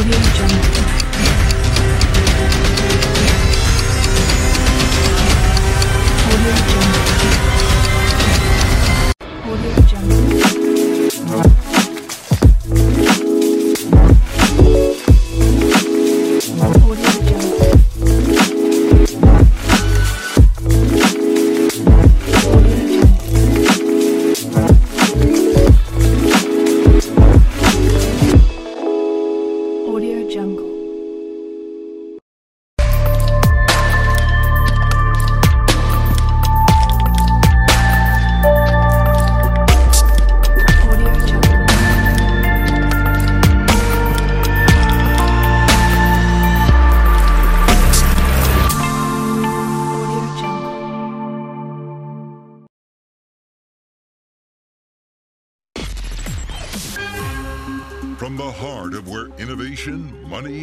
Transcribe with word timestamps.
Audio 0.00 0.16
Jungle. 0.34 0.59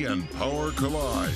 And 0.07 0.29
power 0.31 0.71
collide, 0.71 1.33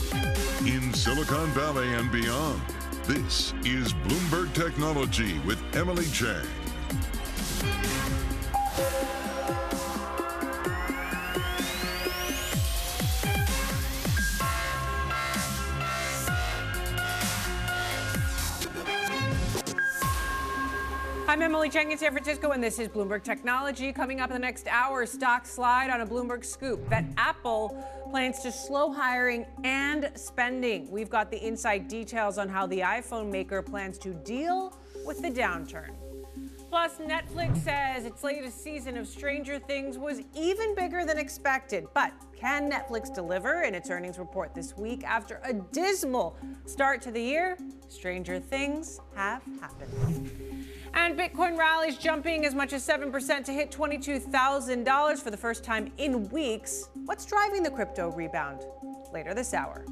in 0.66 0.94
Silicon 0.94 1.48
Valley 1.50 1.94
and 1.94 2.10
beyond, 2.10 2.62
this 3.04 3.54
is 3.66 3.94
Bloomberg 3.94 4.54
Technology 4.54 5.40
with 5.40 5.62
Emily 5.76 6.06
Chang. 6.06 6.48
I'm 21.32 21.42
Emily 21.42 21.70
Chang 21.70 21.90
in 21.94 21.98
San 21.98 22.12
Francisco, 22.12 22.52
and 22.52 22.62
this 22.62 22.78
is 22.78 22.90
Bloomberg 22.90 23.24
Technology. 23.24 23.94
Coming 23.94 24.20
up 24.20 24.32
in 24.32 24.34
the 24.34 24.40
next 24.40 24.68
hour, 24.68 25.06
stock 25.06 25.46
slide 25.46 25.90
on 25.90 26.02
a 26.02 26.06
Bloomberg 26.06 26.44
scoop 26.44 26.90
that 26.90 27.06
Apple 27.16 27.70
plans 28.10 28.40
to 28.40 28.52
slow 28.52 28.92
hiring 28.92 29.46
and 29.64 30.12
spending. 30.16 30.92
We've 30.92 31.10
got 31.10 31.32
the 31.32 31.42
inside 31.42 31.88
details 31.88 32.38
on 32.38 32.50
how 32.50 32.68
the 32.68 32.80
iPhone 32.80 33.32
maker 33.32 33.62
plans 33.62 33.98
to 34.00 34.10
deal 34.10 34.78
with 35.06 35.22
the 35.22 35.30
downturn. 35.32 35.92
Plus, 36.70 36.98
Netflix 36.98 37.64
says 37.64 38.04
its 38.04 38.26
latest 38.26 38.62
season 38.62 38.98
of 38.98 39.08
Stranger 39.08 39.58
Things 39.58 39.98
was 39.98 40.20
even 40.36 40.76
bigger 40.76 41.06
than 41.06 41.18
expected. 41.18 41.88
But 41.94 42.12
can 42.36 42.70
Netflix 42.70 43.14
deliver 43.14 43.62
in 43.62 43.74
its 43.74 43.90
earnings 43.90 44.20
report 44.20 44.54
this 44.54 44.76
week 44.76 45.06
after 45.06 45.40
a 45.46 45.54
dismal 45.54 46.36
start 46.66 47.02
to 47.04 47.12
the 47.12 47.22
year? 47.22 47.58
Stranger 47.88 48.38
Things 48.38 49.00
have 49.16 49.42
happened. 49.62 50.61
And 50.94 51.18
Bitcoin 51.18 51.58
rallies 51.58 51.98
jumping 51.98 52.46
as 52.46 52.54
much 52.54 52.74
as 52.74 52.86
7% 52.86 53.46
to 53.46 53.52
hit 53.52 53.72
$22,000 53.72 55.20
for 55.20 55.32
the 55.32 55.38
first 55.38 55.64
time 55.64 55.92
in 55.98 56.28
weeks. 56.30 56.90
What's 57.06 57.26
driving 57.26 57.64
the 57.64 57.72
crypto 57.72 58.12
rebound? 58.12 58.66
Later 59.14 59.34
this 59.34 59.54
hour. 59.54 59.86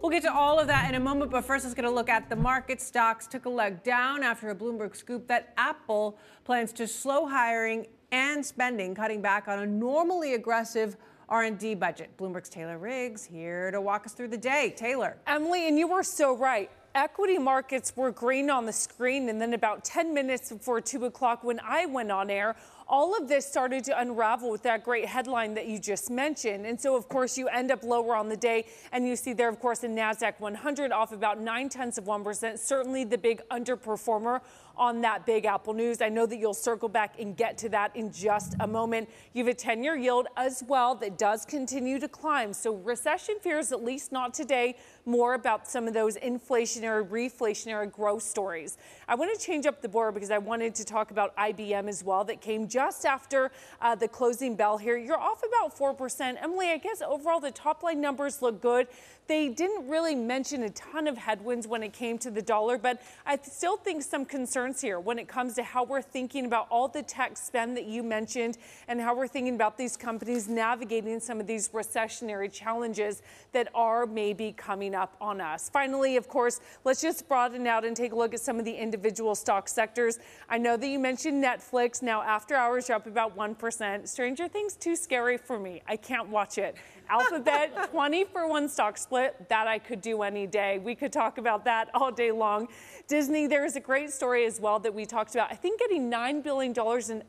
We'll 0.00 0.10
get 0.10 0.22
to 0.22 0.32
all 0.32 0.60
of 0.60 0.66
that 0.68 0.88
in 0.88 0.94
a 0.94 1.00
moment, 1.00 1.30
but 1.30 1.44
first 1.44 1.64
let's 1.64 1.74
get 1.74 1.84
a 1.84 1.90
look 1.90 2.08
at 2.08 2.28
the 2.28 2.36
market. 2.36 2.80
Stocks 2.80 3.26
took 3.26 3.46
a 3.46 3.48
leg 3.48 3.82
down 3.82 4.22
after 4.22 4.50
a 4.50 4.54
Bloomberg 4.54 4.94
scoop 4.94 5.26
that 5.28 5.52
Apple 5.56 6.18
plans 6.44 6.72
to 6.74 6.86
slow 6.86 7.26
hiring 7.26 7.86
and 8.12 8.44
spending, 8.44 8.94
cutting 8.94 9.20
back 9.20 9.48
on 9.48 9.58
a 9.58 9.66
normally 9.66 10.34
aggressive 10.34 10.96
R&D 11.28 11.74
budget. 11.74 12.16
Bloomberg's 12.16 12.48
Taylor 12.48 12.78
Riggs 12.78 13.24
here 13.24 13.70
to 13.72 13.80
walk 13.80 14.06
us 14.06 14.12
through 14.12 14.28
the 14.28 14.38
day. 14.38 14.72
Taylor. 14.76 15.16
Emily, 15.26 15.66
and 15.66 15.78
you 15.78 15.88
were 15.88 16.04
so 16.04 16.36
right. 16.36 16.70
Equity 16.96 17.36
markets 17.36 17.94
were 17.94 18.10
green 18.10 18.48
on 18.48 18.64
the 18.64 18.72
screen, 18.72 19.28
and 19.28 19.38
then 19.38 19.52
about 19.52 19.84
10 19.84 20.14
minutes 20.14 20.50
before 20.50 20.80
2 20.80 21.04
o'clock, 21.04 21.44
when 21.44 21.60
I 21.62 21.84
went 21.84 22.10
on 22.10 22.30
air, 22.30 22.56
all 22.88 23.14
of 23.14 23.28
this 23.28 23.44
started 23.44 23.84
to 23.84 24.00
unravel 24.00 24.50
with 24.50 24.62
that 24.62 24.82
great 24.82 25.04
headline 25.04 25.52
that 25.54 25.66
you 25.66 25.78
just 25.78 26.08
mentioned. 26.08 26.64
And 26.64 26.80
so, 26.80 26.96
of 26.96 27.06
course, 27.06 27.36
you 27.36 27.48
end 27.48 27.70
up 27.70 27.82
lower 27.82 28.16
on 28.16 28.30
the 28.30 28.36
day, 28.36 28.64
and 28.92 29.06
you 29.06 29.14
see 29.14 29.34
there, 29.34 29.50
of 29.50 29.60
course, 29.60 29.80
the 29.80 29.88
NASDAQ 29.88 30.40
100 30.40 30.90
off 30.90 31.12
about 31.12 31.38
9 31.38 31.68
tenths 31.68 31.98
of 31.98 32.04
1%, 32.04 32.58
certainly 32.58 33.04
the 33.04 33.18
big 33.18 33.42
underperformer 33.50 34.40
on 34.76 35.00
that 35.02 35.26
big 35.26 35.44
Apple 35.44 35.74
news. 35.74 36.00
I 36.00 36.08
know 36.08 36.26
that 36.26 36.36
you'll 36.36 36.54
circle 36.54 36.88
back 36.88 37.18
and 37.18 37.36
get 37.36 37.56
to 37.58 37.68
that 37.70 37.94
in 37.96 38.12
just 38.12 38.54
a 38.60 38.66
moment. 38.66 39.08
You 39.32 39.44
have 39.44 39.52
a 39.52 39.56
10 39.56 39.82
year 39.82 39.96
yield 39.96 40.28
as 40.36 40.62
well 40.66 40.94
that 40.96 41.18
does 41.18 41.44
continue 41.44 41.98
to 41.98 42.08
climb. 42.08 42.52
So, 42.52 42.74
recession 42.74 43.36
fears, 43.40 43.72
at 43.72 43.82
least 43.82 44.12
not 44.12 44.34
today, 44.34 44.76
more 45.04 45.34
about 45.34 45.68
some 45.68 45.86
of 45.86 45.94
those 45.94 46.16
inflationary, 46.16 47.06
reflationary 47.08 47.90
growth 47.90 48.22
stories. 48.22 48.78
I 49.08 49.14
want 49.14 49.38
to 49.38 49.46
change 49.46 49.66
up 49.66 49.82
the 49.82 49.88
board 49.88 50.14
because 50.14 50.32
I 50.32 50.38
wanted 50.38 50.74
to 50.74 50.84
talk 50.84 51.12
about 51.12 51.36
IBM 51.36 51.88
as 51.88 52.02
well, 52.02 52.24
that 52.24 52.40
came 52.40 52.66
just 52.66 53.06
after 53.06 53.52
uh, 53.80 53.94
the 53.94 54.08
closing 54.08 54.56
bell 54.56 54.78
here. 54.78 54.96
You're 54.96 55.18
off 55.18 55.44
about 55.44 55.78
4%. 55.78 56.36
Emily, 56.42 56.70
I 56.70 56.78
guess 56.78 57.02
overall 57.02 57.38
the 57.38 57.52
top 57.52 57.84
line 57.84 58.00
numbers 58.00 58.42
look 58.42 58.60
good. 58.60 58.88
They 59.28 59.48
didn't 59.48 59.88
really 59.88 60.14
mention 60.14 60.62
a 60.64 60.70
ton 60.70 61.06
of 61.06 61.18
headwinds 61.18 61.66
when 61.66 61.82
it 61.82 61.92
came 61.92 62.18
to 62.18 62.30
the 62.30 62.42
dollar, 62.42 62.78
but 62.78 63.00
I 63.24 63.38
still 63.42 63.76
think 63.76 64.02
some 64.02 64.24
concerns 64.24 64.80
here 64.80 65.00
when 65.00 65.18
it 65.18 65.26
comes 65.26 65.54
to 65.54 65.64
how 65.64 65.84
we're 65.84 66.02
thinking 66.02 66.46
about 66.46 66.66
all 66.70 66.86
the 66.86 67.02
tech 67.02 67.36
spend 67.36 67.76
that 67.76 67.86
you 67.86 68.04
mentioned 68.04 68.58
and 68.86 69.00
how 69.00 69.16
we're 69.16 69.26
thinking 69.26 69.54
about 69.54 69.78
these 69.78 69.96
companies 69.96 70.48
navigating 70.48 71.18
some 71.18 71.40
of 71.40 71.46
these 71.46 71.70
recessionary 71.70 72.52
challenges 72.52 73.22
that 73.52 73.68
are 73.74 74.06
maybe 74.06 74.52
coming 74.52 74.94
up 74.94 75.16
on 75.20 75.40
us. 75.40 75.68
Finally, 75.68 76.16
of 76.16 76.28
course, 76.28 76.60
let's 76.84 77.00
just 77.00 77.28
broaden 77.28 77.66
out 77.66 77.84
and 77.84 77.96
take 77.96 78.12
a 78.12 78.16
look 78.16 78.32
at 78.32 78.40
some 78.40 78.60
of 78.60 78.64
the 78.64 78.74
individual 78.74 78.95
stock 79.34 79.68
sectors. 79.68 80.18
I 80.48 80.58
know 80.58 80.76
that 80.76 80.86
you 80.86 80.98
mentioned 80.98 81.42
Netflix. 81.42 82.02
Now, 82.02 82.22
after 82.22 82.54
hours, 82.54 82.88
you're 82.88 82.96
up 82.96 83.06
about 83.06 83.36
1%. 83.36 84.08
Stranger 84.08 84.48
Things, 84.48 84.74
too 84.74 84.96
scary 84.96 85.36
for 85.36 85.58
me. 85.58 85.82
I 85.86 85.96
can't 85.96 86.28
watch 86.28 86.58
it. 86.58 86.76
Alphabet, 87.08 87.90
20 87.90 88.24
for 88.24 88.48
one 88.48 88.68
stock 88.68 88.98
split. 88.98 89.48
That 89.48 89.66
I 89.66 89.78
could 89.78 90.00
do 90.00 90.22
any 90.22 90.46
day. 90.46 90.78
We 90.78 90.94
could 90.94 91.12
talk 91.12 91.38
about 91.38 91.64
that 91.64 91.90
all 91.94 92.10
day 92.10 92.32
long. 92.32 92.68
Disney, 93.08 93.46
there 93.46 93.64
is 93.64 93.76
a 93.76 93.80
great 93.80 94.10
story 94.10 94.46
as 94.46 94.60
well 94.60 94.78
that 94.80 94.92
we 94.92 95.06
talked 95.06 95.34
about. 95.34 95.50
I 95.50 95.54
think 95.54 95.80
getting 95.80 96.10
$9 96.10 96.42
billion 96.42 96.70
in 96.72 96.74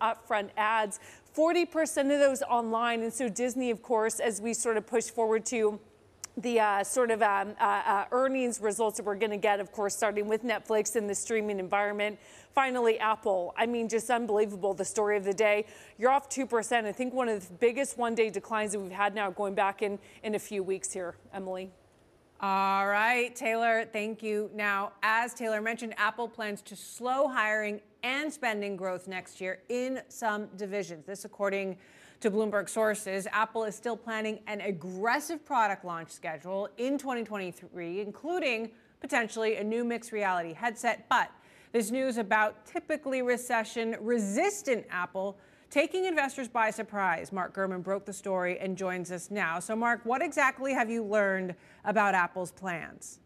upfront 0.01 0.49
ads, 0.57 0.99
40% 1.35 2.13
of 2.13 2.19
those 2.19 2.41
online. 2.44 3.03
And 3.03 3.13
so 3.13 3.29
Disney, 3.29 3.69
of 3.69 3.81
course, 3.81 4.19
as 4.19 4.41
we 4.41 4.53
sort 4.53 4.78
of 4.78 4.88
push 4.88 5.05
forward 5.05 5.45
to 5.47 5.79
the 6.38 6.59
uh, 6.59 6.84
sort 6.84 7.09
of 7.09 7.22
um, 7.22 7.56
uh, 7.59 7.64
uh, 7.64 8.06
earnings 8.12 8.62
results 8.62 8.98
that 8.98 9.06
we're 9.06 9.16
going 9.16 9.31
to 9.31 9.38
get, 9.38 9.59
of 9.59 9.72
course, 9.72 9.96
starting 9.96 10.28
with 10.28 10.44
Netflix 10.44 10.96
and 10.96 11.09
the 11.09 11.16
streaming 11.16 11.59
environment. 11.59 12.20
Finally, 12.53 13.00
Apple. 13.00 13.56
I 13.58 13.66
mean, 13.66 13.90
just 13.90 14.09
unbelievable. 14.09 14.74
The 14.74 14.86
story 14.86 15.18
of 15.18 15.24
the 15.24 15.34
day. 15.34 15.66
You're 15.97 16.12
off 16.12 16.30
2%. 16.30 16.86
I 16.86 16.92
think 16.92 17.14
one 17.14 17.28
of 17.28 17.47
the 17.47 17.53
biggest 17.56 17.97
one 17.97 18.14
day 18.14 18.30
declines 18.30 18.74
that 18.74 18.80
we've 18.80 18.92
had 18.92 19.16
now 19.16 19.31
going 19.31 19.56
back 19.56 19.81
in, 19.81 19.97
in 20.24 20.36
a 20.36 20.40
few 20.40 20.62
weeks 20.62 20.94
here, 20.94 21.16
Emily. 21.34 21.72
All 22.40 22.88
right, 22.88 23.36
Taylor, 23.36 23.90
thank 23.92 24.22
you. 24.22 24.52
Now, 24.53 24.92
as 25.02 25.34
Taylor 25.34 25.59
mentioned, 25.59 25.96
Apple 25.97 26.28
plans 26.28 26.62
to 26.64 26.76
slow 26.76 27.28
hiring 27.28 27.81
and 28.03 28.31
spending 28.31 28.78
growth 28.78 29.08
next 29.08 29.42
year 29.42 29.59
in 29.70 30.02
some 30.08 30.46
divisions. 30.56 31.08
This, 31.08 31.26
according 31.26 31.78
to 32.19 32.31
Bloomberg 32.31 32.67
sources, 32.69 33.28
Apple 33.31 33.64
is 33.64 33.75
still 33.75 33.97
planning 33.97 34.40
an 34.47 34.61
aggressive 34.61 35.46
product 35.46 35.85
launch 35.85 36.09
schedule 36.09 36.69
in 36.78 36.97
2023, 36.97 38.02
including 38.02 38.72
potentially 38.99 39.58
a 39.58 39.64
new 39.64 39.84
mixed 39.84 40.11
reality 40.11 40.53
headset. 40.53 41.08
But 41.09 41.29
this 41.72 41.91
news 41.91 42.17
about 42.17 42.66
typically 42.66 43.22
recession 43.22 43.96
resistant 43.99 44.85
Apple 44.90 45.37
taking 45.69 46.05
investors 46.05 46.47
by 46.47 46.72
surprise. 46.72 47.31
Mark 47.31 47.53
Gurman 47.53 47.84
broke 47.84 48.05
the 48.05 48.14
story 48.14 48.58
and 48.59 48.78
joins 48.78 49.11
us 49.11 49.29
now. 49.29 49.59
So, 49.59 49.75
Mark, 49.75 50.02
what 50.03 50.22
exactly 50.22 50.73
have 50.73 50.90
you 50.90 51.03
learned 51.03 51.55
about 51.84 52.16
Apple's 52.16 52.52
plans? 52.52 53.20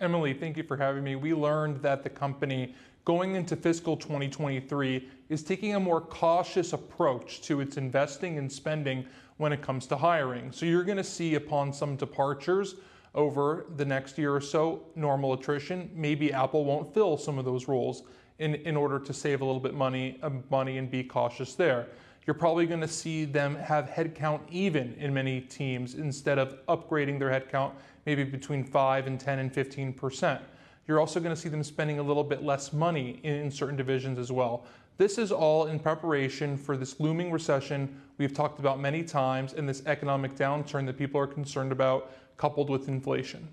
Emily, 0.00 0.32
thank 0.34 0.56
you 0.56 0.62
for 0.62 0.76
having 0.76 1.02
me. 1.02 1.16
We 1.16 1.34
learned 1.34 1.82
that 1.82 2.02
the 2.02 2.10
company 2.10 2.74
going 3.06 3.36
into 3.36 3.54
fiscal 3.54 3.96
2023 3.96 5.08
is 5.28 5.44
taking 5.44 5.76
a 5.76 5.80
more 5.80 6.00
cautious 6.00 6.72
approach 6.72 7.40
to 7.40 7.60
its 7.60 7.76
investing 7.76 8.36
and 8.36 8.50
spending 8.50 9.06
when 9.36 9.52
it 9.52 9.62
comes 9.62 9.86
to 9.86 9.96
hiring. 9.96 10.50
So 10.50 10.66
you're 10.66 10.82
going 10.82 10.98
to 10.98 11.04
see 11.04 11.36
upon 11.36 11.72
some 11.72 11.94
departures 11.94 12.74
over 13.14 13.66
the 13.76 13.84
next 13.84 14.18
year 14.18 14.34
or 14.34 14.40
so, 14.40 14.82
normal 14.96 15.32
attrition, 15.34 15.88
maybe 15.94 16.32
Apple 16.32 16.64
won't 16.64 16.92
fill 16.92 17.16
some 17.16 17.38
of 17.38 17.44
those 17.44 17.68
roles 17.68 18.02
in, 18.40 18.56
in 18.56 18.76
order 18.76 18.98
to 18.98 19.14
save 19.14 19.40
a 19.40 19.44
little 19.44 19.60
bit 19.60 19.72
money, 19.72 20.18
uh, 20.22 20.30
money 20.50 20.76
and 20.78 20.90
be 20.90 21.04
cautious 21.04 21.54
there. 21.54 21.86
you're 22.26 22.34
probably 22.34 22.66
going 22.66 22.80
to 22.80 22.88
see 22.88 23.24
them 23.24 23.54
have 23.54 23.88
headcount 23.88 24.40
even 24.50 24.94
in 24.94 25.14
many 25.14 25.40
teams 25.42 25.94
instead 25.94 26.40
of 26.40 26.56
upgrading 26.66 27.20
their 27.20 27.30
headcount 27.30 27.70
maybe 28.04 28.24
between 28.24 28.64
5 28.64 29.06
and 29.06 29.20
10 29.20 29.38
and 29.38 29.54
15 29.54 29.92
percent. 29.92 30.42
You're 30.86 31.00
also 31.00 31.18
going 31.18 31.34
to 31.34 31.40
see 31.40 31.48
them 31.48 31.64
spending 31.64 31.98
a 31.98 32.02
little 32.02 32.24
bit 32.24 32.42
less 32.42 32.72
money 32.72 33.20
in 33.22 33.50
certain 33.50 33.76
divisions 33.76 34.18
as 34.18 34.30
well. 34.30 34.64
This 34.98 35.18
is 35.18 35.32
all 35.32 35.66
in 35.66 35.78
preparation 35.78 36.56
for 36.56 36.76
this 36.76 37.00
looming 37.00 37.30
recession 37.30 38.00
we've 38.18 38.32
talked 38.32 38.60
about 38.60 38.80
many 38.80 39.02
times 39.02 39.52
and 39.52 39.68
this 39.68 39.82
economic 39.86 40.34
downturn 40.36 40.86
that 40.86 40.96
people 40.96 41.20
are 41.20 41.26
concerned 41.26 41.72
about, 41.72 42.12
coupled 42.36 42.70
with 42.70 42.88
inflation. 42.88 43.46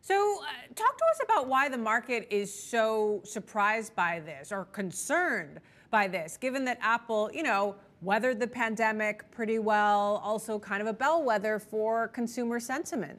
So, 0.00 0.40
uh, 0.40 0.74
talk 0.74 0.96
to 0.96 1.04
us 1.10 1.20
about 1.22 1.48
why 1.48 1.68
the 1.68 1.76
market 1.76 2.26
is 2.30 2.54
so 2.54 3.20
surprised 3.24 3.94
by 3.94 4.20
this 4.20 4.50
or 4.50 4.64
concerned 4.66 5.60
by 5.90 6.08
this, 6.08 6.38
given 6.38 6.64
that 6.64 6.78
Apple, 6.80 7.30
you 7.34 7.42
know, 7.42 7.74
weathered 8.00 8.40
the 8.40 8.46
pandemic 8.46 9.30
pretty 9.30 9.58
well, 9.58 10.22
also 10.24 10.58
kind 10.58 10.80
of 10.80 10.86
a 10.86 10.92
bellwether 10.92 11.58
for 11.58 12.08
consumer 12.08 12.60
sentiment. 12.60 13.18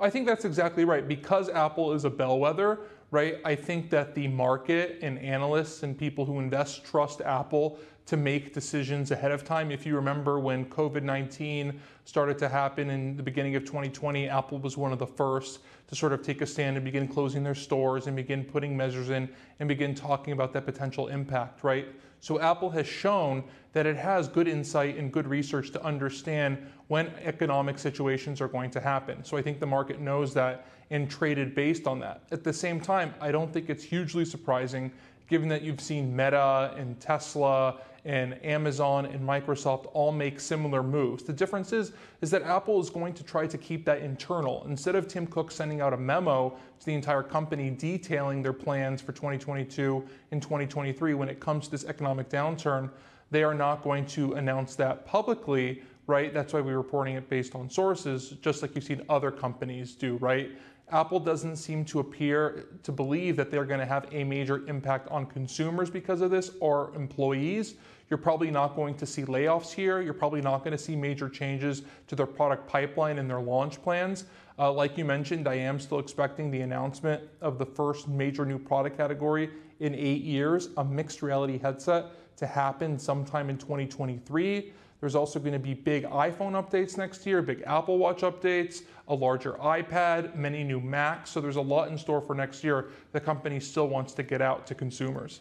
I 0.00 0.10
think 0.10 0.26
that's 0.26 0.44
exactly 0.44 0.84
right. 0.84 1.06
Because 1.06 1.48
Apple 1.48 1.92
is 1.92 2.04
a 2.04 2.10
bellwether, 2.10 2.78
right? 3.10 3.38
I 3.44 3.54
think 3.54 3.90
that 3.90 4.14
the 4.14 4.28
market 4.28 4.98
and 5.02 5.18
analysts 5.18 5.82
and 5.82 5.96
people 5.96 6.24
who 6.24 6.38
invest 6.38 6.84
trust 6.84 7.20
Apple 7.20 7.78
to 8.06 8.16
make 8.16 8.54
decisions 8.54 9.10
ahead 9.10 9.32
of 9.32 9.44
time. 9.44 9.70
If 9.70 9.84
you 9.84 9.94
remember 9.94 10.38
when 10.38 10.64
COVID 10.66 11.02
19 11.02 11.78
started 12.06 12.38
to 12.38 12.48
happen 12.48 12.88
in 12.88 13.16
the 13.16 13.22
beginning 13.22 13.54
of 13.54 13.64
2020, 13.64 14.28
Apple 14.28 14.58
was 14.60 14.78
one 14.78 14.92
of 14.92 14.98
the 14.98 15.06
first 15.06 15.60
to 15.88 15.94
sort 15.94 16.14
of 16.14 16.22
take 16.22 16.40
a 16.40 16.46
stand 16.46 16.76
and 16.76 16.84
begin 16.84 17.06
closing 17.06 17.42
their 17.42 17.54
stores 17.54 18.06
and 18.06 18.16
begin 18.16 18.44
putting 18.44 18.74
measures 18.74 19.10
in 19.10 19.28
and 19.60 19.68
begin 19.68 19.94
talking 19.94 20.32
about 20.32 20.54
that 20.54 20.64
potential 20.64 21.08
impact, 21.08 21.62
right? 21.62 21.86
So 22.20 22.40
Apple 22.40 22.70
has 22.70 22.86
shown 22.86 23.44
that 23.72 23.86
it 23.86 23.96
has 23.96 24.28
good 24.28 24.48
insight 24.48 24.96
and 24.96 25.12
good 25.12 25.26
research 25.26 25.70
to 25.72 25.84
understand 25.84 26.58
when 26.88 27.08
economic 27.22 27.78
situations 27.78 28.40
are 28.40 28.48
going 28.48 28.70
to 28.72 28.80
happen. 28.80 29.22
So 29.24 29.36
I 29.36 29.42
think 29.42 29.60
the 29.60 29.66
market 29.66 30.00
knows 30.00 30.34
that 30.34 30.66
and 30.90 31.10
traded 31.10 31.54
based 31.54 31.86
on 31.86 32.00
that. 32.00 32.22
At 32.32 32.44
the 32.44 32.52
same 32.52 32.80
time, 32.80 33.14
I 33.20 33.30
don't 33.30 33.52
think 33.52 33.68
it's 33.68 33.84
hugely 33.84 34.24
surprising 34.24 34.90
given 35.28 35.48
that 35.48 35.62
you've 35.62 35.80
seen 35.80 36.14
Meta 36.14 36.74
and 36.76 36.98
Tesla 37.00 37.76
and 38.04 38.42
Amazon 38.44 39.06
and 39.06 39.20
Microsoft 39.20 39.90
all 39.92 40.12
make 40.12 40.40
similar 40.40 40.82
moves. 40.82 41.22
The 41.22 41.32
difference 41.32 41.72
is, 41.72 41.92
is 42.22 42.30
that 42.30 42.42
Apple 42.42 42.80
is 42.80 42.88
going 42.88 43.12
to 43.14 43.22
try 43.22 43.46
to 43.46 43.58
keep 43.58 43.84
that 43.84 44.00
internal. 44.00 44.64
Instead 44.66 44.94
of 44.94 45.06
Tim 45.08 45.26
Cook 45.26 45.50
sending 45.50 45.80
out 45.80 45.92
a 45.92 45.96
memo 45.96 46.56
to 46.80 46.86
the 46.86 46.94
entire 46.94 47.22
company 47.22 47.70
detailing 47.70 48.42
their 48.42 48.52
plans 48.54 49.02
for 49.02 49.12
2022 49.12 50.02
and 50.32 50.40
2023 50.40 51.14
when 51.14 51.28
it 51.28 51.38
comes 51.38 51.66
to 51.66 51.70
this 51.70 51.84
economic 51.84 52.30
downturn, 52.30 52.90
they 53.30 53.42
are 53.42 53.54
not 53.54 53.82
going 53.82 54.06
to 54.06 54.32
announce 54.34 54.74
that 54.76 55.04
publicly, 55.04 55.82
right? 56.06 56.32
That's 56.32 56.54
why 56.54 56.60
we're 56.60 56.78
reporting 56.78 57.16
it 57.16 57.28
based 57.28 57.54
on 57.54 57.68
sources, 57.68 58.30
just 58.40 58.62
like 58.62 58.74
you've 58.74 58.84
seen 58.84 59.02
other 59.10 59.30
companies 59.30 59.94
do, 59.94 60.16
right? 60.16 60.50
Apple 60.90 61.20
doesn't 61.20 61.56
seem 61.56 61.84
to 61.86 62.00
appear 62.00 62.66
to 62.82 62.92
believe 62.92 63.36
that 63.36 63.50
they're 63.50 63.64
going 63.64 63.80
to 63.80 63.86
have 63.86 64.06
a 64.12 64.24
major 64.24 64.66
impact 64.66 65.08
on 65.08 65.26
consumers 65.26 65.90
because 65.90 66.20
of 66.20 66.30
this 66.30 66.50
or 66.60 66.94
employees. 66.94 67.74
You're 68.10 68.18
probably 68.18 68.50
not 68.50 68.74
going 68.74 68.94
to 68.96 69.06
see 69.06 69.22
layoffs 69.22 69.72
here. 69.72 70.00
You're 70.00 70.14
probably 70.14 70.40
not 70.40 70.58
going 70.58 70.72
to 70.72 70.82
see 70.82 70.96
major 70.96 71.28
changes 71.28 71.82
to 72.06 72.16
their 72.16 72.26
product 72.26 72.66
pipeline 72.66 73.18
and 73.18 73.28
their 73.28 73.40
launch 73.40 73.82
plans. 73.82 74.24
Uh, 74.58 74.72
like 74.72 74.96
you 74.96 75.04
mentioned, 75.04 75.46
I 75.46 75.54
am 75.54 75.78
still 75.78 75.98
expecting 75.98 76.50
the 76.50 76.62
announcement 76.62 77.22
of 77.40 77.58
the 77.58 77.66
first 77.66 78.08
major 78.08 78.46
new 78.46 78.58
product 78.58 78.96
category 78.96 79.50
in 79.80 79.94
eight 79.94 80.22
years, 80.22 80.70
a 80.78 80.84
mixed 80.84 81.22
reality 81.22 81.58
headset, 81.58 82.06
to 82.38 82.46
happen 82.46 82.98
sometime 82.98 83.50
in 83.50 83.58
2023. 83.58 84.72
There's 85.00 85.14
also 85.14 85.38
going 85.38 85.52
to 85.52 85.58
be 85.58 85.74
big 85.74 86.04
iPhone 86.04 86.52
updates 86.52 86.98
next 86.98 87.24
year, 87.24 87.40
big 87.40 87.62
Apple 87.66 87.98
Watch 87.98 88.22
updates, 88.22 88.82
a 89.06 89.14
larger 89.14 89.52
iPad, 89.54 90.34
many 90.34 90.64
new 90.64 90.80
Macs. 90.80 91.30
So 91.30 91.40
there's 91.40 91.56
a 91.56 91.60
lot 91.60 91.88
in 91.88 91.96
store 91.96 92.20
for 92.20 92.34
next 92.34 92.64
year. 92.64 92.88
The 93.12 93.20
company 93.20 93.60
still 93.60 93.88
wants 93.88 94.12
to 94.14 94.22
get 94.22 94.42
out 94.42 94.66
to 94.66 94.74
consumers. 94.74 95.40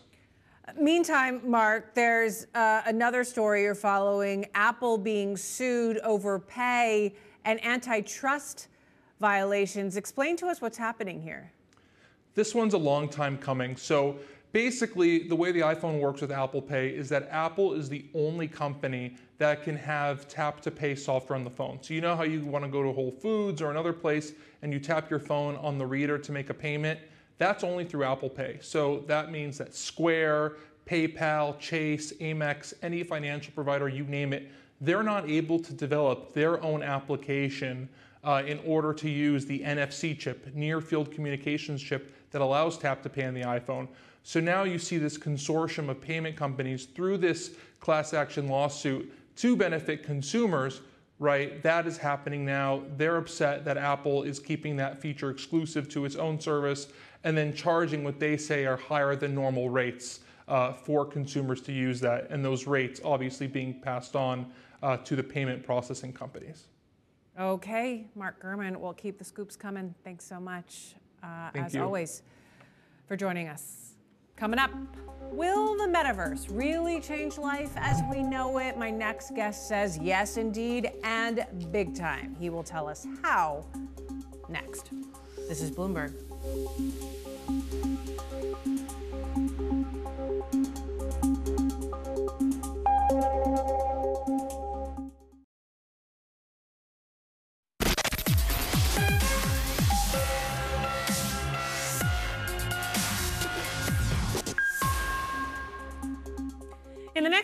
Meantime, 0.80 1.42
Mark, 1.50 1.96
there's 1.96 2.46
uh, 2.54 2.82
another 2.86 3.24
story 3.24 3.64
you're 3.64 3.74
following 3.74 4.46
Apple 4.54 4.98
being 4.98 5.38
sued 5.38 5.98
over 6.00 6.40
pay 6.40 7.16
and 7.46 7.64
antitrust 7.66 8.68
violations. 9.20 9.98
Explain 9.98 10.36
to 10.38 10.48
us 10.48 10.62
what's 10.62 10.78
happening 10.78 11.22
here. 11.22 11.52
This 12.36 12.54
one's 12.54 12.76
a 12.76 12.78
long 12.78 13.10
time 13.10 13.38
coming. 13.38 13.76
So 13.76 14.18
basically, 14.52 15.28
the 15.28 15.36
way 15.36 15.52
the 15.52 15.62
iPhone 15.62 16.00
works 16.00 16.22
with 16.22 16.32
Apple 16.32 16.62
Pay 16.62 16.90
is 16.90 17.10
that 17.10 17.28
Apple 17.32 17.74
is 17.74 17.90
the 17.90 18.06
only 18.14 18.48
company 18.48 19.16
that 19.38 19.64
can 19.64 19.76
have 19.76 20.28
tap 20.28 20.62
to 20.62 20.72
pay 20.72 20.96
software 20.96 21.38
on 21.38 21.44
the 21.44 21.50
phone. 21.50 21.80
So, 21.82 21.94
you 21.94 22.02
know 22.02 22.16
how 22.16 22.24
you 22.24 22.44
want 22.46 22.66
to 22.66 22.72
go 22.72 22.84
to 22.84 22.92
Whole 22.92 23.12
Foods 23.12 23.62
or 23.62 23.72
another 23.72 23.94
place 23.94 24.34
and 24.62 24.74
you 24.74 24.80
tap 24.80 25.10
your 25.10 25.20
phone 25.20 25.56
on 25.58 25.78
the 25.78 25.86
reader 25.86 26.18
to 26.18 26.32
make 26.32 26.50
a 26.50 26.54
payment? 26.54 27.00
That's 27.38 27.64
only 27.64 27.86
through 27.86 28.04
Apple 28.04 28.30
Pay. 28.30 28.60
So, 28.62 29.04
that 29.08 29.32
means 29.32 29.58
that 29.60 29.76
Square, 29.76 30.54
PayPal, 30.88 31.60
Chase, 31.60 32.14
Amex, 32.14 32.74
any 32.82 33.04
financial 33.04 33.54
provider, 33.54 33.90
you 33.90 34.06
name 34.06 34.34
it, 34.34 34.50
they're 34.82 35.04
not 35.04 35.30
able 35.30 35.60
to 35.60 35.74
develop 35.74 36.34
their 36.34 36.64
own 36.64 36.84
application 36.84 37.90
uh, 38.24 38.44
in 38.46 38.60
order 38.66 38.94
to 38.94 39.10
use 39.10 39.46
the 39.46 39.60
NFC 39.60 40.18
chip, 40.18 40.54
near 40.54 40.82
field 40.82 41.12
communications 41.12 41.82
chip 41.82 42.14
that 42.32 42.42
allows 42.42 42.78
tap 42.78 43.02
to 43.04 43.10
pay 43.10 43.26
on 43.26 43.34
the 43.34 43.42
iPhone. 43.42 43.88
So 44.28 44.42
now 44.42 44.66
you 44.66 44.78
see 44.78 44.98
this 44.98 45.18
consortium 45.18 45.88
of 45.88 46.02
payment 46.02 46.36
companies 46.36 46.84
through 46.84 47.20
this 47.20 47.52
class 47.80 48.14
action 48.14 48.50
lawsuit 48.50 49.10
to 49.38 49.56
benefit 49.56 50.04
consumers, 50.04 50.82
right? 51.18 51.64
That 51.64 51.88
is 51.88 51.98
happening 51.98 52.44
now. 52.46 52.84
They're 52.98 53.16
upset 53.16 53.64
that 53.64 53.78
Apple 53.78 54.24
is 54.24 54.38
keeping 54.38 54.76
that 54.76 55.00
feature 55.00 55.30
exclusive 55.30 55.88
to 55.92 56.04
its 56.04 56.18
own 56.18 56.42
service 56.42 56.90
and 57.24 57.38
then 57.38 57.54
charging 57.54 58.04
what 58.04 58.20
they 58.20 58.36
say 58.36 58.66
are 58.66 58.76
higher 58.76 59.16
than 59.16 59.34
normal 59.34 59.70
rates 59.70 60.20
uh, 60.50 60.74
for 60.74 61.06
consumers 61.06 61.62
to 61.62 61.72
use 61.72 62.02
that, 62.02 62.30
and 62.30 62.44
those 62.44 62.68
rates 62.68 63.00
obviously 63.06 63.48
being 63.48 63.80
passed 63.80 64.18
on 64.18 64.46
uh, 64.84 64.98
to 64.98 65.16
the 65.16 65.24
payment 65.24 65.64
processing 65.64 66.12
companies. 66.12 66.66
Okay, 67.40 68.08
Mark 68.14 68.44
Gurman, 68.44 68.76
we'll 68.76 68.92
keep 68.92 69.20
the 69.20 69.24
scoops 69.24 69.56
coming. 69.56 69.96
Thanks 70.04 70.26
so 70.26 70.38
much, 70.38 70.96
uh, 71.24 71.50
Thank 71.54 71.68
as 71.68 71.76
you. 71.76 71.82
always, 71.82 72.24
for 73.08 73.16
joining 73.16 73.48
us. 73.48 73.87
Coming 74.38 74.60
up, 74.60 74.70
will 75.32 75.76
the 75.76 75.86
metaverse 75.86 76.46
really 76.52 77.02
change 77.02 77.40
life 77.40 77.72
as 77.76 78.04
we 78.12 78.22
know 78.22 78.60
it? 78.60 78.78
My 78.78 78.92
next 78.92 79.34
guest 79.34 79.68
says 79.68 79.98
yes, 79.98 80.38
indeed, 80.38 80.92
and 81.04 81.44
big 81.72 81.96
time. 81.96 82.36
He 82.40 82.52
will 82.52 82.62
tell 82.62 82.88
us 82.88 83.08
how 83.24 83.66
next. 84.48 84.92
This 85.50 85.60
is 85.60 85.72
Bloomberg. 85.72 86.14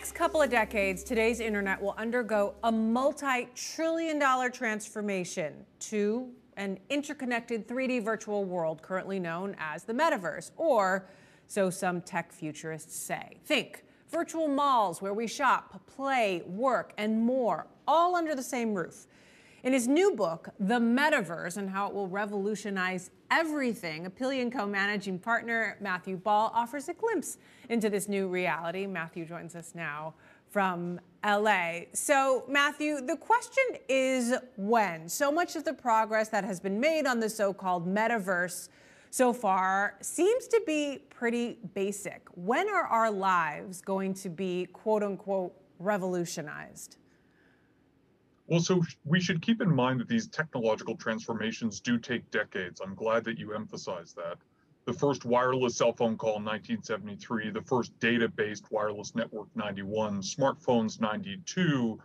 Next 0.04 0.16
couple 0.16 0.42
of 0.42 0.50
decades, 0.50 1.02
today's 1.02 1.40
internet 1.40 1.80
will 1.80 1.94
undergo 1.96 2.54
a 2.64 2.70
multi 2.70 3.48
trillion 3.54 4.18
dollar 4.18 4.50
transformation 4.50 5.64
to 5.80 6.28
an 6.58 6.78
interconnected 6.90 7.66
3D 7.66 8.04
virtual 8.04 8.44
world 8.44 8.82
currently 8.82 9.18
known 9.18 9.56
as 9.58 9.84
the 9.84 9.94
metaverse, 9.94 10.50
or 10.58 11.08
so 11.46 11.70
some 11.70 12.02
tech 12.02 12.34
futurists 12.34 12.94
say. 12.94 13.38
Think 13.46 13.82
virtual 14.10 14.46
malls 14.46 15.00
where 15.00 15.14
we 15.14 15.26
shop, 15.26 15.80
play, 15.86 16.42
work, 16.48 16.92
and 16.98 17.22
more, 17.22 17.66
all 17.88 18.14
under 18.14 18.34
the 18.34 18.42
same 18.42 18.74
roof. 18.74 19.06
In 19.62 19.72
his 19.72 19.88
new 19.88 20.12
book, 20.14 20.50
The 20.60 20.80
Metaverse 20.80 21.56
and 21.56 21.70
How 21.70 21.88
It 21.88 21.94
Will 21.94 22.08
Revolutionize 22.08 23.10
Everything, 23.36 24.06
Epyllion 24.06 24.52
co 24.52 24.64
managing 24.64 25.18
partner 25.18 25.76
Matthew 25.80 26.16
Ball 26.16 26.52
offers 26.54 26.88
a 26.88 26.94
glimpse 26.94 27.38
into 27.68 27.90
this 27.90 28.08
new 28.08 28.28
reality. 28.28 28.86
Matthew 28.86 29.24
joins 29.24 29.56
us 29.56 29.72
now 29.74 30.14
from 30.50 31.00
LA. 31.26 31.80
So, 31.94 32.44
Matthew, 32.48 33.00
the 33.00 33.16
question 33.16 33.64
is 33.88 34.34
when? 34.56 35.08
So 35.08 35.32
much 35.32 35.56
of 35.56 35.64
the 35.64 35.74
progress 35.74 36.28
that 36.28 36.44
has 36.44 36.60
been 36.60 36.78
made 36.78 37.08
on 37.08 37.18
the 37.18 37.28
so 37.28 37.52
called 37.52 37.92
metaverse 37.92 38.68
so 39.10 39.32
far 39.32 39.96
seems 40.00 40.46
to 40.46 40.62
be 40.64 41.00
pretty 41.10 41.58
basic. 41.74 42.28
When 42.36 42.68
are 42.68 42.84
our 42.84 43.10
lives 43.10 43.80
going 43.80 44.14
to 44.14 44.28
be 44.28 44.66
quote 44.66 45.02
unquote 45.02 45.52
revolutionized? 45.80 46.98
Well, 48.46 48.60
so 48.60 48.82
we 49.04 49.20
should 49.20 49.40
keep 49.40 49.62
in 49.62 49.74
mind 49.74 50.00
that 50.00 50.08
these 50.08 50.28
technological 50.28 50.96
transformations 50.96 51.80
do 51.80 51.98
take 51.98 52.30
decades. 52.30 52.80
I'm 52.80 52.94
glad 52.94 53.24
that 53.24 53.38
you 53.38 53.54
emphasize 53.54 54.12
that. 54.14 54.38
the 54.86 54.92
first 54.92 55.24
wireless 55.24 55.76
cell 55.76 55.92
phone 55.94 56.16
call 56.16 56.36
in 56.36 56.44
1973, 56.44 57.50
the 57.50 57.62
first 57.62 57.98
data 58.00 58.28
based 58.28 58.70
wireless 58.70 59.14
network 59.14 59.48
91, 59.54 60.20
smartphones 60.20 61.00
92, 61.00 61.98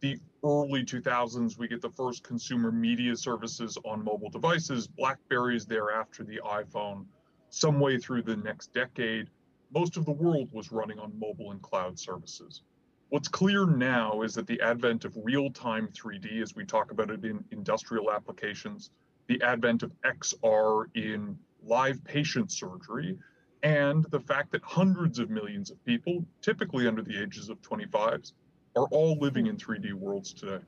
the 0.00 0.18
early 0.42 0.82
2000s, 0.82 1.58
we 1.58 1.68
get 1.68 1.82
the 1.82 1.90
first 1.90 2.22
consumer 2.24 2.72
media 2.72 3.14
services 3.16 3.76
on 3.84 4.02
mobile 4.04 4.30
devices, 4.30 4.86
Blackberries 4.86 5.66
thereafter, 5.66 6.24
the 6.24 6.40
iPhone. 6.44 7.04
Some 7.50 7.78
way 7.80 7.98
through 7.98 8.22
the 8.22 8.36
next 8.36 8.72
decade, 8.72 9.28
most 9.74 9.96
of 9.98 10.06
the 10.06 10.12
world 10.12 10.48
was 10.52 10.72
running 10.72 10.98
on 10.98 11.18
mobile 11.18 11.50
and 11.50 11.60
cloud 11.62 11.98
services. 11.98 12.62
What's 13.12 13.28
clear 13.28 13.66
now 13.66 14.22
is 14.22 14.34
that 14.36 14.46
the 14.46 14.58
advent 14.62 15.04
of 15.04 15.14
real 15.22 15.50
time 15.50 15.86
3D, 15.88 16.40
as 16.40 16.56
we 16.56 16.64
talk 16.64 16.92
about 16.92 17.10
it 17.10 17.26
in 17.26 17.44
industrial 17.50 18.10
applications, 18.10 18.88
the 19.26 19.38
advent 19.42 19.82
of 19.82 19.92
XR 20.02 20.86
in 20.94 21.38
live 21.62 22.02
patient 22.04 22.50
surgery, 22.50 23.18
and 23.62 24.04
the 24.04 24.20
fact 24.20 24.50
that 24.52 24.62
hundreds 24.62 25.18
of 25.18 25.28
millions 25.28 25.70
of 25.70 25.84
people, 25.84 26.24
typically 26.40 26.88
under 26.88 27.02
the 27.02 27.22
ages 27.22 27.50
of 27.50 27.60
25, 27.60 28.32
are 28.76 28.86
all 28.86 29.18
living 29.18 29.46
in 29.46 29.58
3D 29.58 29.92
worlds 29.92 30.32
today. 30.32 30.64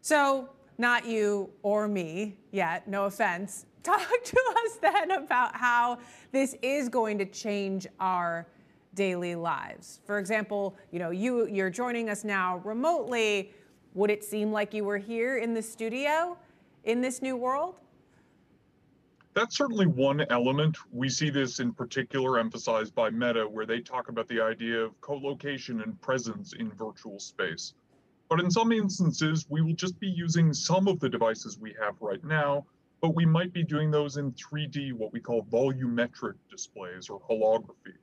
So, 0.00 0.48
not 0.78 1.04
you 1.04 1.50
or 1.62 1.86
me 1.86 2.38
yet, 2.50 2.88
no 2.88 3.04
offense. 3.04 3.66
Talk 3.82 4.08
to 4.24 4.40
us 4.56 4.78
then 4.80 5.10
about 5.10 5.54
how 5.54 5.98
this 6.32 6.56
is 6.62 6.88
going 6.88 7.18
to 7.18 7.26
change 7.26 7.86
our 8.00 8.46
daily 8.94 9.34
lives. 9.34 10.00
For 10.06 10.18
example, 10.18 10.76
you 10.90 10.98
know, 10.98 11.10
you 11.10 11.46
you're 11.46 11.70
joining 11.70 12.08
us 12.08 12.24
now 12.24 12.58
remotely. 12.64 13.52
Would 13.94 14.10
it 14.10 14.24
seem 14.24 14.52
like 14.52 14.74
you 14.74 14.84
were 14.84 14.98
here 14.98 15.38
in 15.38 15.54
the 15.54 15.62
studio 15.62 16.36
in 16.84 17.00
this 17.00 17.22
new 17.22 17.36
world? 17.36 17.76
That's 19.34 19.56
certainly 19.56 19.86
one 19.86 20.24
element. 20.30 20.76
We 20.92 21.08
see 21.08 21.28
this 21.28 21.58
in 21.58 21.72
particular 21.72 22.38
emphasized 22.38 22.94
by 22.94 23.10
Meta, 23.10 23.48
where 23.48 23.66
they 23.66 23.80
talk 23.80 24.08
about 24.08 24.28
the 24.28 24.40
idea 24.40 24.80
of 24.80 25.00
co 25.00 25.16
location 25.16 25.80
and 25.80 26.00
presence 26.00 26.52
in 26.52 26.70
virtual 26.70 27.18
space. 27.18 27.74
But 28.28 28.40
in 28.40 28.50
some 28.50 28.70
instances, 28.70 29.46
we 29.48 29.60
will 29.60 29.74
just 29.74 29.98
be 29.98 30.08
using 30.08 30.52
some 30.52 30.86
of 30.86 31.00
the 31.00 31.08
devices 31.08 31.58
we 31.58 31.74
have 31.80 32.00
right 32.00 32.22
now, 32.24 32.64
but 33.00 33.14
we 33.14 33.26
might 33.26 33.52
be 33.52 33.64
doing 33.64 33.90
those 33.90 34.16
in 34.16 34.32
3D, 34.32 34.92
what 34.92 35.12
we 35.12 35.20
call 35.20 35.42
volumetric 35.44 36.34
displays 36.48 37.08
or 37.08 37.20
holography. 37.20 37.98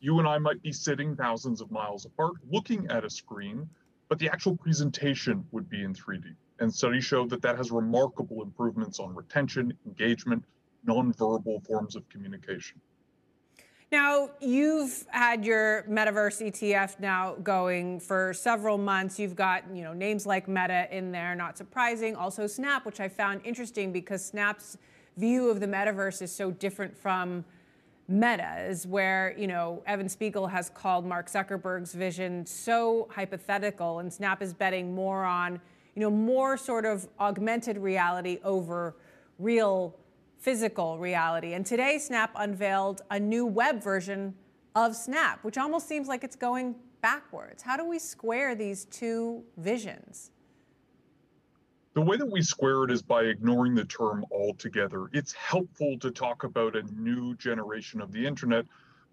You 0.00 0.18
and 0.18 0.28
I 0.28 0.38
might 0.38 0.62
be 0.62 0.72
sitting 0.72 1.16
thousands 1.16 1.60
of 1.60 1.70
miles 1.70 2.04
apart 2.04 2.34
looking 2.50 2.86
at 2.90 3.04
a 3.04 3.10
screen, 3.10 3.68
but 4.08 4.18
the 4.18 4.28
actual 4.28 4.56
presentation 4.56 5.44
would 5.50 5.68
be 5.68 5.82
in 5.82 5.94
3D. 5.94 6.34
And 6.60 6.72
studies 6.72 7.04
show 7.04 7.26
that 7.26 7.42
that 7.42 7.56
has 7.56 7.70
remarkable 7.70 8.42
improvements 8.42 9.00
on 9.00 9.14
retention, 9.14 9.72
engagement, 9.86 10.44
nonverbal 10.86 11.64
forms 11.66 11.96
of 11.96 12.08
communication. 12.08 12.80
Now, 13.90 14.30
you've 14.40 15.06
had 15.08 15.46
your 15.46 15.84
Metaverse 15.88 16.46
ETF 16.46 17.00
now 17.00 17.36
going 17.36 18.00
for 18.00 18.34
several 18.34 18.76
months. 18.76 19.18
You've 19.18 19.34
got, 19.34 19.64
you 19.74 19.82
know, 19.82 19.94
names 19.94 20.26
like 20.26 20.46
Meta 20.46 20.86
in 20.90 21.10
there, 21.10 21.34
not 21.34 21.56
surprising. 21.56 22.14
Also 22.14 22.46
Snap, 22.46 22.84
which 22.84 23.00
I 23.00 23.08
found 23.08 23.40
interesting 23.44 23.90
because 23.90 24.22
Snap's 24.22 24.76
view 25.16 25.48
of 25.48 25.60
the 25.60 25.66
metaverse 25.66 26.20
is 26.22 26.30
so 26.30 26.50
different 26.50 26.96
from 26.96 27.44
Meta's, 28.08 28.86
where, 28.86 29.34
you 29.36 29.46
know, 29.46 29.82
Evan 29.86 30.08
Spiegel 30.08 30.46
has 30.46 30.70
called 30.70 31.04
Mark 31.04 31.30
Zuckerberg's 31.30 31.92
vision 31.92 32.46
so 32.46 33.06
hypothetical, 33.14 33.98
and 33.98 34.10
Snap 34.10 34.40
is 34.40 34.54
betting 34.54 34.94
more 34.94 35.24
on, 35.24 35.60
you 35.94 36.00
know, 36.00 36.10
more 36.10 36.56
sort 36.56 36.86
of 36.86 37.06
augmented 37.20 37.76
reality 37.76 38.38
over 38.42 38.96
real 39.38 39.94
physical 40.38 40.98
reality. 40.98 41.52
And 41.52 41.66
today, 41.66 41.98
Snap 41.98 42.30
unveiled 42.34 43.02
a 43.10 43.20
new 43.20 43.44
web 43.44 43.82
version 43.82 44.34
of 44.74 44.96
Snap, 44.96 45.44
which 45.44 45.58
almost 45.58 45.86
seems 45.86 46.08
like 46.08 46.24
it's 46.24 46.36
going 46.36 46.76
backwards. 47.02 47.62
How 47.62 47.76
do 47.76 47.84
we 47.84 47.98
square 47.98 48.54
these 48.54 48.86
two 48.86 49.42
visions? 49.58 50.30
The 51.98 52.04
way 52.04 52.16
that 52.16 52.30
we 52.30 52.42
square 52.42 52.84
it 52.84 52.92
is 52.92 53.02
by 53.02 53.24
ignoring 53.24 53.74
the 53.74 53.84
term 53.84 54.24
altogether. 54.30 55.08
It's 55.12 55.32
helpful 55.32 55.98
to 55.98 56.12
talk 56.12 56.44
about 56.44 56.76
a 56.76 56.84
new 56.94 57.34
generation 57.34 58.00
of 58.00 58.12
the 58.12 58.24
internet, 58.24 58.66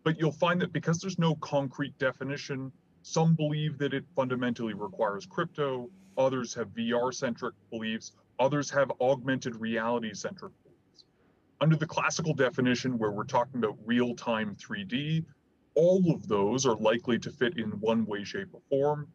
but 0.04 0.20
you'll 0.20 0.32
find 0.32 0.62
that 0.62 0.72
because 0.72 1.00
there's 1.00 1.18
no 1.18 1.34
concrete 1.38 1.98
definition, 1.98 2.72
some 3.02 3.34
believe 3.34 3.80
that 3.80 3.96
it 3.96 4.06
fundamentally 4.16 4.76
requires 4.76 5.26
crypto, 5.26 5.90
others 6.16 6.54
have 6.54 6.68
VR 6.76 7.12
centric 7.12 7.56
beliefs, 7.72 8.12
others 8.38 8.70
have 8.70 8.92
augmented 9.02 9.56
reality 9.56 10.14
centric 10.14 10.54
beliefs. 10.62 11.06
under 11.62 11.76
the 11.76 11.88
classical 11.88 12.36
definition, 12.36 13.00
where 13.00 13.10
we're 13.10 13.24
talking 13.24 13.64
about 13.64 13.80
real 13.84 14.16
time 14.16 14.56
3D, 14.58 15.26
all 15.74 16.12
of 16.14 16.28
those 16.28 16.68
are 16.68 16.76
likely 16.76 17.18
to 17.18 17.32
fit 17.32 17.58
in 17.58 17.72
one 17.80 18.06
way, 18.06 18.24
shape, 18.24 18.50
or 18.54 18.62
form. 18.70 19.08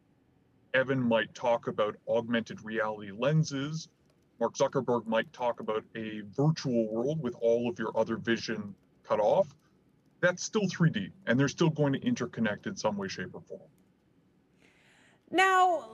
Evan 0.75 1.01
might 1.01 1.35
talk 1.35 1.69
about 1.69 1.97
augmented 2.09 2.65
reality 2.65 3.11
lenses. 3.11 3.89
Mark 4.39 4.55
Zuckerberg 4.57 5.07
might 5.07 5.31
talk 5.33 5.61
about 5.61 5.85
a 5.97 6.23
virtual 6.35 6.89
world 6.93 7.23
with 7.23 7.35
all 7.41 7.69
of 7.69 7.79
your 7.79 7.93
other 7.97 8.17
vision 8.17 8.75
cut 9.07 9.21
off. 9.21 9.55
That's 10.21 10.45
still 10.45 10.63
3D, 10.63 11.11
and 11.27 11.39
they're 11.39 11.49
still 11.49 11.71
going 11.71 11.93
to 11.95 12.01
interconnect 12.01 12.67
in 12.67 12.77
some 12.77 12.97
way, 12.97 13.09
shape, 13.09 13.35
or 13.35 13.41
form. 13.41 13.61
Now, 15.31 15.89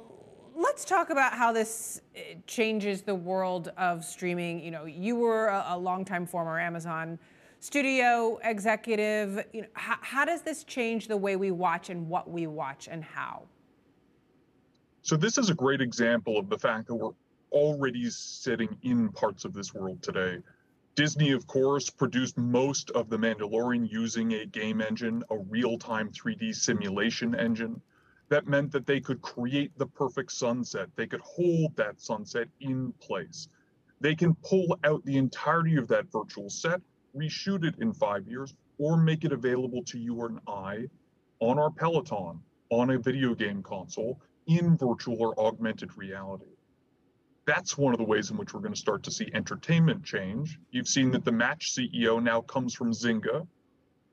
let's 0.54 0.85
talk 0.85 1.11
about 1.11 1.35
how 1.35 1.52
this 1.52 2.00
eh, 2.14 2.35
changes 2.47 3.02
the 3.02 3.14
world 3.14 3.73
of 3.76 4.04
streaming. 4.04 4.62
You 4.62 4.71
know, 4.71 4.85
you 4.85 5.16
were 5.16 5.49
a, 5.49 5.76
longtime 5.76 6.26
former 6.26 6.59
Amazon 6.59 7.18
studio 7.61 8.38
executive. 8.42 9.45
You 9.52 9.62
know, 9.62 9.68
how, 9.75 9.97
how 10.00 10.25
does 10.25 10.42
this 10.42 10.64
change 10.64 11.09
the 11.09 11.16
way 11.16 11.37
we 11.37 11.50
watch 11.50 11.90
and 11.90 12.09
what 12.09 12.30
we 12.30 12.47
watch 12.47 12.88
and 12.90 13.04
how? 13.04 13.42
So 15.07 15.17
this 15.17 15.39
is 15.39 15.51
a 15.51 15.55
great 15.55 15.81
example 15.81 16.37
of 16.37 16.49
the 16.49 16.59
fact 16.59 16.89
that 16.89 16.97
we're 16.97 17.13
already 17.53 18.11
sitting 18.11 18.77
in 18.83 19.09
parts 19.11 19.45
of 19.45 19.53
this 19.53 19.73
world 19.73 20.03
today. 20.03 20.39
Disney, 20.97 21.31
of 21.31 21.47
course, 21.47 21.89
produced 21.89 22.37
most 22.37 22.91
of 22.91 23.09
The 23.09 23.17
Mandalorian 23.17 23.89
using 23.89 24.33
a 24.33 24.47
game 24.47 24.81
engine, 24.81 25.23
a 25.31 25.39
real 25.39 25.79
time 25.79 26.11
3D 26.11 26.57
simulation 26.57 27.37
engine 27.37 27.81
that 28.31 28.49
meant 28.49 28.73
that 28.73 28.85
they 28.85 28.99
could 28.99 29.23
create 29.23 29.71
the 29.79 29.87
perfect 29.87 30.33
sunset. 30.33 30.89
They 30.97 31.07
could 31.07 31.21
hold 31.21 31.77
that 31.77 32.01
sunset 32.01 32.49
in 32.59 32.93
place. 32.95 33.47
They 34.01 34.17
can 34.17 34.35
pull 34.43 34.77
out 34.83 35.05
the 35.05 35.19
entirety 35.19 35.77
of 35.77 35.87
that 35.87 36.11
virtual 36.11 36.51
set, 36.51 36.81
reshoot 37.15 37.65
it 37.65 37.77
in 37.79 37.93
five 37.93 38.27
years, 38.27 38.57
or 38.79 38.97
make 38.97 39.25
it 39.25 39.31
available 39.31 39.85
to 39.85 40.01
you 40.01 40.21
and 40.23 40.41
I 40.49 40.89
on 41.39 41.61
our 41.61 41.71
Peloton, 41.71 42.41
on 42.71 42.91
a 42.91 42.99
video 42.99 43.37
game 43.37 43.63
console, 43.63 44.21
in 44.47 44.76
virtual 44.76 45.17
or 45.21 45.38
augmented 45.38 45.97
reality. 45.97 46.47
That's 47.47 47.79
one 47.79 47.95
of 47.95 47.99
the 47.99 48.05
ways 48.05 48.31
in 48.31 48.37
which 48.37 48.55
we're 48.55 48.61
going 48.61 48.75
to 48.75 48.79
start 48.79 49.05
to 49.05 49.11
see 49.11 49.31
entertainment 49.33 50.05
change. 50.05 50.59
You've 50.71 50.88
seen 50.88 51.12
that 51.12 51.25
the 51.25 51.33
Match 51.33 51.75
CEO 51.75 52.23
now 52.23 52.41
comes 52.41 52.75
from 52.75 52.93
Zynga, 52.93 53.47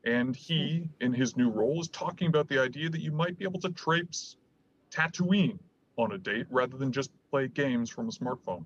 and 0.04 0.36
he, 0.36 0.80
hmm. 0.80 1.06
in 1.06 1.14
his 1.14 1.36
new 1.36 1.50
role, 1.50 1.80
is 1.82 1.90
talking 1.90 2.28
about 2.28 2.48
the 2.48 2.60
idea 2.60 2.90
that 2.90 3.02
you 3.02 3.12
might 3.12 3.38
be 3.38 3.46
able 3.46 3.60
to 3.62 3.70
traipse 3.70 4.38
Tatooine 4.92 5.58
on 5.98 6.12
a 6.12 6.18
date 6.18 6.48
rather 6.50 6.78
than 6.78 6.92
just 6.92 7.12
play 7.30 7.48
games 7.48 7.90
from 7.90 8.08
a 8.08 8.12
smartphone. 8.12 8.66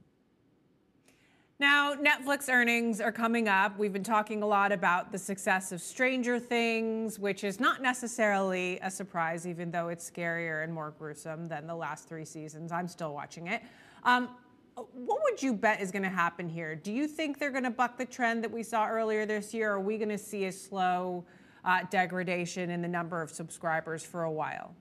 Now, 1.59 1.95
Netflix 1.95 2.49
earnings 2.49 3.01
are 3.01 3.11
coming 3.11 3.47
up. 3.47 3.79
We've 3.79 3.91
been 3.91 4.03
talking 4.03 4.43
a 4.43 4.45
lot 4.45 4.71
about 4.71 5.11
the 5.11 5.17
success 5.17 5.71
of 5.71 5.81
Stranger 5.81 6.37
Things, 6.37 7.17
which 7.17 7.43
is 7.43 7.59
not 7.59 7.81
necessarily 7.81 8.77
a 8.83 8.91
surprise, 8.91 9.47
even 9.47 9.71
though 9.71 9.87
it's 9.87 10.07
scarier 10.07 10.63
and 10.63 10.71
more 10.71 10.93
gruesome 10.99 11.47
than 11.47 11.65
the 11.65 11.73
last 11.73 12.07
three 12.07 12.25
seasons. 12.25 12.71
I'm 12.71 12.87
still 12.87 13.11
watching 13.11 13.47
it. 13.47 13.63
Um, 14.03 14.29
what 14.75 15.23
would 15.23 15.41
you 15.41 15.51
bet 15.51 15.81
is 15.81 15.89
going 15.89 16.03
to 16.03 16.09
happen 16.09 16.47
here? 16.47 16.75
Do 16.75 16.93
you 16.93 17.07
think 17.07 17.39
they're 17.39 17.49
going 17.49 17.63
to 17.63 17.71
buck 17.71 17.97
the 17.97 18.05
trend 18.05 18.43
that 18.43 18.51
we 18.51 18.61
saw 18.61 18.87
earlier 18.87 19.25
this 19.25 19.51
year? 19.51 19.71
Are 19.71 19.79
we 19.79 19.97
going 19.97 20.09
to 20.09 20.17
see 20.19 20.45
a 20.45 20.51
slow 20.51 21.25
uh, 21.65 21.79
degradation 21.89 22.69
in 22.69 22.83
the 22.83 22.87
number 22.87 23.19
of 23.19 23.31
subscribers 23.31 24.05
for 24.05 24.25
a 24.25 24.31
while? 24.31 24.75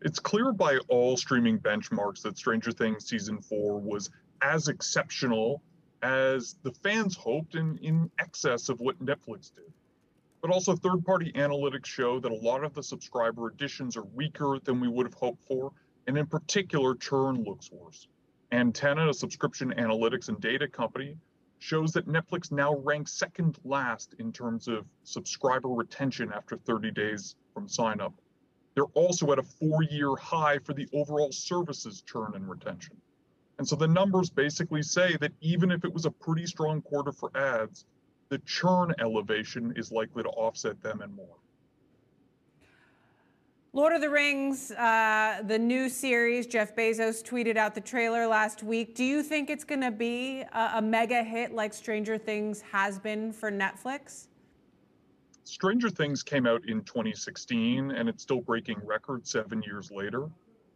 It's 0.00 0.18
clear 0.18 0.50
by 0.50 0.78
all 0.88 1.16
streaming 1.16 1.60
benchmarks 1.60 2.22
that 2.22 2.36
Stranger 2.36 2.72
Things 2.72 3.06
season 3.06 3.40
four 3.40 3.78
was 3.78 4.10
as 4.42 4.68
exceptional 4.68 5.62
as 6.02 6.56
the 6.62 6.72
fans 6.72 7.16
hoped 7.16 7.54
and 7.54 7.78
in 7.78 8.10
excess 8.18 8.68
of 8.68 8.80
what 8.80 8.98
Netflix 9.04 9.54
did. 9.54 9.72
But 10.40 10.50
also, 10.50 10.74
third 10.74 11.04
party 11.04 11.30
analytics 11.32 11.86
show 11.86 12.18
that 12.18 12.32
a 12.32 12.34
lot 12.34 12.64
of 12.64 12.74
the 12.74 12.82
subscriber 12.82 13.46
additions 13.46 13.96
are 13.96 14.02
weaker 14.02 14.58
than 14.64 14.80
we 14.80 14.88
would 14.88 15.06
have 15.06 15.14
hoped 15.14 15.44
for. 15.44 15.70
And 16.08 16.18
in 16.18 16.26
particular, 16.26 16.96
churn 16.96 17.44
looks 17.44 17.70
worse. 17.70 18.08
Antenna, 18.50 19.08
a 19.08 19.14
subscription 19.14 19.72
analytics 19.78 20.28
and 20.28 20.40
data 20.40 20.66
company, 20.66 21.16
shows 21.60 21.92
that 21.92 22.08
Netflix 22.08 22.50
now 22.50 22.74
ranks 22.78 23.12
second 23.12 23.56
last 23.64 24.16
in 24.18 24.32
terms 24.32 24.66
of 24.66 24.84
subscriber 25.04 25.68
retention 25.68 26.32
after 26.32 26.56
30 26.56 26.90
days 26.90 27.36
from 27.54 27.68
sign 27.68 28.00
up. 28.00 28.12
They're 28.74 28.84
also 28.94 29.30
at 29.30 29.38
a 29.38 29.44
four 29.44 29.84
year 29.84 30.16
high 30.16 30.58
for 30.58 30.74
the 30.74 30.88
overall 30.92 31.30
services 31.30 32.02
churn 32.02 32.32
and 32.34 32.48
retention. 32.50 32.96
And 33.62 33.68
so 33.68 33.76
the 33.76 33.86
numbers 33.86 34.28
basically 34.28 34.82
say 34.82 35.16
that 35.20 35.30
even 35.40 35.70
if 35.70 35.84
it 35.84 35.94
was 35.94 36.04
a 36.04 36.10
pretty 36.10 36.46
strong 36.46 36.82
quarter 36.82 37.12
for 37.12 37.30
ads, 37.36 37.84
the 38.28 38.38
churn 38.38 38.92
elevation 38.98 39.72
is 39.76 39.92
likely 39.92 40.24
to 40.24 40.28
offset 40.30 40.82
them 40.82 41.00
and 41.00 41.14
more. 41.14 41.36
Lord 43.72 43.92
of 43.92 44.00
the 44.00 44.10
Rings, 44.10 44.72
uh, 44.72 45.42
the 45.46 45.60
new 45.60 45.88
series, 45.88 46.48
Jeff 46.48 46.74
Bezos 46.74 47.22
tweeted 47.22 47.56
out 47.56 47.76
the 47.76 47.80
trailer 47.80 48.26
last 48.26 48.64
week. 48.64 48.96
Do 48.96 49.04
you 49.04 49.22
think 49.22 49.48
it's 49.48 49.62
going 49.62 49.82
to 49.82 49.92
be 49.92 50.40
a, 50.40 50.70
a 50.78 50.82
mega 50.82 51.22
hit 51.22 51.52
like 51.52 51.72
Stranger 51.72 52.18
Things 52.18 52.62
has 52.62 52.98
been 52.98 53.32
for 53.32 53.52
Netflix? 53.52 54.26
Stranger 55.44 55.88
Things 55.88 56.24
came 56.24 56.48
out 56.48 56.68
in 56.68 56.82
2016 56.82 57.92
and 57.92 58.08
it's 58.08 58.24
still 58.24 58.40
breaking 58.40 58.80
records 58.84 59.30
seven 59.30 59.62
years 59.62 59.92
later. 59.92 60.28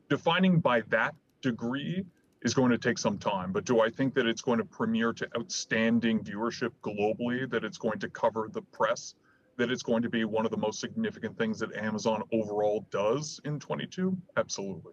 Defining 0.08 0.60
by 0.60 0.82
that 0.82 1.16
degree 1.42 2.04
is 2.46 2.54
going 2.54 2.70
to 2.70 2.78
take 2.78 2.96
some 2.96 3.18
time, 3.18 3.50
but 3.50 3.64
do 3.64 3.80
I 3.80 3.90
think 3.90 4.14
that 4.14 4.24
it's 4.24 4.40
going 4.40 4.58
to 4.58 4.64
premiere 4.64 5.12
to 5.14 5.28
outstanding 5.36 6.22
viewership 6.22 6.70
globally, 6.80 7.50
that 7.50 7.64
it's 7.64 7.76
going 7.76 7.98
to 7.98 8.08
cover 8.08 8.48
the 8.52 8.62
press, 8.62 9.16
that 9.56 9.68
it's 9.68 9.82
going 9.82 10.00
to 10.04 10.08
be 10.08 10.24
one 10.24 10.44
of 10.44 10.52
the 10.52 10.56
most 10.56 10.78
significant 10.78 11.36
things 11.36 11.58
that 11.58 11.74
Amazon 11.74 12.22
overall 12.32 12.86
does 12.92 13.40
in 13.44 13.58
22? 13.58 14.16
Absolutely. 14.36 14.92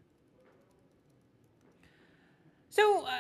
So, 2.70 3.06
uh, 3.06 3.12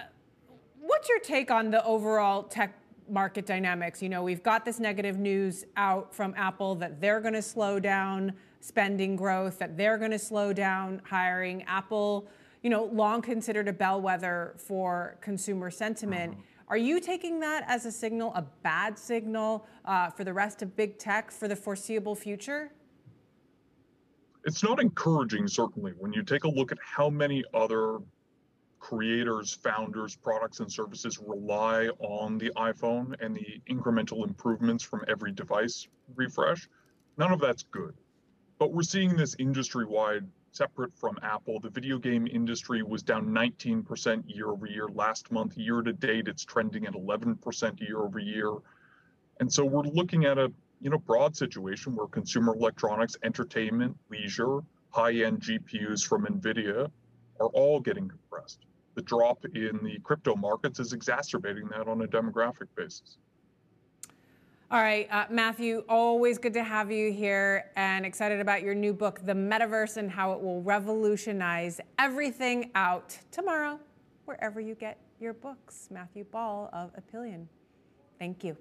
what's 0.79 1.07
your 1.07 1.19
take 1.19 1.51
on 1.51 1.69
the 1.69 1.85
overall 1.85 2.41
tech 2.41 2.75
market 3.07 3.45
dynamics? 3.45 4.01
You 4.01 4.09
know, 4.09 4.23
we've 4.23 4.41
got 4.41 4.65
this 4.65 4.79
negative 4.79 5.19
news 5.19 5.63
out 5.77 6.11
from 6.11 6.33
Apple 6.35 6.73
that 6.75 6.99
they're 6.99 7.21
going 7.21 7.35
to 7.35 7.41
slow 7.43 7.79
down 7.79 8.33
spending 8.61 9.15
growth, 9.15 9.59
that 9.59 9.77
they're 9.77 9.99
going 9.99 10.09
to 10.09 10.17
slow 10.17 10.53
down 10.53 11.03
hiring. 11.05 11.61
Apple, 11.63 12.27
you 12.63 12.69
know, 12.69 12.85
long 12.85 13.21
considered 13.21 13.67
a 13.67 13.73
bellwether 13.73 14.55
for 14.57 15.17
consumer 15.21 15.69
sentiment. 15.69 16.37
Are 16.69 16.77
you 16.77 17.01
taking 17.01 17.39
that 17.41 17.65
as 17.67 17.85
a 17.85 17.91
signal, 17.91 18.33
a 18.35 18.41
bad 18.63 18.97
signal 18.97 19.67
uh, 19.85 20.09
for 20.09 20.23
the 20.23 20.33
rest 20.33 20.61
of 20.61 20.75
big 20.75 20.97
tech 20.97 21.29
for 21.29 21.49
the 21.49 21.55
foreseeable 21.55 22.15
future? 22.15 22.71
It's 24.45 24.63
not 24.63 24.81
encouraging, 24.81 25.47
certainly, 25.47 25.91
when 25.99 26.13
you 26.13 26.23
take 26.23 26.45
a 26.45 26.49
look 26.49 26.71
at 26.71 26.77
how 26.83 27.09
many 27.09 27.43
other 27.53 27.99
creators, 28.79 29.53
founders, 29.53 30.15
products, 30.15 30.59
and 30.59 30.71
services 30.71 31.19
rely 31.25 31.87
on 31.99 32.37
the 32.37 32.51
iPhone 32.57 33.15
and 33.21 33.35
the 33.35 33.61
incremental 33.69 34.27
improvements 34.27 34.83
from 34.83 35.03
every 35.07 35.31
device 35.31 35.87
refresh. 36.15 36.67
None 37.17 37.31
of 37.31 37.39
that's 37.39 37.63
good. 37.63 37.93
But 38.57 38.73
we're 38.73 38.83
seeing 38.83 39.15
this 39.15 39.35
industry 39.39 39.85
wide, 39.85 40.25
separate 40.55 40.95
from 40.97 41.17
Apple. 41.21 41.59
The 41.59 41.69
video 41.69 41.97
game 41.97 42.27
industry 42.27 42.83
was 42.83 43.03
down 43.03 43.27
19% 43.27 44.23
year 44.27 44.49
over 44.49 44.65
year 44.65 44.87
last 44.87 45.31
month. 45.31 45.57
Year 45.57 45.81
to 45.81 45.93
date, 45.93 46.27
it's 46.27 46.45
trending 46.45 46.85
at 46.85 46.93
11% 46.93 47.79
year 47.81 47.99
over 47.99 48.19
year. 48.19 48.51
And 49.39 49.51
so 49.51 49.65
we're 49.65 49.83
looking 49.83 50.25
at 50.25 50.37
a 50.37 50.51
you 50.79 50.89
know 50.89 50.97
broad 50.97 51.35
situation 51.35 51.95
where 51.95 52.07
consumer 52.07 52.55
electronics, 52.55 53.15
entertainment, 53.23 53.97
leisure, 54.09 54.59
high-end 54.89 55.41
GPUs 55.41 56.05
from 56.05 56.25
Nvidia 56.25 56.89
are 57.39 57.47
all 57.47 57.79
getting 57.79 58.07
compressed 58.07 58.65
the 58.95 59.01
drop 59.01 59.45
in 59.45 59.79
the 59.83 59.99
crypto 60.03 60.35
markets 60.35 60.79
is 60.79 60.93
exacerbating 60.93 61.67
that 61.69 61.87
on 61.87 62.01
a 62.01 62.07
demographic 62.07 62.67
basis. 62.75 63.17
All 64.71 64.81
right, 64.81 65.07
uh, 65.11 65.25
Matthew, 65.29 65.83
always 65.87 66.39
good 66.39 66.53
to 66.53 66.63
have 66.63 66.91
you 66.91 67.11
here 67.11 67.65
and 67.75 68.05
excited 68.05 68.39
about 68.39 68.63
your 68.63 68.73
new 68.73 68.91
book, 68.91 69.19
The 69.23 69.33
Metaverse 69.33 69.97
and 69.97 70.09
How 70.09 70.31
It 70.31 70.41
Will 70.41 70.63
Revolutionize 70.63 71.79
Everything, 71.99 72.71
out 72.73 73.15
tomorrow, 73.29 73.79
wherever 74.25 74.59
you 74.59 74.73
get 74.73 74.97
your 75.19 75.33
books. 75.33 75.89
Matthew 75.91 76.23
Ball 76.23 76.69
of 76.73 76.91
Epyllion. 76.95 77.45
Thank 78.17 78.43
you. 78.43 78.57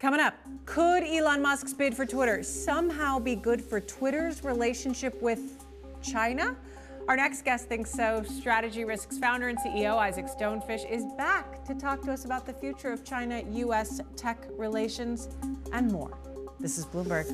Coming 0.00 0.20
up, 0.20 0.34
could 0.66 1.02
Elon 1.02 1.40
Musk's 1.40 1.72
bid 1.72 1.94
for 1.94 2.04
Twitter 2.04 2.42
somehow 2.42 3.18
be 3.18 3.36
good 3.36 3.62
for 3.62 3.80
Twitter's 3.80 4.44
relationship 4.44 5.20
with 5.22 5.64
China? 6.02 6.54
Our 7.08 7.16
next 7.16 7.42
guest 7.42 7.70
thinks 7.70 7.90
so. 7.90 8.22
Strategy 8.22 8.84
Risks 8.84 9.16
founder 9.16 9.48
and 9.48 9.56
CEO 9.58 9.96
Isaac 9.96 10.28
Stone 10.28 10.60
Fish 10.60 10.84
is 10.84 11.06
back 11.16 11.64
to 11.64 11.74
talk 11.74 12.02
to 12.02 12.12
us 12.12 12.26
about 12.26 12.44
the 12.44 12.52
future 12.52 12.92
of 12.92 13.02
China 13.02 13.42
US 13.50 14.02
tech 14.14 14.44
relations 14.58 15.30
and 15.72 15.90
more. 15.90 16.18
This 16.60 16.76
is 16.76 16.84
Bloomberg. 16.84 17.24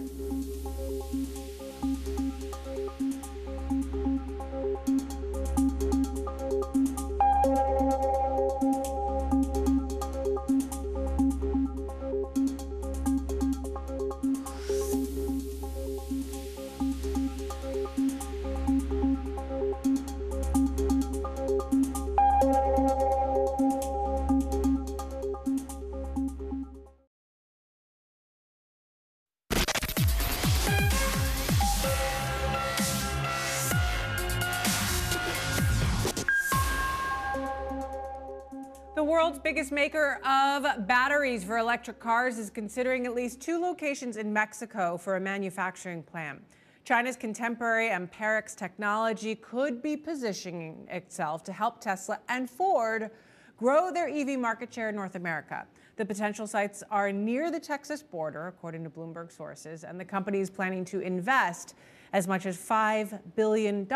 Biggest 39.55 39.71
maker 39.71 40.21
of 40.27 40.85
batteries 40.89 41.45
for 41.45 41.59
electric 41.59 42.01
cars 42.01 42.39
is 42.39 42.51
considering 42.51 43.07
at 43.07 43.15
least 43.15 43.41
two 43.41 43.61
locations 43.61 44.17
in 44.17 44.33
Mexico 44.33 44.97
for 44.97 45.15
a 45.15 45.21
manufacturing 45.21 46.03
plant. 46.03 46.43
China's 46.85 47.15
contemporary 47.15 47.89
Amperex 47.89 48.57
technology 48.57 49.37
could 49.37 49.81
be 49.81 49.97
positioning 49.97 50.89
itself 50.91 51.45
to 51.45 51.53
help 51.53 51.81
Tesla 51.81 52.19
and 52.29 52.51
Ford 52.51 53.13
grow 53.57 53.93
their 53.93 54.09
EV 54.09 54.41
market 54.41 54.75
share 54.75 54.89
in 54.89 54.97
North 54.97 55.15
America. 55.15 55.65
The 55.95 56.05
potential 56.05 56.49
sites 56.49 56.83
are 56.91 57.13
near 57.13 57.53
the 57.53 57.61
Texas 57.61 58.03
border, 58.03 58.49
according 58.49 58.83
to 58.83 58.91
Bloomberg 58.91 59.31
sources, 59.31 59.85
and 59.85 60.01
the 60.01 60.05
company 60.05 60.41
is 60.41 60.51
planning 60.51 60.85
to 60.87 60.99
invest 60.99 61.77
as 62.13 62.27
much 62.27 62.45
as 62.45 62.59
$5 62.59 63.21
billion 63.37 63.87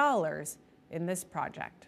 in 0.92 1.06
this 1.06 1.24
project. 1.24 1.87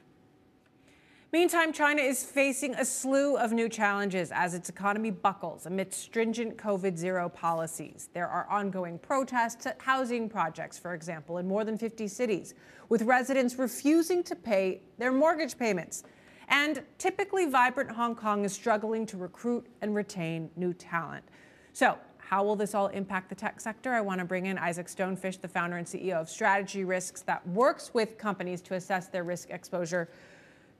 Meantime, 1.33 1.73
China 1.73 2.03
is 2.03 2.25
facing 2.25 2.75
a 2.75 2.85
slew 2.85 3.37
of 3.37 3.53
new 3.53 3.69
challenges 3.69 4.33
as 4.33 4.53
its 4.53 4.69
economy 4.69 5.12
buckles 5.12 5.64
amid 5.64 5.95
stringent 5.95 6.57
COVID 6.57 6.99
zero 6.99 7.29
policies. 7.29 8.09
There 8.12 8.27
are 8.27 8.49
ongoing 8.51 8.99
protests 8.99 9.64
at 9.64 9.81
housing 9.81 10.29
projects, 10.29 10.77
for 10.77 10.93
example, 10.93 11.38
in 11.38 11.47
more 11.47 11.62
than 11.62 11.79
50 11.79 12.09
cities, 12.09 12.55
with 12.88 13.03
residents 13.03 13.61
refusing 13.61 14.25
to 14.25 14.35
pay 14.35 14.83
their 14.99 15.12
mortgage 15.12 15.57
payments. 15.57 16.03
And 16.49 16.83
typically 16.99 17.47
vibrant 17.47 17.93
Hong 17.93 18.16
Kong 18.16 18.45
is 18.45 18.53
struggling 18.53 19.07
to 19.07 19.16
recruit 19.16 19.69
and 19.83 19.95
retain 19.95 20.51
new 20.57 20.75
talent. 20.75 21.25
So, 21.73 21.97
how 22.19 22.43
will 22.43 22.57
this 22.57 22.75
all 22.75 22.88
impact 22.88 23.29
the 23.29 23.37
tech 23.37 23.61
sector? 23.61 23.93
I 23.93 24.01
want 24.01 24.19
to 24.19 24.25
bring 24.25 24.47
in 24.47 24.59
Isaac 24.59 24.88
Stone 24.88 25.16
Fish, 25.16 25.37
the 25.37 25.49
founder 25.49 25.77
and 25.77 25.87
CEO 25.87 26.21
of 26.21 26.29
Strategy 26.29 26.85
Risks, 26.85 27.23
that 27.23 27.47
works 27.47 27.95
with 27.95 28.19
companies 28.19 28.61
to 28.62 28.75
assess 28.75 29.07
their 29.07 29.23
risk 29.23 29.51
exposure 29.51 30.09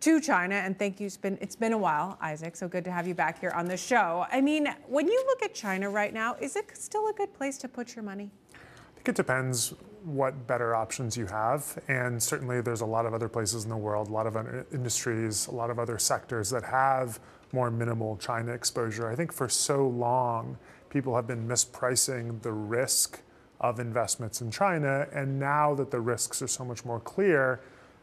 to 0.01 0.21
China. 0.21 0.55
And 0.55 0.79
thank 0.79 1.01
you. 1.01 1.07
It's 1.07 1.17
been, 1.17 1.39
it's 1.41 1.57
been 1.57 1.73
a 1.73 1.79
while, 1.79 2.19
Isaac. 2.21 2.57
So 2.57 2.69
good 2.69 2.85
to 2.85 2.91
have 2.91 3.07
you 3.07 3.15
back 3.15 3.41
here 3.41 3.51
on 3.51 3.67
the 3.67 3.77
show. 3.77 4.27
I 4.31 4.41
mean, 4.41 4.69
when 4.87 5.07
you 5.07 5.25
look 5.27 5.43
at 5.43 5.55
China 5.55 5.91
right 5.91 6.13
now, 6.13 6.37
is 6.41 6.57
it 6.57 6.77
still 6.77 7.09
a 7.09 7.13
good 7.13 7.33
place 7.35 7.59
to 7.59 7.69
put 7.69 7.95
your 7.95 8.03
money? 8.03 8.31
I 8.55 8.95
think 8.97 9.09
it 9.11 9.15
depends 9.17 9.75
what 10.05 10.47
better 10.47 10.75
options 10.75 11.17
you 11.17 11.27
have. 11.27 11.79
And 11.89 12.23
certainly 12.23 12.61
there's 12.61 12.81
a 12.81 12.87
lot 12.87 13.07
of 13.07 13.15
other 13.15 13.29
places 13.29 13.65
in 13.65 13.71
the 13.71 13.77
world, 13.77 14.09
a 14.09 14.13
lot 14.13 14.27
of 14.27 14.37
other 14.37 14.67
industries, 14.73 15.47
a 15.47 15.55
lot 15.55 15.71
of 15.71 15.79
other 15.79 15.99
sectors 15.99 16.51
that 16.51 16.65
have 16.65 17.21
more 17.53 17.71
minimal 17.71 18.17
China 18.17 18.53
exposure. 18.53 19.11
I 19.11 19.15
think 19.15 19.33
for 19.33 19.49
so 19.49 19.87
long, 19.87 20.57
people 20.89 21.15
have 21.17 21.27
been 21.27 21.47
mispricing 21.47 22.41
the 22.43 22.53
risk 22.53 23.21
of 23.61 23.79
investments 23.79 24.41
in 24.41 24.51
China. 24.51 25.07
And 25.13 25.39
now 25.39 25.75
that 25.75 25.91
the 25.91 26.01
risks 26.01 26.41
are 26.41 26.49
so 26.49 26.65
much 26.65 26.85
more 26.85 27.01
clear, 27.01 27.61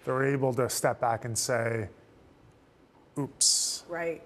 they're 0.07 0.23
able 0.25 0.53
to 0.53 0.69
step 0.69 1.01
back 1.01 1.25
and 1.25 1.37
say, 1.37 1.89
oops. 3.19 3.83
Right. 3.89 4.23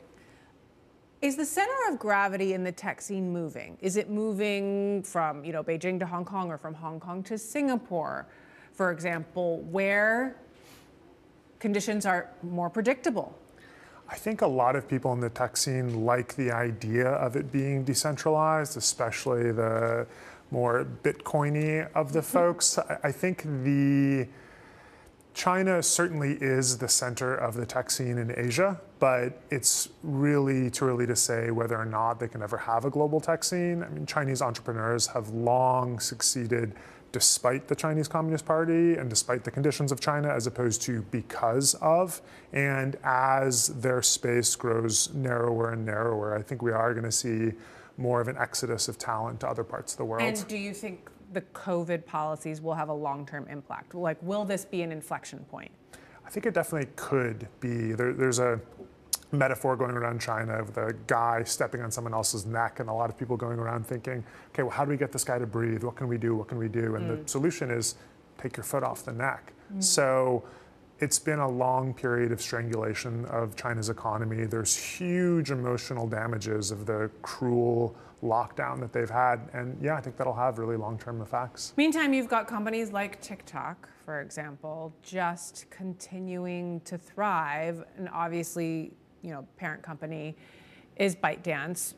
Is 1.23 1.35
the 1.35 1.45
center 1.45 1.73
of 1.89 1.97
gravity 1.97 2.53
in 2.53 2.63
the 2.63 2.71
tech 2.71 3.01
scene 3.01 3.33
moving? 3.33 3.77
Is 3.81 3.97
it 3.97 4.07
moving 4.07 5.01
from, 5.01 5.43
you 5.43 5.51
know, 5.51 5.63
Beijing 5.63 5.97
to 5.99 6.05
Hong 6.05 6.23
Kong 6.23 6.51
or 6.51 6.59
from 6.59 6.75
Hong 6.75 6.99
Kong 6.99 7.23
to 7.23 7.37
Singapore, 7.37 8.27
for 8.73 8.91
example, 8.91 9.61
where 9.71 10.35
conditions 11.59 12.05
are 12.05 12.29
more 12.43 12.69
predictable? 12.69 13.35
I 14.07 14.15
think 14.15 14.41
a 14.41 14.47
lot 14.47 14.75
of 14.75 14.87
people 14.87 15.13
in 15.13 15.19
the 15.19 15.29
tech 15.29 15.57
scene 15.57 16.05
like 16.05 16.35
the 16.35 16.51
idea 16.51 17.07
of 17.07 17.35
it 17.35 17.51
being 17.51 17.83
decentralized, 17.83 18.77
especially 18.77 19.51
the 19.51 20.05
more 20.51 20.85
Bitcoiny 21.01 21.89
of 21.95 22.13
the 22.13 22.19
mm-hmm. 22.19 22.37
folks. 22.37 22.77
I 22.77 23.11
think 23.11 23.43
the 23.63 24.27
China 25.33 25.81
certainly 25.81 26.33
is 26.41 26.77
the 26.77 26.87
center 26.87 27.33
of 27.35 27.55
the 27.55 27.65
tech 27.65 27.89
scene 27.89 28.17
in 28.17 28.37
Asia, 28.37 28.79
but 28.99 29.41
it's 29.49 29.89
really 30.03 30.69
too 30.69 30.85
early 30.85 31.07
to 31.07 31.15
say 31.15 31.51
whether 31.51 31.77
or 31.77 31.85
not 31.85 32.19
they 32.19 32.27
can 32.27 32.41
ever 32.41 32.57
have 32.57 32.85
a 32.85 32.89
global 32.89 33.19
tech 33.19 33.43
scene. 33.43 33.83
I 33.83 33.89
mean, 33.89 34.05
Chinese 34.05 34.41
entrepreneurs 34.41 35.07
have 35.07 35.29
long 35.29 35.99
succeeded 35.99 36.75
despite 37.11 37.67
the 37.67 37.75
Chinese 37.75 38.07
Communist 38.07 38.45
Party 38.45 38.95
and 38.95 39.09
despite 39.09 39.43
the 39.43 39.51
conditions 39.51 39.91
of 39.91 39.99
China, 39.99 40.29
as 40.29 40.47
opposed 40.47 40.81
to 40.83 41.01
because 41.11 41.75
of. 41.75 42.21
And 42.53 42.97
as 43.03 43.67
their 43.67 44.01
space 44.01 44.55
grows 44.55 45.13
narrower 45.13 45.71
and 45.71 45.85
narrower, 45.85 46.37
I 46.37 46.41
think 46.41 46.61
we 46.61 46.71
are 46.71 46.93
going 46.93 47.05
to 47.05 47.11
see 47.11 47.51
more 47.97 48.21
of 48.21 48.27
an 48.27 48.37
exodus 48.37 48.87
of 48.87 48.97
talent 48.97 49.41
to 49.41 49.47
other 49.47 49.63
parts 49.63 49.93
of 49.93 49.97
the 49.97 50.05
world. 50.05 50.23
And 50.23 50.47
do 50.47 50.57
you 50.57 50.73
think 50.73 51.09
the 51.33 51.41
COVID 51.41 52.05
policies 52.05 52.61
will 52.61 52.73
have 52.73 52.89
a 52.89 52.93
long-term 52.93 53.47
impact? 53.49 53.95
Like, 53.95 54.21
will 54.21 54.45
this 54.45 54.65
be 54.65 54.81
an 54.81 54.91
inflection 54.91 55.39
point? 55.49 55.71
I 56.25 56.29
think 56.29 56.45
it 56.45 56.53
definitely 56.53 56.89
could 56.95 57.47
be. 57.59 57.93
There, 57.93 58.13
there's 58.13 58.39
a 58.39 58.59
metaphor 59.31 59.75
going 59.75 59.91
around 59.91 60.19
China 60.19 60.53
of 60.53 60.73
the 60.73 60.95
guy 61.07 61.43
stepping 61.43 61.81
on 61.81 61.91
someone 61.91 62.13
else's 62.13 62.45
neck, 62.45 62.79
and 62.79 62.89
a 62.89 62.93
lot 62.93 63.09
of 63.09 63.17
people 63.17 63.37
going 63.37 63.59
around 63.59 63.87
thinking, 63.87 64.23
okay, 64.49 64.63
well, 64.63 64.71
how 64.71 64.85
do 64.85 64.89
we 64.91 64.97
get 64.97 65.11
this 65.11 65.23
guy 65.23 65.39
to 65.39 65.47
breathe? 65.47 65.83
What 65.83 65.95
can 65.95 66.07
we 66.07 66.17
do? 66.17 66.35
What 66.35 66.47
can 66.47 66.57
we 66.57 66.67
do? 66.67 66.95
And 66.95 67.09
the 67.09 67.15
mm. 67.15 67.29
solution 67.29 67.71
is 67.71 67.95
take 68.37 68.57
your 68.57 68.63
foot 68.63 68.83
off 68.83 69.03
the 69.05 69.13
neck. 69.13 69.53
Mm. 69.73 69.83
So 69.83 70.43
it's 70.99 71.19
been 71.19 71.39
a 71.39 71.49
long 71.49 71.93
period 71.93 72.31
of 72.31 72.41
strangulation 72.41 73.25
of 73.25 73.55
China's 73.55 73.89
economy. 73.89 74.45
There's 74.45 74.75
huge 74.75 75.49
emotional 75.51 76.07
damages 76.07 76.71
of 76.71 76.85
the 76.85 77.09
cruel 77.21 77.95
lockdown 78.23 78.79
that 78.79 78.93
they've 78.93 79.09
had. 79.09 79.49
And 79.53 79.77
yeah, 79.81 79.95
I 79.95 80.01
think 80.01 80.17
that'll 80.17 80.33
have 80.33 80.57
really 80.57 80.77
long 80.77 80.97
term 80.97 81.21
effects. 81.21 81.73
Meantime, 81.77 82.13
you've 82.13 82.27
got 82.27 82.47
companies 82.47 82.91
like 82.91 83.21
TikTok, 83.21 83.89
for 84.05 84.21
example, 84.21 84.93
just 85.01 85.65
continuing 85.69 86.81
to 86.81 86.97
thrive. 86.97 87.83
And 87.97 88.09
obviously, 88.09 88.93
you 89.21 89.31
know, 89.31 89.47
parent 89.57 89.81
company 89.83 90.35
is 90.95 91.15
ByteDance. 91.15 91.95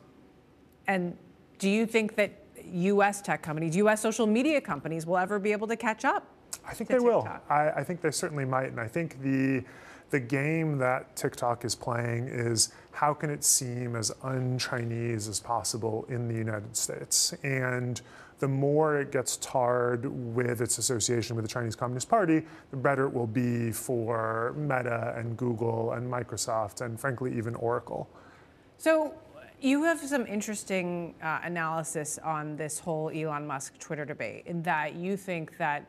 And 0.87 1.17
do 1.59 1.69
you 1.69 1.85
think 1.85 2.15
that 2.15 2.31
US 2.65 3.21
tech 3.21 3.41
companies, 3.41 3.75
US 3.77 4.01
social 4.01 4.27
media 4.27 4.61
companies 4.61 5.05
will 5.05 5.17
ever 5.17 5.39
be 5.39 5.51
able 5.51 5.67
to 5.67 5.75
catch 5.75 6.05
up? 6.05 6.27
I 6.65 6.73
think 6.73 6.89
they 6.89 6.99
will. 6.99 7.27
I, 7.49 7.71
I 7.71 7.83
think 7.83 8.01
they 8.01 8.11
certainly 8.11 8.45
might. 8.45 8.67
And 8.67 8.79
I 8.79 8.87
think 8.87 9.21
the 9.21 9.63
the 10.13 10.19
game 10.19 10.77
that 10.77 11.15
TikTok 11.15 11.65
is 11.65 11.73
playing 11.73 12.27
is 12.27 12.71
how 12.91 13.15
can 13.15 13.31
it 13.31 13.43
seem 13.43 13.95
as 13.95 14.11
un-Chinese 14.21 15.27
as 15.27 15.39
possible 15.39 16.05
in 16.07 16.27
the 16.27 16.35
United 16.35 16.77
States? 16.77 17.33
And 17.41 17.99
the 18.37 18.47
more 18.47 18.99
it 19.01 19.11
gets 19.11 19.37
tarred 19.37 20.05
with 20.05 20.61
its 20.61 20.77
association 20.77 21.35
with 21.35 21.43
the 21.43 21.49
Chinese 21.49 21.75
Communist 21.75 22.09
Party, 22.09 22.43
the 22.69 22.77
better 22.77 23.05
it 23.07 23.13
will 23.13 23.25
be 23.25 23.71
for 23.71 24.53
Meta 24.55 25.15
and 25.17 25.35
Google 25.35 25.93
and 25.93 26.07
Microsoft 26.07 26.81
and 26.81 26.99
frankly 26.99 27.35
even 27.35 27.55
Oracle. 27.55 28.07
So 28.77 29.15
you 29.61 29.83
have 29.83 29.99
some 29.99 30.27
interesting 30.27 31.15
uh, 31.23 31.39
analysis 31.41 32.19
on 32.23 32.55
this 32.55 32.77
whole 32.77 33.09
Elon 33.09 33.47
Musk 33.47 33.79
Twitter 33.79 34.05
debate, 34.05 34.43
in 34.45 34.61
that 34.61 34.93
you 34.93 35.17
think 35.17 35.57
that 35.57 35.87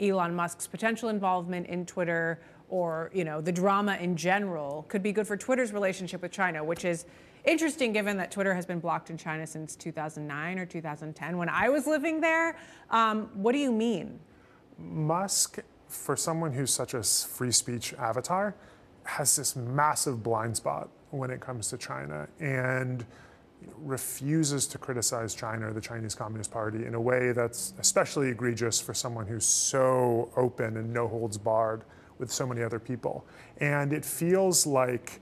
Elon 0.00 0.32
Musk's 0.34 0.68
potential 0.68 1.08
involvement 1.08 1.66
in 1.66 1.86
Twitter, 1.86 2.40
or 2.68 3.10
you 3.12 3.24
know 3.24 3.40
the 3.40 3.52
drama 3.52 3.96
in 3.96 4.16
general, 4.16 4.84
could 4.88 5.02
be 5.02 5.12
good 5.12 5.26
for 5.26 5.36
Twitter's 5.36 5.72
relationship 5.72 6.22
with 6.22 6.32
China, 6.32 6.62
which 6.62 6.84
is 6.84 7.06
interesting 7.44 7.92
given 7.92 8.16
that 8.16 8.30
Twitter 8.30 8.54
has 8.54 8.66
been 8.66 8.80
blocked 8.80 9.10
in 9.10 9.18
China 9.18 9.46
since 9.46 9.76
2009 9.76 10.58
or 10.58 10.66
2010 10.66 11.36
when 11.36 11.48
I 11.48 11.68
was 11.68 11.86
living 11.86 12.20
there. 12.20 12.56
Um, 12.90 13.28
what 13.34 13.52
do 13.52 13.58
you 13.58 13.72
mean? 13.72 14.18
Musk, 14.78 15.58
for 15.88 16.16
someone 16.16 16.52
who's 16.52 16.72
such 16.72 16.94
a 16.94 17.02
free 17.02 17.52
speech 17.52 17.94
avatar, 17.94 18.54
has 19.04 19.36
this 19.36 19.54
massive 19.54 20.22
blind 20.22 20.56
spot 20.56 20.88
when 21.10 21.30
it 21.30 21.40
comes 21.40 21.68
to 21.68 21.78
China 21.78 22.26
and 22.40 23.04
refuses 23.78 24.66
to 24.66 24.78
criticize 24.78 25.34
China 25.34 25.68
or 25.68 25.72
the 25.72 25.80
Chinese 25.80 26.14
Communist 26.14 26.50
Party 26.50 26.86
in 26.86 26.94
a 26.94 27.00
way 27.00 27.32
that's 27.32 27.72
especially 27.78 28.28
egregious 28.28 28.80
for 28.80 28.94
someone 28.94 29.26
who's 29.26 29.46
so 29.46 30.30
open 30.36 30.76
and 30.76 30.92
no 30.92 31.08
holds 31.08 31.38
barred 31.38 31.84
with 32.24 32.32
so 32.32 32.46
many 32.46 32.62
other 32.62 32.78
people. 32.78 33.26
And 33.58 33.92
it 33.92 34.02
feels 34.02 34.66
like 34.66 35.20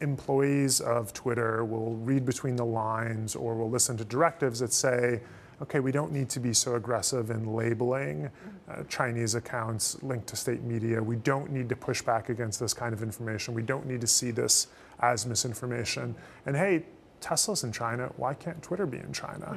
employees 0.00 0.80
of 0.80 1.12
Twitter 1.12 1.62
will 1.62 1.94
read 1.96 2.24
between 2.24 2.56
the 2.56 2.64
lines 2.64 3.36
or 3.36 3.54
will 3.54 3.68
listen 3.68 3.98
to 3.98 4.04
directives 4.04 4.60
that 4.60 4.72
say, 4.72 5.20
okay, 5.60 5.78
we 5.78 5.92
don't 5.92 6.10
need 6.10 6.30
to 6.30 6.40
be 6.40 6.54
so 6.54 6.74
aggressive 6.74 7.30
in 7.30 7.52
labeling 7.52 8.30
uh, 8.70 8.82
Chinese 8.88 9.34
accounts 9.34 10.02
linked 10.02 10.26
to 10.26 10.34
state 10.34 10.62
media. 10.62 11.02
We 11.02 11.16
don't 11.16 11.50
need 11.50 11.68
to 11.68 11.76
push 11.76 12.00
back 12.00 12.30
against 12.30 12.58
this 12.58 12.72
kind 12.72 12.94
of 12.94 13.02
information. 13.02 13.52
We 13.52 13.62
don't 13.62 13.86
need 13.86 14.00
to 14.00 14.06
see 14.06 14.30
this 14.30 14.68
as 15.00 15.26
misinformation. 15.26 16.14
And 16.46 16.56
hey, 16.56 16.86
Tesla's 17.20 17.62
in 17.62 17.72
China. 17.72 18.10
Why 18.16 18.32
can't 18.32 18.60
Twitter 18.62 18.86
be 18.86 18.98
in 18.98 19.12
China? 19.12 19.54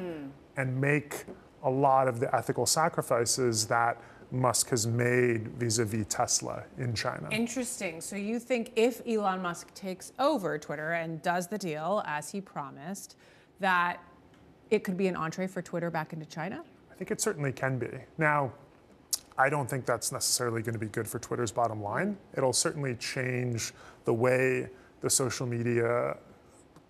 And 0.57 0.79
make 0.79 1.23
a 1.63 1.69
lot 1.69 2.09
of 2.09 2.19
the 2.19 2.35
ethical 2.35 2.65
sacrifices 2.65 3.65
that 3.67 3.97
Musk 4.31 4.69
has 4.69 4.88
made 4.88 5.47
vis 5.49 5.79
a 5.79 5.85
vis 5.85 6.05
Tesla 6.09 6.63
in 6.77 6.93
China. 6.93 7.27
Interesting. 7.31 8.01
So 8.01 8.15
you 8.15 8.39
think 8.39 8.71
if 8.75 9.01
Elon 9.07 9.41
Musk 9.41 9.73
takes 9.73 10.11
over 10.19 10.57
Twitter 10.57 10.93
and 10.93 11.21
does 11.21 11.47
the 11.47 11.57
deal 11.57 12.03
as 12.05 12.31
he 12.31 12.41
promised, 12.41 13.15
that 13.59 13.99
it 14.69 14.83
could 14.83 14.97
be 14.97 15.07
an 15.07 15.15
entree 15.15 15.47
for 15.47 15.61
Twitter 15.61 15.89
back 15.89 16.13
into 16.13 16.25
China? 16.25 16.63
I 16.91 16.95
think 16.95 17.11
it 17.11 17.21
certainly 17.21 17.51
can 17.51 17.77
be. 17.77 17.89
Now, 18.17 18.51
I 19.38 19.49
don't 19.49 19.69
think 19.69 19.85
that's 19.85 20.11
necessarily 20.11 20.61
going 20.61 20.73
to 20.73 20.79
be 20.79 20.88
good 20.88 21.07
for 21.07 21.19
Twitter's 21.19 21.51
bottom 21.51 21.83
line. 21.83 22.13
Mm-hmm. 22.13 22.38
It'll 22.38 22.53
certainly 22.53 22.95
change 22.95 23.73
the 24.05 24.13
way 24.13 24.69
the 25.01 25.09
social 25.09 25.45
media 25.45 26.17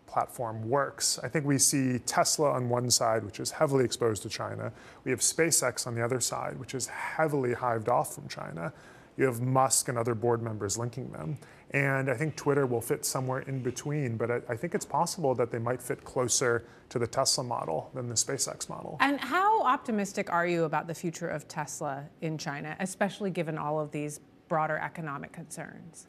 platform 0.08 0.70
works. 0.70 1.20
I 1.24 1.28
think 1.28 1.46
we 1.46 1.58
see 1.58 2.00
Tesla 2.00 2.52
on 2.52 2.70
one 2.70 2.90
side, 2.90 3.24
which 3.24 3.40
is 3.40 3.52
heavily 3.52 3.86
exposed 3.86 4.24
to 4.24 4.30
China. 4.30 4.72
We 5.04 5.12
have 5.12 5.20
SpaceX 5.20 5.88
on 5.88 5.96
the 5.96 6.04
other 6.04 6.20
side, 6.20 6.60
which 6.60 6.74
is 6.74 6.88
heavily 6.88 7.54
hived 7.54 7.90
off 7.90 8.16
from 8.16 8.28
China. 8.28 8.74
You 9.18 9.26
have 9.26 9.42
Musk 9.42 9.88
and 9.88 9.98
other 9.98 10.14
board 10.16 10.42
members 10.42 10.78
linking 10.78 11.12
them. 11.12 11.38
And 11.72 12.10
I 12.10 12.14
think 12.14 12.36
Twitter 12.36 12.66
will 12.66 12.82
fit 12.82 13.06
somewhere 13.06 13.40
in 13.42 13.62
between, 13.62 14.18
but 14.18 14.32
I, 14.32 14.42
I 14.50 14.56
think 14.56 14.76
it's 14.76 14.86
possible 14.86 15.34
that 15.36 15.52
they 15.52 15.60
might 15.60 15.82
fit 15.82 16.04
closer 16.04 16.66
to 16.90 17.00
the 17.00 17.08
Tesla 17.08 17.44
model 17.44 17.90
than 17.94 18.08
the 18.08 18.16
SpaceX 18.16 18.70
model. 18.70 18.98
And 19.00 19.20
how 19.20 19.64
optimistic 19.64 20.32
are 20.32 20.46
you 20.48 20.66
about 20.66 20.88
the 20.88 20.94
future 20.94 21.28
of 21.28 21.48
Tesla 21.48 22.06
in 22.22 22.38
China, 22.38 22.76
especially 22.80 23.32
given 23.32 23.58
all 23.58 23.80
of 23.80 23.92
these 23.92 24.20
broader 24.48 24.78
economic 24.78 25.34
concerns? 25.34 26.08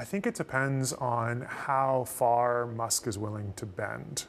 I 0.00 0.04
think 0.04 0.26
it 0.26 0.34
depends 0.34 0.94
on 0.94 1.42
how 1.42 2.04
far 2.08 2.66
Musk 2.66 3.06
is 3.06 3.18
willing 3.18 3.52
to 3.56 3.66
bend. 3.66 4.24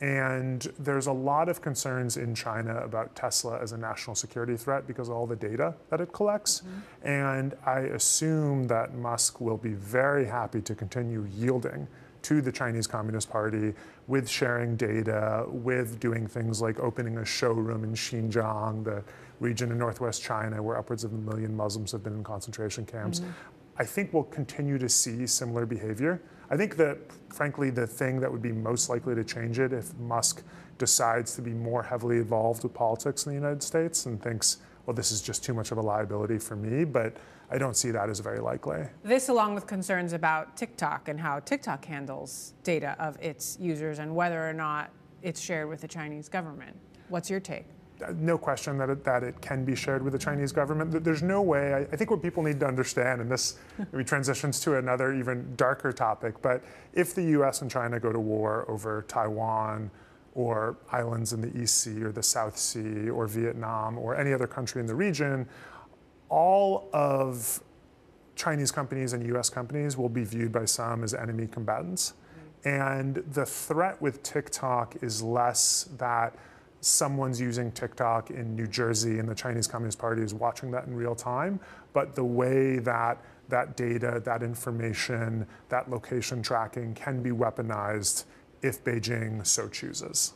And 0.00 0.62
there's 0.78 1.08
a 1.08 1.12
lot 1.12 1.48
of 1.48 1.60
concerns 1.60 2.16
in 2.16 2.32
China 2.32 2.76
about 2.76 3.16
Tesla 3.16 3.58
as 3.60 3.72
a 3.72 3.76
national 3.76 4.14
security 4.14 4.56
threat 4.56 4.86
because 4.86 5.08
of 5.08 5.16
all 5.16 5.26
the 5.26 5.34
data 5.34 5.74
that 5.90 6.00
it 6.00 6.12
collects. 6.12 6.60
Mm-hmm. 6.60 7.08
And 7.08 7.56
I 7.66 7.80
assume 7.80 8.68
that 8.68 8.94
Musk 8.94 9.40
will 9.40 9.56
be 9.56 9.72
very 9.72 10.26
happy 10.26 10.60
to 10.60 10.76
continue 10.76 11.26
yielding 11.36 11.88
to 12.22 12.40
the 12.40 12.52
Chinese 12.52 12.86
Communist 12.86 13.28
Party 13.28 13.74
with 14.06 14.28
sharing 14.28 14.76
data, 14.76 15.44
with 15.48 15.98
doing 15.98 16.28
things 16.28 16.62
like 16.62 16.78
opening 16.78 17.18
a 17.18 17.24
showroom 17.24 17.82
in 17.82 17.94
Xinjiang, 17.94 18.84
the 18.84 19.02
region 19.40 19.70
in 19.72 19.78
northwest 19.78 20.22
China 20.22 20.62
where 20.62 20.78
upwards 20.78 21.04
of 21.04 21.12
a 21.12 21.16
million 21.16 21.56
Muslims 21.56 21.92
have 21.92 22.04
been 22.04 22.14
in 22.14 22.24
concentration 22.24 22.86
camps. 22.86 23.20
Mm-hmm. 23.20 23.30
I 23.78 23.84
think 23.84 24.12
we'll 24.12 24.24
continue 24.24 24.78
to 24.78 24.88
see 24.88 25.26
similar 25.26 25.66
behavior. 25.66 26.22
I 26.50 26.56
think 26.56 26.76
that, 26.76 26.98
frankly, 27.28 27.70
the 27.70 27.86
thing 27.86 28.20
that 28.20 28.30
would 28.30 28.42
be 28.42 28.52
most 28.52 28.88
likely 28.88 29.14
to 29.14 29.24
change 29.24 29.58
it 29.58 29.72
if 29.72 29.94
Musk 29.98 30.42
decides 30.78 31.34
to 31.36 31.42
be 31.42 31.50
more 31.50 31.82
heavily 31.82 32.18
involved 32.18 32.62
with 32.62 32.72
politics 32.72 33.26
in 33.26 33.32
the 33.32 33.36
United 33.36 33.62
States 33.62 34.06
and 34.06 34.22
thinks, 34.22 34.58
well, 34.86 34.94
this 34.94 35.10
is 35.10 35.20
just 35.20 35.44
too 35.44 35.52
much 35.52 35.72
of 35.72 35.78
a 35.78 35.80
liability 35.80 36.38
for 36.38 36.54
me, 36.56 36.84
but 36.84 37.16
I 37.50 37.58
don't 37.58 37.76
see 37.76 37.90
that 37.90 38.08
as 38.08 38.20
very 38.20 38.40
likely. 38.40 38.84
This, 39.02 39.28
along 39.28 39.54
with 39.54 39.66
concerns 39.66 40.12
about 40.12 40.56
TikTok 40.56 41.08
and 41.08 41.20
how 41.20 41.40
TikTok 41.40 41.84
handles 41.84 42.54
data 42.62 42.96
of 42.98 43.16
its 43.20 43.58
users 43.60 43.98
and 43.98 44.14
whether 44.14 44.48
or 44.48 44.52
not 44.52 44.90
it's 45.22 45.40
shared 45.40 45.68
with 45.68 45.80
the 45.80 45.88
Chinese 45.88 46.28
government. 46.28 46.76
What's 47.08 47.28
your 47.30 47.40
take? 47.40 47.66
Uh, 48.04 48.12
no 48.16 48.36
question 48.36 48.76
that 48.78 48.90
it, 48.90 49.04
that 49.04 49.22
it 49.22 49.40
can 49.40 49.64
be 49.64 49.74
shared 49.74 50.02
with 50.02 50.12
the 50.12 50.18
Chinese 50.18 50.52
government. 50.52 51.02
There's 51.02 51.22
no 51.22 51.40
way. 51.40 51.72
I, 51.72 51.78
I 51.80 51.96
think 51.96 52.10
what 52.10 52.22
people 52.22 52.42
need 52.42 52.60
to 52.60 52.66
understand, 52.66 53.20
and 53.20 53.30
this 53.30 53.58
maybe 53.92 54.04
transitions 54.04 54.60
to 54.60 54.76
another 54.76 55.14
even 55.14 55.54
darker 55.56 55.92
topic, 55.92 56.42
but 56.42 56.62
if 56.92 57.14
the 57.14 57.22
U.S. 57.22 57.62
and 57.62 57.70
China 57.70 57.98
go 57.98 58.12
to 58.12 58.20
war 58.20 58.64
over 58.68 59.04
Taiwan 59.08 59.90
or 60.34 60.76
islands 60.92 61.32
in 61.32 61.40
the 61.40 61.56
East 61.58 61.78
Sea 61.78 62.02
or 62.02 62.12
the 62.12 62.22
South 62.22 62.58
Sea 62.58 63.08
or 63.08 63.26
Vietnam 63.26 63.96
or 63.96 64.14
any 64.16 64.34
other 64.34 64.46
country 64.46 64.80
in 64.80 64.86
the 64.86 64.94
region, 64.94 65.48
all 66.28 66.90
of 66.92 67.62
Chinese 68.34 68.70
companies 68.70 69.14
and 69.14 69.26
US 69.34 69.48
companies 69.48 69.96
will 69.96 70.10
be 70.10 70.24
viewed 70.24 70.52
by 70.52 70.66
some 70.66 71.02
as 71.02 71.14
enemy 71.14 71.46
combatants. 71.46 72.12
And 72.64 73.16
the 73.32 73.46
threat 73.46 74.00
with 74.02 74.22
TikTok 74.22 74.96
is 75.02 75.22
less 75.22 75.88
that 75.98 76.36
someone's 76.80 77.40
using 77.40 77.72
TikTok 77.72 78.30
in 78.30 78.54
New 78.54 78.66
Jersey 78.66 79.18
and 79.18 79.28
the 79.28 79.34
Chinese 79.34 79.66
Communist 79.66 79.98
Party 79.98 80.22
is 80.22 80.34
watching 80.34 80.70
that 80.72 80.86
in 80.86 80.94
real 80.94 81.14
time. 81.14 81.60
But 81.92 82.14
the 82.14 82.24
way 82.24 82.78
that 82.80 83.22
that 83.48 83.76
data, 83.76 84.20
that 84.24 84.42
information, 84.42 85.46
that 85.68 85.90
location 85.90 86.42
tracking 86.42 86.94
can 86.94 87.22
be 87.22 87.30
weaponized 87.30 88.24
if 88.62 88.82
Beijing 88.82 89.46
so 89.46 89.68
chooses. 89.68 90.34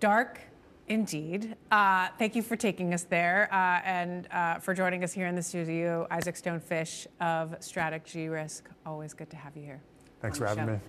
Dark 0.00 0.40
indeed. 0.88 1.56
Uh, 1.70 2.08
thank 2.18 2.36
you 2.36 2.42
for 2.42 2.56
taking 2.56 2.92
us 2.92 3.04
there 3.04 3.48
uh, 3.52 3.80
and 3.84 4.28
uh, 4.30 4.58
for 4.58 4.74
joining 4.74 5.04
us 5.04 5.12
here 5.12 5.26
in 5.26 5.34
the 5.34 5.42
studio. 5.42 6.06
Isaac 6.10 6.36
Stone 6.36 6.60
Fish 6.60 7.06
of 7.20 7.56
Strategy 7.60 8.28
Risk. 8.28 8.68
Always 8.84 9.14
good 9.14 9.30
to 9.30 9.36
have 9.36 9.56
you 9.56 9.62
here. 9.62 9.80
Thanks 10.20 10.38
for 10.38 10.46
having 10.46 10.66
show. 10.66 10.72
me. 10.72 10.80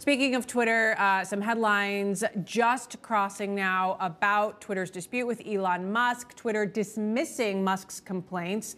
Speaking 0.00 0.34
of 0.34 0.46
Twitter, 0.46 0.96
uh, 0.98 1.22
some 1.26 1.42
headlines 1.42 2.24
just 2.42 3.02
crossing 3.02 3.54
now 3.54 3.98
about 4.00 4.62
Twitter's 4.62 4.90
dispute 4.90 5.26
with 5.26 5.42
Elon 5.46 5.92
Musk. 5.92 6.34
Twitter 6.34 6.64
dismissing 6.64 7.62
Musk's 7.62 8.00
complaints 8.00 8.76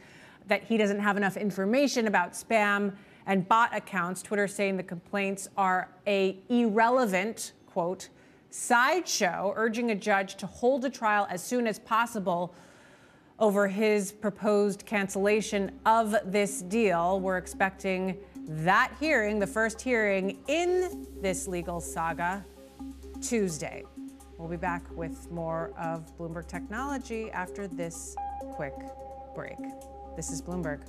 that 0.48 0.64
he 0.64 0.76
doesn't 0.76 0.98
have 0.98 1.16
enough 1.16 1.37
information 1.37 2.08
about 2.08 2.32
spam 2.32 2.96
and 3.26 3.46
bot 3.46 3.72
accounts. 3.72 4.20
Twitter 4.20 4.48
saying 4.48 4.76
the 4.76 4.82
complaints 4.82 5.46
are 5.56 5.90
a 6.08 6.38
irrelevant 6.48 7.52
quote 7.66 8.08
sideshow, 8.50 9.52
urging 9.54 9.92
a 9.92 9.94
judge 9.94 10.35
to 10.35 10.46
hold 10.48 10.85
a 10.85 10.90
trial 10.90 11.28
as 11.30 11.40
soon 11.40 11.68
as 11.68 11.78
possible 11.78 12.52
over 13.38 13.68
his 13.68 14.11
proposed 14.11 14.85
cancellation 14.87 15.70
of 15.87 16.16
this 16.24 16.62
deal. 16.62 17.20
We're 17.20 17.38
expecting 17.38 18.18
that 18.46 18.92
hearing, 18.98 19.38
the 19.38 19.46
first 19.46 19.81
hearing 19.81 20.38
in 20.48 21.07
this 21.20 21.46
legal 21.46 21.81
saga, 21.81 22.44
Tuesday. 23.20 23.85
We'll 24.38 24.48
be 24.48 24.57
back 24.57 24.83
with 24.96 25.31
more 25.31 25.72
of 25.78 26.16
Bloomberg 26.18 26.48
Technology 26.48 27.31
after 27.31 27.68
this 27.68 28.16
quick 28.55 28.74
break. 29.35 29.59
This 30.16 30.31
is 30.31 30.42
Bloomberg. 30.42 30.81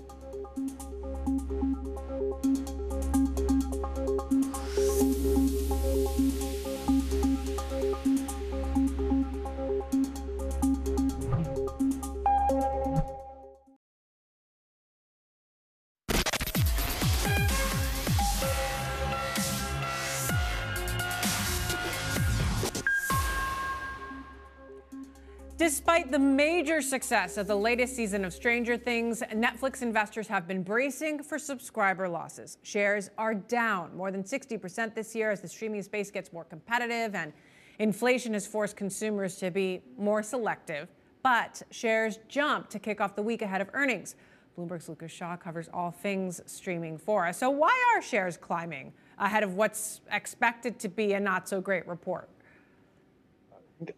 Despite 26.04 26.20
the 26.20 26.28
major 26.28 26.82
success 26.82 27.38
of 27.38 27.48
the 27.48 27.56
latest 27.56 27.96
season 27.96 28.26
of 28.26 28.34
Stranger 28.34 28.76
Things, 28.76 29.22
Netflix 29.32 29.82
investors 29.82 30.28
have 30.28 30.46
been 30.50 30.62
bracing 30.62 31.24
for 31.24 31.39
subscriber 31.39 32.10
losses. 32.10 32.58
Shares 32.62 33.10
are 33.18 33.34
down 33.34 33.96
more 33.96 34.12
than 34.12 34.22
60% 34.22 34.96
this 34.96 35.16
year 35.16 35.32
as 35.32 35.39
the 35.39 35.48
streaming 35.48 35.82
space 35.82 36.12
gets 36.12 36.34
more 36.34 36.44
competitive 36.44 37.16
and 37.16 37.32
inflation 37.80 38.34
has 38.34 38.46
forced 38.46 38.76
consumers 38.76 39.38
to 39.38 39.50
be 39.50 39.82
more 39.98 40.22
selective. 40.22 40.89
But 41.22 41.62
shares 41.72 42.20
jumped 42.28 42.70
to 42.72 42.80
kick 42.80 43.00
off 43.00 43.16
the 43.16 43.24
week 43.24 43.42
ahead 43.42 43.62
of 43.62 43.70
earnings. 43.72 44.16
Bloomberg's 44.58 44.89
Lucas 44.89 45.10
Shaw 45.13 45.38
covers 45.38 45.70
all 45.74 45.92
things 45.92 46.42
streaming 46.46 46.98
for 46.98 47.26
us. 47.26 47.38
So, 47.38 47.50
why 47.50 47.82
are 47.96 48.02
shares 48.02 48.36
climbing 48.36 48.92
ahead 49.20 49.44
of 49.44 49.54
what's 49.54 50.02
expected 50.12 50.80
to 50.80 50.89
be 50.89 51.13
a 51.13 51.20
not 51.20 51.48
so 51.48 51.62
great 51.62 51.88
report? 51.88 52.30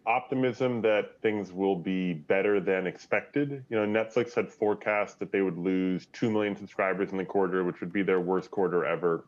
Optimism 0.06 0.82
that 0.82 1.20
things 1.22 1.52
will 1.52 1.76
be 1.76 2.12
better 2.12 2.60
than 2.60 2.86
expected. 2.86 3.64
You 3.68 3.76
know, 3.76 3.86
Netflix 3.86 4.34
had 4.34 4.50
forecast 4.50 5.18
that 5.18 5.32
they 5.32 5.42
would 5.42 5.58
lose 5.58 6.06
2 6.12 6.30
million 6.30 6.56
subscribers 6.56 7.10
in 7.12 7.18
the 7.18 7.24
quarter, 7.24 7.64
which 7.64 7.80
would 7.80 7.92
be 7.92 8.02
their 8.02 8.20
worst 8.20 8.50
quarter 8.50 8.84
ever. 8.84 9.24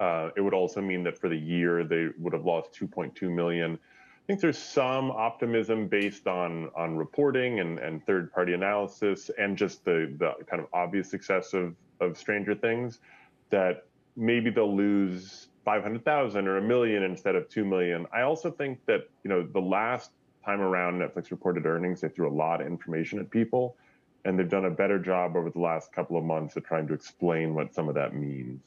Uh, 0.00 0.30
it 0.36 0.40
would 0.40 0.54
also 0.54 0.80
mean 0.80 1.04
that 1.04 1.18
for 1.18 1.28
the 1.28 1.38
year 1.38 1.84
they 1.84 2.08
would 2.18 2.32
have 2.32 2.44
lost 2.44 2.72
2.2 2.72 3.30
million. 3.30 3.74
I 3.74 4.26
think 4.26 4.40
there's 4.40 4.58
some 4.58 5.10
optimism 5.10 5.86
based 5.86 6.26
on 6.26 6.70
on 6.74 6.96
reporting 6.96 7.60
and, 7.60 7.78
and 7.78 8.04
third 8.06 8.32
party 8.32 8.54
analysis 8.54 9.30
and 9.38 9.56
just 9.56 9.84
the, 9.84 10.14
the 10.18 10.32
kind 10.46 10.62
of 10.62 10.68
obvious 10.72 11.10
success 11.10 11.52
of, 11.52 11.74
of 12.00 12.16
Stranger 12.16 12.54
Things 12.54 13.00
that 13.50 13.86
maybe 14.16 14.50
they'll 14.50 14.74
lose 14.74 15.48
500,000 15.64 16.46
or 16.46 16.58
a 16.58 16.62
million 16.62 17.02
instead 17.02 17.34
of 17.34 17.48
2 17.48 17.64
million. 17.64 18.06
I 18.12 18.22
also 18.22 18.50
think 18.50 18.84
that, 18.86 19.08
you 19.22 19.30
know, 19.30 19.42
the 19.42 19.60
last 19.60 20.10
time 20.44 20.60
around 20.60 21.00
Netflix 21.00 21.30
reported 21.30 21.66
earnings, 21.66 22.00
they 22.02 22.08
threw 22.08 22.28
a 22.28 22.32
lot 22.34 22.60
of 22.60 22.66
information 22.66 23.18
at 23.18 23.30
people 23.30 23.76
and 24.24 24.38
they've 24.38 24.48
done 24.48 24.66
a 24.66 24.70
better 24.70 24.98
job 24.98 25.36
over 25.36 25.50
the 25.50 25.60
last 25.60 25.92
couple 25.92 26.16
of 26.16 26.24
months 26.24 26.56
of 26.56 26.64
trying 26.64 26.86
to 26.88 26.94
explain 26.94 27.54
what 27.54 27.74
some 27.74 27.88
of 27.88 27.94
that 27.94 28.14
means. 28.14 28.62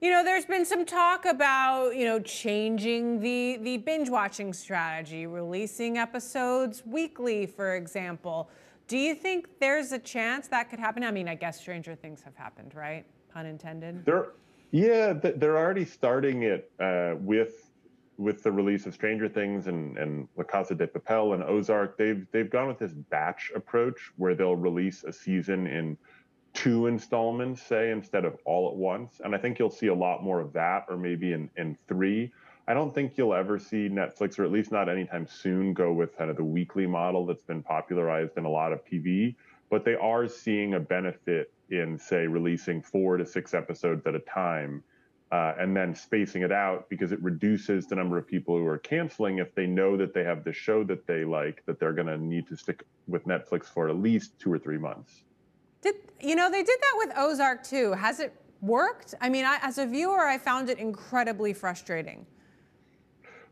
You 0.00 0.10
know, 0.10 0.22
there's 0.22 0.44
been 0.44 0.66
some 0.66 0.84
talk 0.84 1.24
about, 1.24 1.96
you 1.96 2.04
know, 2.04 2.20
changing 2.20 3.20
the 3.20 3.58
the 3.62 3.78
binge 3.78 4.10
watching 4.10 4.52
strategy, 4.52 5.26
releasing 5.26 5.96
episodes 5.96 6.84
weekly, 6.84 7.46
for 7.46 7.76
example. 7.76 8.50
Do 8.88 8.98
you 8.98 9.14
think 9.14 9.58
there's 9.58 9.92
a 9.92 9.98
chance 9.98 10.48
that 10.48 10.68
could 10.70 10.78
happen? 10.78 11.02
I 11.02 11.10
mean, 11.10 11.28
I 11.28 11.34
guess 11.34 11.58
stranger 11.58 11.94
things 11.94 12.22
have 12.22 12.36
happened, 12.36 12.74
right? 12.74 13.06
Pun 13.32 13.46
intended. 13.46 14.04
There 14.04 14.32
yeah, 14.70 15.12
they're 15.12 15.58
already 15.58 15.84
starting 15.84 16.42
it 16.42 16.70
uh, 16.80 17.14
with 17.18 17.70
with 18.18 18.42
the 18.42 18.50
release 18.50 18.86
of 18.86 18.94
Stranger 18.94 19.28
Things 19.28 19.66
and 19.66 19.96
and 19.98 20.28
La 20.36 20.44
Casa 20.44 20.74
de 20.74 20.86
Papel 20.86 21.34
and 21.34 21.42
Ozark. 21.42 21.96
They've 21.96 22.26
they've 22.32 22.50
gone 22.50 22.68
with 22.68 22.78
this 22.78 22.92
batch 22.92 23.52
approach 23.54 24.10
where 24.16 24.34
they'll 24.34 24.56
release 24.56 25.04
a 25.04 25.12
season 25.12 25.66
in 25.66 25.96
two 26.54 26.86
installments, 26.86 27.62
say, 27.62 27.90
instead 27.90 28.24
of 28.24 28.36
all 28.46 28.68
at 28.68 28.74
once. 28.74 29.20
And 29.22 29.34
I 29.34 29.38
think 29.38 29.58
you'll 29.58 29.70
see 29.70 29.88
a 29.88 29.94
lot 29.94 30.24
more 30.24 30.40
of 30.40 30.52
that, 30.54 30.86
or 30.88 30.96
maybe 30.96 31.32
in 31.32 31.50
in 31.56 31.76
three. 31.86 32.32
I 32.68 32.74
don't 32.74 32.92
think 32.92 33.16
you'll 33.16 33.34
ever 33.34 33.60
see 33.60 33.88
Netflix, 33.88 34.38
or 34.38 34.44
at 34.44 34.50
least 34.50 34.72
not 34.72 34.88
anytime 34.88 35.28
soon, 35.28 35.72
go 35.72 35.92
with 35.92 36.16
kind 36.18 36.30
of 36.30 36.36
the 36.36 36.44
weekly 36.44 36.86
model 36.86 37.24
that's 37.24 37.44
been 37.44 37.62
popularized 37.62 38.36
in 38.36 38.44
a 38.44 38.50
lot 38.50 38.72
of 38.72 38.84
TV. 38.84 39.36
But 39.70 39.84
they 39.84 39.94
are 39.94 40.26
seeing 40.26 40.74
a 40.74 40.80
benefit 40.80 41.52
in, 41.70 41.98
say, 41.98 42.26
releasing 42.26 42.82
four 42.82 43.16
to 43.16 43.26
six 43.26 43.54
episodes 43.54 44.06
at 44.06 44.14
a 44.14 44.20
time. 44.20 44.82
Uh, 45.32 45.54
and 45.58 45.76
then 45.76 45.92
spacing 45.92 46.42
it 46.42 46.52
out 46.52 46.88
because 46.88 47.10
it 47.10 47.20
reduces 47.20 47.88
the 47.88 47.96
number 47.96 48.16
of 48.16 48.28
people 48.28 48.56
who 48.56 48.64
are 48.64 48.78
canceling 48.78 49.38
if 49.38 49.52
they 49.56 49.66
know 49.66 49.96
that 49.96 50.14
they 50.14 50.22
have 50.22 50.44
the 50.44 50.52
show 50.52 50.84
that 50.84 51.04
they 51.08 51.24
like 51.24 51.64
that 51.66 51.80
they're 51.80 51.92
going 51.92 52.06
to 52.06 52.16
need 52.16 52.46
to 52.46 52.56
stick 52.56 52.84
with 53.08 53.26
Netflix 53.26 53.64
for 53.64 53.88
at 53.88 53.96
least 53.96 54.38
two 54.38 54.52
or 54.52 54.58
three 54.58 54.78
months. 54.78 55.24
Did 55.82 55.96
you 56.20 56.36
know 56.36 56.48
they 56.48 56.62
did 56.62 56.78
that 56.80 56.94
with 56.98 57.12
Ozark 57.16 57.64
too? 57.64 57.92
Has 57.94 58.20
it 58.20 58.40
worked? 58.60 59.14
I 59.20 59.28
mean, 59.28 59.44
I, 59.44 59.58
as 59.62 59.78
a 59.78 59.86
viewer, 59.86 60.26
I 60.26 60.38
found 60.38 60.70
it 60.70 60.78
incredibly 60.78 61.52
frustrating. 61.52 62.24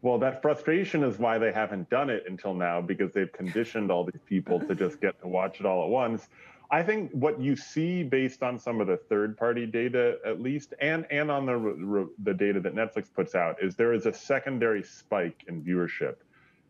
Well, 0.02 0.18
that 0.18 0.42
frustration 0.42 1.02
is 1.02 1.18
why 1.18 1.38
they 1.38 1.50
haven't 1.50 1.88
done 1.88 2.10
it 2.10 2.24
until 2.28 2.52
now 2.52 2.82
because 2.82 3.12
they've 3.12 3.32
conditioned 3.32 3.90
all 3.90 4.04
these 4.04 4.20
people 4.26 4.60
to 4.60 4.74
just 4.74 5.00
get 5.00 5.18
to 5.22 5.28
watch 5.28 5.60
it 5.60 5.66
all 5.66 5.82
at 5.84 5.88
once. 5.88 6.28
I 6.74 6.82
think 6.82 7.12
what 7.12 7.40
you 7.40 7.54
see 7.54 8.02
based 8.02 8.42
on 8.42 8.58
some 8.58 8.80
of 8.80 8.88
the 8.88 8.96
third-party 8.96 9.66
data, 9.66 10.18
at 10.26 10.42
least, 10.42 10.74
and 10.80 11.06
and 11.08 11.30
on 11.30 11.46
the 11.46 12.10
the 12.24 12.34
data 12.34 12.58
that 12.58 12.74
Netflix 12.74 13.04
puts 13.14 13.36
out, 13.36 13.62
is 13.62 13.76
there 13.76 13.92
is 13.92 14.06
a 14.06 14.12
secondary 14.12 14.82
spike 14.82 15.44
in 15.46 15.62
viewership, 15.62 16.16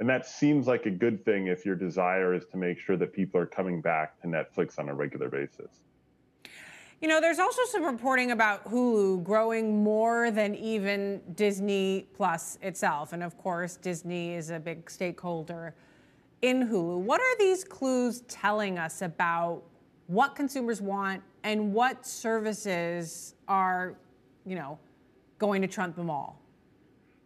and 0.00 0.08
that 0.10 0.26
seems 0.26 0.66
like 0.66 0.84
a 0.84 0.90
good 0.90 1.24
thing 1.24 1.46
if 1.46 1.64
your 1.64 1.74
desire 1.74 2.34
is 2.34 2.44
to 2.52 2.58
make 2.58 2.78
sure 2.78 2.98
that 2.98 3.14
people 3.14 3.40
are 3.40 3.46
coming 3.46 3.80
back 3.80 4.20
to 4.20 4.26
Netflix 4.26 4.78
on 4.78 4.90
a 4.90 4.94
regular 4.94 5.30
basis. 5.30 5.70
You 7.00 7.08
know, 7.08 7.18
there's 7.18 7.38
also 7.38 7.62
some 7.64 7.84
reporting 7.84 8.30
about 8.30 8.70
Hulu 8.70 9.24
growing 9.24 9.82
more 9.82 10.30
than 10.30 10.54
even 10.54 11.22
Disney 11.34 12.08
Plus 12.12 12.58
itself, 12.60 13.14
and 13.14 13.22
of 13.22 13.38
course, 13.38 13.76
Disney 13.76 14.34
is 14.34 14.50
a 14.50 14.60
big 14.60 14.90
stakeholder 14.90 15.74
in 16.42 16.68
Hulu. 16.68 16.98
What 16.98 17.22
are 17.22 17.38
these 17.38 17.64
clues 17.64 18.20
telling 18.28 18.78
us 18.78 19.00
about 19.00 19.62
what 20.06 20.34
consumers 20.34 20.80
want 20.80 21.22
and 21.42 21.72
what 21.72 22.06
services 22.06 23.34
are, 23.48 23.96
you 24.46 24.54
know, 24.54 24.78
going 25.38 25.62
to 25.62 25.68
trump 25.68 25.96
them 25.96 26.10
all. 26.10 26.40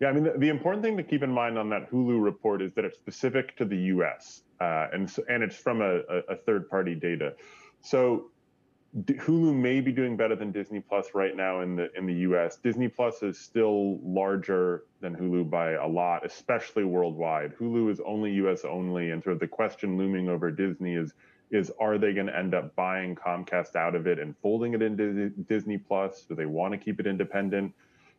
Yeah, 0.00 0.08
I 0.08 0.12
mean, 0.12 0.24
the, 0.24 0.34
the, 0.38 0.48
important 0.48 0.84
thing 0.84 0.96
to 0.96 1.02
keep 1.02 1.24
in 1.24 1.30
mind 1.30 1.58
on 1.58 1.68
that 1.70 1.90
Hulu 1.90 2.22
report 2.22 2.62
is 2.62 2.72
that 2.74 2.84
it's 2.84 2.96
specific 2.96 3.56
to 3.56 3.64
the 3.64 3.76
U.S. 3.76 4.42
Uh, 4.60 4.86
and 4.92 5.12
and 5.28 5.42
it's 5.42 5.56
from 5.56 5.80
a, 5.80 6.00
a 6.28 6.36
third-party 6.36 6.94
data. 6.94 7.34
So 7.80 8.30
Hulu 8.96 9.54
may 9.54 9.80
be 9.80 9.92
doing 9.92 10.16
better 10.16 10.34
than 10.34 10.50
Disney 10.52 10.80
Plus 10.80 11.08
right 11.14 11.36
now 11.36 11.60
in 11.60 11.76
the 11.76 11.92
in 11.96 12.06
the 12.06 12.14
U.S. 12.14 12.56
Disney 12.56 12.88
Plus 12.88 13.22
is 13.22 13.38
still 13.38 13.98
larger 14.02 14.84
than 15.00 15.16
Hulu 15.16 15.50
by 15.50 15.72
a 15.72 15.86
lot, 15.86 16.24
especially 16.24 16.84
worldwide. 16.84 17.56
Hulu 17.56 17.90
is 17.90 18.00
only 18.06 18.32
U.S. 18.34 18.64
only, 18.64 19.10
and 19.10 19.22
sort 19.22 19.34
of 19.34 19.40
the 19.40 19.48
question 19.48 19.98
looming 19.98 20.28
over 20.28 20.50
Disney 20.50 20.94
is 20.94 21.12
is 21.50 21.70
are 21.78 21.98
they 21.98 22.12
going 22.12 22.26
to 22.26 22.36
end 22.36 22.54
up 22.54 22.74
buying 22.76 23.14
Comcast 23.14 23.76
out 23.76 23.94
of 23.94 24.06
it 24.06 24.18
and 24.18 24.36
folding 24.42 24.74
it 24.74 24.82
into 24.82 25.30
Disney 25.30 25.78
Plus? 25.78 26.22
Do 26.22 26.34
they 26.34 26.46
want 26.46 26.72
to 26.72 26.78
keep 26.78 27.00
it 27.00 27.06
independent? 27.06 27.72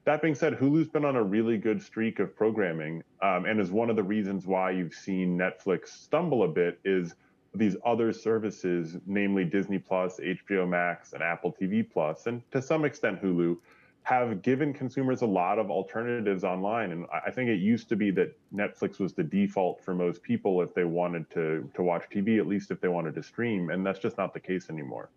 That 0.06 0.22
being 0.22 0.36
said, 0.36 0.54
Hulu's 0.54 0.88
been 0.88 1.06
on 1.06 1.15
a 1.15 1.24
really 1.24 1.58
good 1.58 1.82
streak 1.82 2.20
of 2.20 2.36
programming, 2.36 3.04
um, 3.22 3.46
and 3.46 3.60
is 3.60 3.72
one 3.72 3.89
of 3.89 3.96
the 3.96 4.04
reasons 4.04 4.48
why 4.48 4.72
you've 4.72 4.94
seen 4.94 5.38
Netflix 5.38 5.89
stumble 5.89 6.44
a 6.44 6.48
bit. 6.48 6.80
Is 6.84 7.15
these 7.54 7.76
other 7.86 8.13
services, 8.13 8.98
namely 9.06 9.44
Disney 9.44 9.80
Plus, 9.80 10.20
HBO 10.20 10.68
Max, 10.68 11.13
and 11.13 11.22
Apple 11.22 11.56
TV 11.60 11.88
Plus, 11.88 12.28
and 12.28 12.42
to 12.52 12.62
some 12.62 12.86
extent 12.86 13.22
Hulu, 13.22 13.58
have 14.04 14.42
given 14.42 14.74
consumers 14.74 15.22
a 15.22 15.26
lot 15.26 15.60
of 15.60 15.70
alternatives 15.70 16.44
online. 16.44 16.92
And 16.92 17.06
I 17.26 17.30
think 17.30 17.50
it 17.50 17.60
used 17.60 17.90
to 17.90 17.96
be 17.96 18.12
that 18.12 18.36
Netflix 18.54 19.00
was 19.00 19.14
the 19.14 19.24
default 19.24 19.84
for 19.84 19.94
most 19.94 20.24
people 20.24 20.62
if 20.62 20.74
they 20.74 20.84
wanted 20.84 21.30
to 21.32 21.70
to 21.76 21.84
watch 21.84 22.06
TV, 22.12 22.40
at 22.40 22.48
least 22.48 22.72
if 22.72 22.82
they 22.82 22.88
wanted 22.88 23.14
to 23.16 23.24
stream, 23.24 23.70
and 23.70 23.86
that's 23.86 24.00
just 24.00 24.18
not 24.18 24.34
the 24.34 24.40
case 24.40 24.70
anymore. 24.70 25.10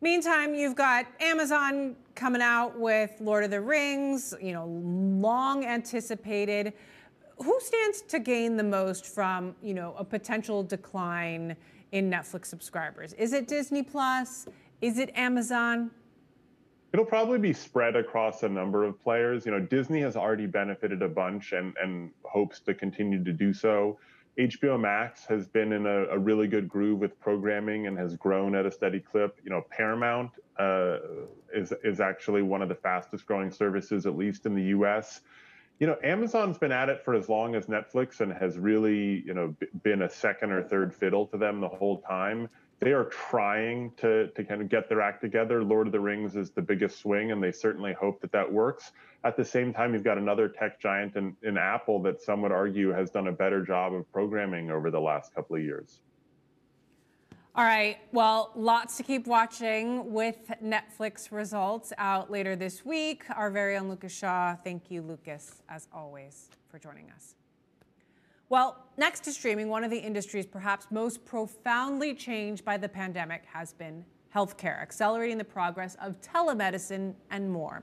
Meantime, 0.00 0.54
you've 0.54 0.76
got 0.76 1.06
Amazon 1.18 1.96
coming 2.14 2.40
out 2.40 2.78
with 2.78 3.10
Lord 3.20 3.42
of 3.42 3.50
the 3.50 3.60
Rings, 3.60 4.32
you 4.40 4.52
know, 4.52 4.66
long 4.66 5.64
anticipated. 5.64 6.72
Who 7.38 7.58
stands 7.60 8.02
to 8.02 8.20
gain 8.20 8.56
the 8.56 8.62
most 8.62 9.06
from, 9.06 9.56
you 9.60 9.74
know, 9.74 9.94
a 9.98 10.04
potential 10.04 10.62
decline 10.62 11.56
in 11.90 12.08
Netflix 12.10 12.46
subscribers? 12.46 13.12
Is 13.14 13.32
it 13.32 13.48
Disney 13.48 13.82
Plus? 13.82 14.46
Is 14.80 14.98
it 14.98 15.10
Amazon? 15.16 15.90
It'll 16.92 17.04
probably 17.04 17.38
be 17.38 17.52
spread 17.52 17.96
across 17.96 18.42
a 18.42 18.48
number 18.48 18.84
of 18.84 19.00
players. 19.02 19.44
You 19.44 19.52
know, 19.52 19.60
Disney 19.60 20.00
has 20.00 20.16
already 20.16 20.46
benefited 20.46 21.02
a 21.02 21.08
bunch 21.08 21.52
and, 21.52 21.74
and 21.82 22.10
hopes 22.24 22.60
to 22.60 22.74
continue 22.74 23.22
to 23.22 23.32
do 23.32 23.52
so. 23.52 23.98
HBO 24.38 24.80
Max 24.80 25.26
has 25.26 25.48
been 25.48 25.72
in 25.72 25.84
a, 25.86 26.04
a 26.06 26.18
really 26.18 26.46
good 26.46 26.68
groove 26.68 27.00
with 27.00 27.18
programming 27.20 27.88
and 27.88 27.98
has 27.98 28.14
grown 28.16 28.54
at 28.54 28.64
a 28.64 28.70
steady 28.70 29.00
clip. 29.00 29.36
You 29.42 29.50
know, 29.50 29.64
Paramount 29.68 30.30
uh, 30.58 30.98
is 31.52 31.72
is 31.82 32.00
actually 32.00 32.42
one 32.42 32.62
of 32.62 32.68
the 32.68 32.74
fastest 32.74 33.26
growing 33.26 33.50
services, 33.50 34.06
at 34.06 34.16
least 34.16 34.46
in 34.46 34.54
the 34.54 34.62
U.S. 34.64 35.20
You 35.80 35.88
know, 35.88 35.96
Amazon's 36.02 36.56
been 36.56 36.72
at 36.72 36.88
it 36.88 37.04
for 37.04 37.14
as 37.14 37.28
long 37.28 37.54
as 37.54 37.66
Netflix 37.66 38.20
and 38.20 38.32
has 38.32 38.58
really, 38.58 39.22
you 39.26 39.34
know, 39.34 39.54
b- 39.60 39.66
been 39.82 40.02
a 40.02 40.10
second 40.10 40.52
or 40.52 40.62
third 40.62 40.94
fiddle 40.94 41.26
to 41.28 41.36
them 41.36 41.60
the 41.60 41.68
whole 41.68 42.00
time 42.00 42.48
they 42.80 42.92
are 42.92 43.04
trying 43.04 43.92
to 43.96 44.28
to 44.28 44.44
kind 44.44 44.60
of 44.62 44.68
get 44.68 44.88
their 44.88 45.00
act 45.00 45.20
together. 45.20 45.64
Lord 45.64 45.86
of 45.86 45.92
the 45.92 46.00
Rings 46.00 46.36
is 46.36 46.50
the 46.50 46.62
biggest 46.62 47.00
swing, 47.00 47.32
and 47.32 47.42
they 47.42 47.52
certainly 47.52 47.92
hope 47.92 48.20
that 48.20 48.32
that 48.32 48.50
works. 48.50 48.92
At 49.24 49.36
the 49.36 49.44
same 49.44 49.72
time, 49.72 49.94
you've 49.94 50.04
got 50.04 50.18
another 50.18 50.48
tech 50.48 50.80
giant 50.80 51.16
in, 51.16 51.36
in 51.42 51.58
Apple 51.58 52.00
that 52.02 52.22
some 52.22 52.40
would 52.42 52.52
argue 52.52 52.90
has 52.90 53.10
done 53.10 53.26
a 53.28 53.32
better 53.32 53.64
job 53.64 53.92
of 53.92 54.10
programming 54.12 54.70
over 54.70 54.90
the 54.90 55.00
last 55.00 55.34
couple 55.34 55.56
of 55.56 55.62
years. 55.62 56.00
All 57.56 57.64
right. 57.64 57.98
Well, 58.12 58.52
lots 58.54 58.96
to 58.98 59.02
keep 59.02 59.26
watching 59.26 60.12
with 60.12 60.36
Netflix 60.62 61.32
results 61.32 61.92
out 61.98 62.30
later 62.30 62.54
this 62.54 62.84
week. 62.84 63.24
Our 63.34 63.50
very 63.50 63.76
own 63.76 63.88
Lucas 63.88 64.12
Shaw. 64.16 64.54
Thank 64.62 64.92
you, 64.92 65.02
Lucas, 65.02 65.62
as 65.68 65.88
always, 65.92 66.50
for 66.70 66.78
joining 66.78 67.10
us. 67.10 67.34
Well, 68.50 68.86
next 68.96 69.24
to 69.24 69.32
streaming, 69.32 69.68
one 69.68 69.84
of 69.84 69.90
the 69.90 69.98
industries 69.98 70.46
perhaps 70.46 70.86
most 70.90 71.22
profoundly 71.26 72.14
changed 72.14 72.64
by 72.64 72.78
the 72.78 72.88
pandemic 72.88 73.44
has 73.52 73.74
been 73.74 74.06
healthcare, 74.34 74.80
accelerating 74.80 75.36
the 75.36 75.44
progress 75.44 75.96
of 76.00 76.18
telemedicine 76.22 77.14
and 77.30 77.50
more. 77.50 77.82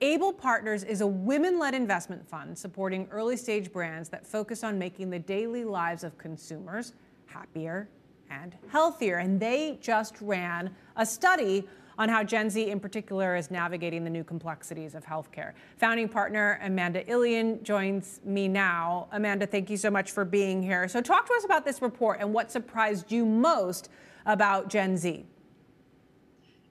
Able 0.00 0.32
Partners 0.32 0.84
is 0.84 1.00
a 1.00 1.06
women 1.06 1.58
led 1.58 1.74
investment 1.74 2.28
fund 2.28 2.56
supporting 2.56 3.08
early 3.10 3.36
stage 3.36 3.72
brands 3.72 4.08
that 4.10 4.24
focus 4.24 4.62
on 4.62 4.78
making 4.78 5.10
the 5.10 5.18
daily 5.18 5.64
lives 5.64 6.04
of 6.04 6.16
consumers 6.16 6.92
happier 7.26 7.88
and 8.30 8.56
healthier. 8.68 9.16
And 9.16 9.40
they 9.40 9.78
just 9.80 10.20
ran 10.20 10.76
a 10.94 11.04
study 11.04 11.66
on 11.98 12.08
how 12.08 12.22
Gen 12.22 12.48
Z 12.48 12.70
in 12.70 12.80
particular 12.80 13.36
is 13.36 13.50
navigating 13.50 14.04
the 14.04 14.10
new 14.10 14.24
complexities 14.24 14.94
of 14.94 15.04
healthcare. 15.04 15.52
Founding 15.78 16.08
partner 16.08 16.58
Amanda 16.62 17.04
Eilian 17.04 17.62
joins 17.62 18.20
me 18.24 18.48
now. 18.48 19.08
Amanda, 19.12 19.46
thank 19.46 19.68
you 19.68 19.76
so 19.76 19.90
much 19.90 20.12
for 20.12 20.24
being 20.24 20.62
here. 20.62 20.88
So, 20.88 21.00
talk 21.00 21.26
to 21.26 21.34
us 21.34 21.44
about 21.44 21.64
this 21.64 21.82
report 21.82 22.18
and 22.20 22.32
what 22.32 22.50
surprised 22.52 23.10
you 23.10 23.26
most 23.26 23.90
about 24.24 24.68
Gen 24.68 24.96
Z. 24.96 25.26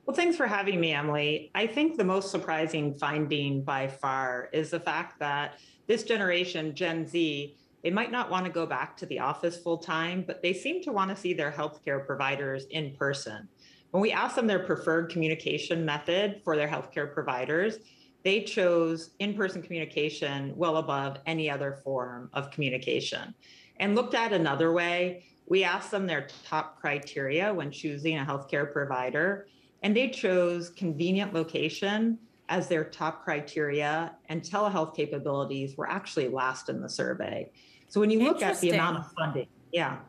Well, 0.06 0.16
thanks 0.16 0.38
for 0.38 0.48
having 0.48 0.80
me, 0.80 0.94
Emily. 0.94 1.52
I 1.54 1.68
think 1.68 1.98
the 1.98 2.06
most 2.06 2.32
surprising 2.32 2.94
finding 2.94 3.62
by 3.62 3.90
far 3.90 4.48
is 4.54 4.70
the 4.70 4.80
fact 4.80 5.20
that 5.20 5.60
this 5.86 6.04
generation, 6.04 6.74
Gen 6.74 7.06
Z, 7.06 7.58
they 7.84 7.92
might 7.92 8.12
not 8.12 8.32
want 8.32 8.46
to 8.46 8.52
go 8.52 8.66
back 8.66 8.96
to 8.98 9.06
the 9.06 9.20
office 9.20 9.58
full 9.58 9.78
time, 9.78 10.24
but 10.26 10.42
they 10.42 10.54
seem 10.54 10.82
to 10.84 10.94
want 10.94 11.10
to 11.10 11.16
see 11.16 11.34
their 11.34 11.52
healthcare 11.52 12.06
providers 12.06 12.66
in 12.72 12.96
person. 12.96 13.50
When 13.92 14.02
we 14.02 14.12
asked 14.12 14.36
them 14.36 14.48
their 14.48 14.60
preferred 14.60 15.10
communication 15.10 15.86
method 15.86 16.42
for 16.44 16.56
their 16.56 16.68
healthcare 16.68 17.14
providers, 17.14 17.80
they 18.24 18.42
chose 18.42 19.12
in 19.20 19.34
person 19.34 19.62
communication 19.62 20.54
well 20.56 20.78
above 20.78 21.20
any 21.26 21.50
other 21.50 21.80
form 21.84 22.30
of 22.34 22.52
communication. 22.52 23.34
And 23.78 23.96
looked 23.96 24.16
at 24.16 24.34
another 24.34 24.74
way, 24.74 25.24
we 25.48 25.64
asked 25.64 25.92
them 25.92 26.06
their 26.06 26.28
top 26.44 26.80
criteria 26.80 27.54
when 27.54 27.72
choosing 27.72 28.18
a 28.18 28.26
healthcare 28.26 28.72
provider, 28.72 29.48
and 29.82 29.96
they 29.96 30.10
chose 30.10 30.70
convenient 30.70 31.34
location 31.34 32.18
as 32.50 32.68
their 32.68 32.84
top 32.84 33.24
criteria, 33.24 34.16
and 34.30 34.42
telehealth 34.42 34.96
capabilities 34.96 35.78
were 35.78 35.90
actually 35.90 36.28
last 36.28 36.70
in 36.70 36.82
the 36.82 36.90
survey. 36.90 37.50
So 37.88 38.00
when 38.00 38.10
you 38.10 38.24
look 38.24 38.42
at 38.42 38.60
the 38.60 38.72
amount 38.72 38.98
of 38.98 39.12
funding, 39.14 39.48
yeah. 39.72 40.00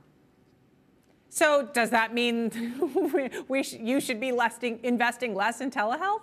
So 1.30 1.68
does 1.72 1.90
that 1.90 2.14
mean 2.14 2.50
we 3.48 3.62
sh- 3.62 3.74
you 3.74 4.00
should 4.00 4.20
be 4.20 4.28
investing 4.28 5.34
less 5.34 5.60
in 5.60 5.70
telehealth? 5.70 6.22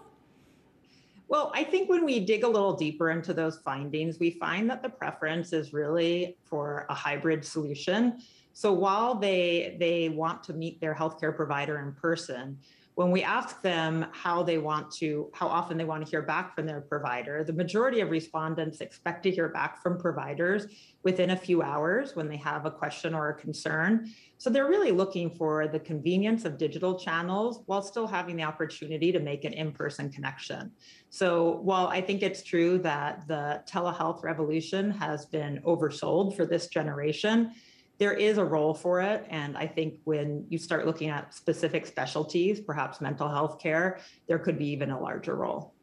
Well, 1.28 1.52
I 1.56 1.64
think 1.64 1.90
when 1.90 2.06
we 2.06 2.20
dig 2.20 2.44
a 2.44 2.48
little 2.48 2.76
deeper 2.76 3.10
into 3.10 3.34
those 3.34 3.58
findings, 3.58 4.20
we 4.20 4.32
find 4.32 4.70
that 4.70 4.84
the 4.84 4.90
preference 4.90 5.54
is 5.54 5.74
really 5.74 6.38
for 6.44 6.86
a 6.90 6.94
hybrid 6.94 7.44
solution. 7.44 8.20
So 8.54 8.72
while 8.72 9.16
they 9.16 9.76
they 9.80 10.10
want 10.10 10.44
to 10.44 10.54
meet 10.54 10.80
their 10.80 10.94
healthcare 10.94 11.36
provider 11.36 11.80
in 11.80 11.94
person, 11.94 12.58
when 12.96 13.12
we 13.12 13.24
ask 13.24 13.62
them 13.62 14.06
how 14.14 14.42
they 14.42 14.58
want 14.58 14.90
to, 14.90 15.30
how 15.34 15.48
often 15.48 15.78
they 15.78 15.84
want 15.84 16.04
to 16.04 16.10
hear 16.10 16.22
back 16.22 16.56
from 16.56 16.66
their 16.66 16.80
provider, 16.80 17.44
the 17.44 17.52
majority 17.52 18.00
of 18.00 18.10
respondents 18.10 18.80
expect 18.80 19.24
to 19.24 19.32
hear 19.32 19.50
back 19.50 19.84
from 19.84 19.98
providers 19.98 20.66
within 21.04 21.32
a 21.32 21.36
few 21.36 21.62
hours 21.62 22.16
when 22.16 22.30
they 22.30 22.38
have 22.38 22.66
a 22.66 22.72
question 22.72 23.14
or 23.14 23.30
a 23.30 23.34
concern. 23.34 24.10
So 24.38 24.50
they're 24.50 24.68
really 24.68 24.92
looking 24.92 25.30
for 25.30 25.68
the 25.68 25.80
convenience 25.80 26.46
of 26.46 26.58
digital 26.58 26.98
channels 26.98 27.64
while 27.66 27.82
still 27.82 28.08
having 28.08 28.38
the 28.38 28.44
opportunity 28.44 29.12
to 29.12 29.20
make 29.20 29.44
an 29.44 29.52
in 29.52 29.74
person 29.74 30.10
connection. 30.10 30.72
So 31.10 31.60
while 31.64 31.88
I 31.88 32.00
think 32.00 32.24
it's 32.24 32.44
true 32.44 32.78
that 32.80 33.28
the 33.28 33.62
telehealth 33.70 34.24
revolution 34.24 34.90
has 34.92 35.26
been 35.26 35.62
oversold 35.66 36.38
for 36.38 36.46
this 36.46 36.68
generation, 36.68 37.52
there 37.98 38.14
is 38.14 38.38
a 38.38 38.46
role 38.46 38.74
for 38.74 39.02
it. 39.02 39.26
And 39.30 39.58
I 39.58 39.68
think 39.68 40.00
when 40.04 40.46
you 40.50 40.58
start 40.58 40.86
looking 40.86 41.10
at 41.10 41.34
specific 41.34 41.86
specialties, 41.86 42.60
perhaps 42.60 43.02
mental 43.02 43.30
health 43.30 43.60
care, 43.60 44.00
there 44.28 44.40
could 44.40 44.58
be 44.58 44.68
even 44.68 44.92
a 44.92 45.00
larger 45.00 45.36
role. 45.36 45.74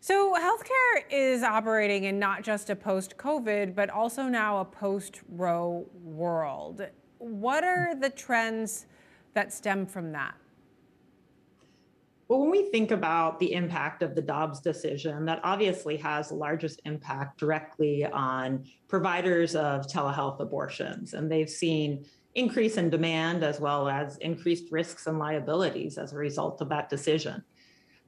So, 0.00 0.34
healthcare 0.34 1.04
is 1.12 1.44
operating 1.44 2.04
in 2.04 2.18
not 2.18 2.42
just 2.42 2.70
a 2.70 2.76
post 2.76 3.16
COVID, 3.16 3.76
but 3.76 3.88
also 3.88 4.24
now 4.24 4.58
a 4.58 4.64
post 4.64 5.20
Roe 5.28 5.86
world. 5.94 6.84
What 7.18 7.62
are 7.62 7.94
the 7.94 8.10
trends 8.10 8.86
that 9.34 9.52
stem 9.52 9.86
from 9.86 10.10
that? 10.10 10.34
Well, 12.32 12.40
when 12.40 12.50
we 12.50 12.70
think 12.70 12.92
about 12.92 13.38
the 13.38 13.52
impact 13.52 14.02
of 14.02 14.14
the 14.14 14.22
Dobbs 14.22 14.58
decision, 14.58 15.26
that 15.26 15.40
obviously 15.44 15.98
has 15.98 16.30
the 16.30 16.34
largest 16.34 16.80
impact 16.86 17.36
directly 17.36 18.06
on 18.06 18.64
providers 18.88 19.54
of 19.54 19.86
telehealth 19.86 20.40
abortions. 20.40 21.12
And 21.12 21.30
they've 21.30 21.50
seen 21.50 22.06
increase 22.34 22.78
in 22.78 22.88
demand 22.88 23.44
as 23.44 23.60
well 23.60 23.86
as 23.86 24.16
increased 24.16 24.72
risks 24.72 25.06
and 25.06 25.18
liabilities 25.18 25.98
as 25.98 26.14
a 26.14 26.16
result 26.16 26.62
of 26.62 26.70
that 26.70 26.88
decision. 26.88 27.44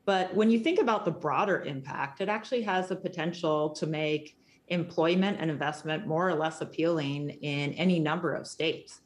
But 0.06 0.34
when 0.34 0.50
you 0.50 0.58
think 0.58 0.78
about 0.78 1.04
the 1.04 1.10
broader 1.10 1.60
impact, 1.60 2.22
it 2.22 2.30
actually 2.30 2.62
has 2.62 2.88
the 2.88 2.96
potential 2.96 3.74
to 3.74 3.86
make 3.86 4.38
employment 4.68 5.36
and 5.38 5.50
investment 5.50 6.06
more 6.06 6.30
or 6.30 6.34
less 6.34 6.62
appealing 6.62 7.28
in 7.28 7.74
any 7.74 8.00
number 8.00 8.34
of 8.34 8.46
states. 8.46 9.02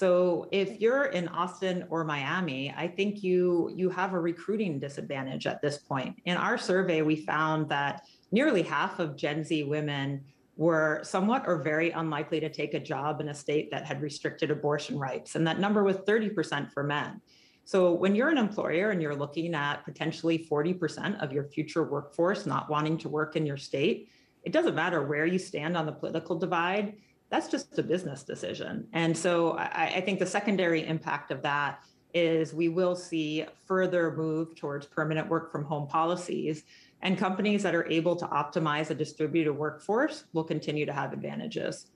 So 0.00 0.48
if 0.50 0.80
you're 0.80 1.04
in 1.04 1.28
Austin 1.28 1.84
or 1.90 2.04
Miami, 2.04 2.72
I 2.74 2.88
think 2.88 3.22
you 3.22 3.70
you 3.76 3.90
have 3.90 4.14
a 4.14 4.18
recruiting 4.18 4.78
disadvantage 4.78 5.46
at 5.46 5.60
this 5.60 5.76
point. 5.76 6.16
In 6.24 6.38
our 6.38 6.56
survey, 6.56 7.02
we 7.02 7.16
found 7.16 7.68
that 7.68 8.06
nearly 8.32 8.62
half 8.62 8.98
of 8.98 9.14
Gen 9.14 9.44
Z 9.44 9.64
women 9.64 10.24
were 10.56 11.00
somewhat 11.02 11.42
or 11.46 11.58
very 11.58 11.90
unlikely 11.90 12.40
to 12.40 12.48
take 12.48 12.72
a 12.72 12.80
job 12.80 13.20
in 13.20 13.28
a 13.28 13.34
state 13.34 13.70
that 13.72 13.84
had 13.84 14.00
restricted 14.00 14.50
abortion 14.50 14.98
rights, 14.98 15.34
and 15.34 15.46
that 15.46 15.60
number 15.60 15.84
was 15.84 15.96
30% 15.98 16.72
for 16.72 16.82
men. 16.82 17.20
So 17.66 17.92
when 17.92 18.14
you're 18.14 18.30
an 18.30 18.38
employer 18.38 18.92
and 18.92 19.02
you're 19.02 19.14
looking 19.14 19.54
at 19.54 19.84
potentially 19.84 20.48
40% 20.50 21.22
of 21.22 21.30
your 21.30 21.44
future 21.44 21.84
workforce 21.84 22.46
not 22.46 22.70
wanting 22.70 22.96
to 23.04 23.10
work 23.10 23.36
in 23.36 23.44
your 23.44 23.58
state, 23.58 24.08
it 24.44 24.52
doesn't 24.52 24.74
matter 24.74 25.02
where 25.02 25.26
you 25.26 25.38
stand 25.38 25.76
on 25.76 25.84
the 25.84 25.92
political 25.92 26.38
divide 26.38 26.94
that's 27.30 27.48
just 27.48 27.78
a 27.78 27.82
business 27.82 28.22
decision. 28.24 28.86
And 28.92 29.16
so 29.16 29.52
I, 29.52 29.92
I, 29.96 30.00
think 30.00 30.18
the 30.18 30.26
secondary 30.26 30.86
impact 30.86 31.30
of 31.30 31.42
that 31.42 31.80
is 32.12 32.52
we 32.52 32.68
will 32.68 32.96
see 32.96 33.46
further 33.66 34.12
move 34.16 34.56
towards 34.56 34.84
permanent 34.86 35.28
work 35.28 35.52
from 35.52 35.64
home 35.64 35.86
policies 35.86 36.64
And 37.02 37.16
companies 37.16 37.62
that 37.62 37.74
are 37.74 37.86
able 37.86 38.14
to 38.16 38.26
optimize 38.26 38.90
a 38.90 38.94
distributed 38.94 39.52
workforce 39.52 40.24
will 40.32 40.44
continue 40.44 40.84
to 40.84 40.92
have 40.92 41.12
advantages. 41.12 41.86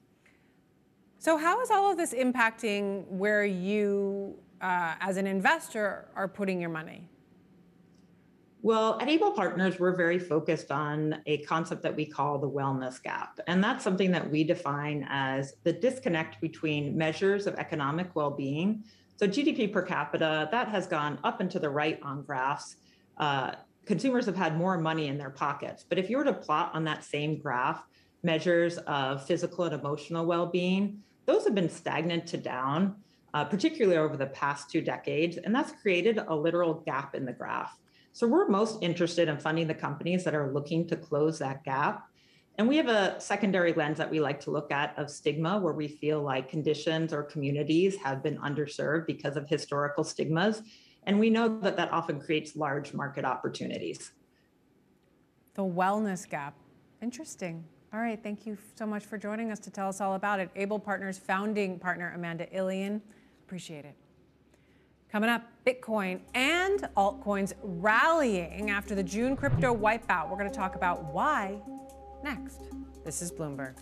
So, 1.19 1.37
how 1.37 1.61
is 1.61 1.69
all 1.69 1.91
of 1.91 1.97
this 1.97 2.13
impacting 2.13 3.07
where 3.07 3.45
you, 3.45 4.35
uh, 4.61 4.95
as 4.99 5.17
an 5.17 5.27
investor, 5.27 6.07
are 6.15 6.27
putting 6.27 6.59
your 6.59 6.71
money? 6.71 7.07
Well, 8.65 8.97
at 8.99 9.07
Able 9.09 9.29
Partners, 9.29 9.79
we're 9.79 9.95
very 9.95 10.17
focused 10.17 10.71
on 10.71 11.21
a 11.27 11.37
concept 11.43 11.83
that 11.83 11.95
we 11.95 12.03
call 12.03 12.39
the 12.39 12.49
wellness 12.49 12.99
gap. 12.99 13.39
And 13.45 13.63
that's 13.63 13.83
something 13.83 14.09
that 14.09 14.27
we 14.27 14.43
define 14.43 15.05
as 15.07 15.53
the 15.61 15.71
disconnect 15.71 16.41
between 16.41 16.97
measures 16.97 17.45
of 17.45 17.53
economic 17.59 18.15
well 18.15 18.31
being. 18.31 18.83
So, 19.17 19.27
GDP 19.27 19.71
per 19.71 19.83
capita, 19.83 20.49
that 20.51 20.67
has 20.69 20.87
gone 20.87 21.19
up 21.23 21.41
and 21.41 21.51
to 21.51 21.59
the 21.59 21.69
right 21.69 21.99
on 22.01 22.23
graphs. 22.23 22.77
Uh, 23.19 23.51
consumers 23.85 24.25
have 24.25 24.35
had 24.35 24.57
more 24.57 24.79
money 24.79 25.09
in 25.09 25.19
their 25.19 25.29
pockets. 25.29 25.85
But 25.87 25.99
if 25.99 26.09
you 26.09 26.17
were 26.17 26.23
to 26.23 26.33
plot 26.33 26.71
on 26.73 26.85
that 26.85 27.03
same 27.03 27.37
graph 27.37 27.83
measures 28.23 28.79
of 28.87 29.23
physical 29.27 29.65
and 29.65 29.75
emotional 29.75 30.25
well 30.25 30.47
being, 30.47 31.03
those 31.27 31.43
have 31.43 31.53
been 31.53 31.69
stagnant 31.69 32.25
to 32.29 32.37
down, 32.37 32.95
uh, 33.35 33.45
particularly 33.45 33.99
over 33.99 34.17
the 34.17 34.25
past 34.25 34.71
two 34.71 34.81
decades. 34.81 35.37
And 35.37 35.53
that's 35.53 35.71
created 35.83 36.17
a 36.17 36.35
literal 36.35 36.73
gap 36.73 37.13
in 37.13 37.25
the 37.25 37.33
graph. 37.33 37.77
So 38.15 38.25
we're 38.25 38.47
most 38.47 38.81
interested 38.81 39.27
in 39.27 39.37
funding 39.37 39.67
the 39.67 39.73
companies 39.73 40.23
that 40.23 40.33
are 40.33 40.49
looking 40.53 40.87
to 40.87 40.95
close 40.95 41.37
that 41.39 41.65
gap. 41.65 42.07
And 42.57 42.65
we 42.65 42.77
have 42.77 42.87
a 42.87 43.19
secondary 43.19 43.73
lens 43.73 43.97
that 43.97 44.09
we 44.09 44.21
like 44.21 44.39
to 44.45 44.51
look 44.51 44.71
at 44.71 44.97
of 44.97 45.09
stigma, 45.09 45.59
where 45.59 45.73
we 45.73 45.89
feel 45.89 46.21
like 46.21 46.47
conditions 46.47 47.11
or 47.11 47.23
communities 47.23 47.97
have 47.97 48.23
been 48.23 48.37
underserved 48.37 49.05
because 49.05 49.35
of 49.35 49.49
historical 49.49 50.05
stigmas. 50.05 50.61
And 51.03 51.19
we 51.19 51.29
know 51.29 51.59
that 51.59 51.75
that 51.75 51.91
often 51.91 52.21
creates 52.21 52.55
large 52.55 52.93
market 52.93 53.25
opportunities. 53.25 54.13
The 55.55 55.65
wellness 55.65 56.27
gap. 56.29 56.55
Interesting. 57.01 57.65
All 57.93 57.99
right, 57.99 58.23
thank 58.23 58.45
you 58.45 58.57
so 58.75 58.85
much 58.85 59.03
for 59.03 59.17
joining 59.17 59.51
us 59.51 59.59
to 59.59 59.69
tell 59.69 59.89
us 59.89 59.99
all 59.99 60.13
about 60.13 60.39
it. 60.39 60.49
Able 60.55 60.79
Partners 60.79 61.17
founding 61.17 61.79
partner 61.79 62.13
Amanda 62.15 62.45
Eilian. 62.45 63.01
Appreciate 63.43 63.83
it. 63.83 63.95
Coming 65.15 65.29
up, 65.29 65.43
Bitcoin 65.65 66.19
and 66.33 66.89
altcoins 66.97 67.53
rallying 67.63 68.69
after 68.69 68.95
the 68.95 69.01
June 69.01 69.37
crypto 69.37 69.73
wipeout. 69.73 70.29
We're 70.29 70.35
going 70.35 70.51
to 70.51 70.53
talk 70.53 70.75
about 70.75 71.05
why 71.05 71.55
next. 72.21 72.59
This 73.05 73.21
is 73.21 73.31
Bloomberg. 73.31 73.75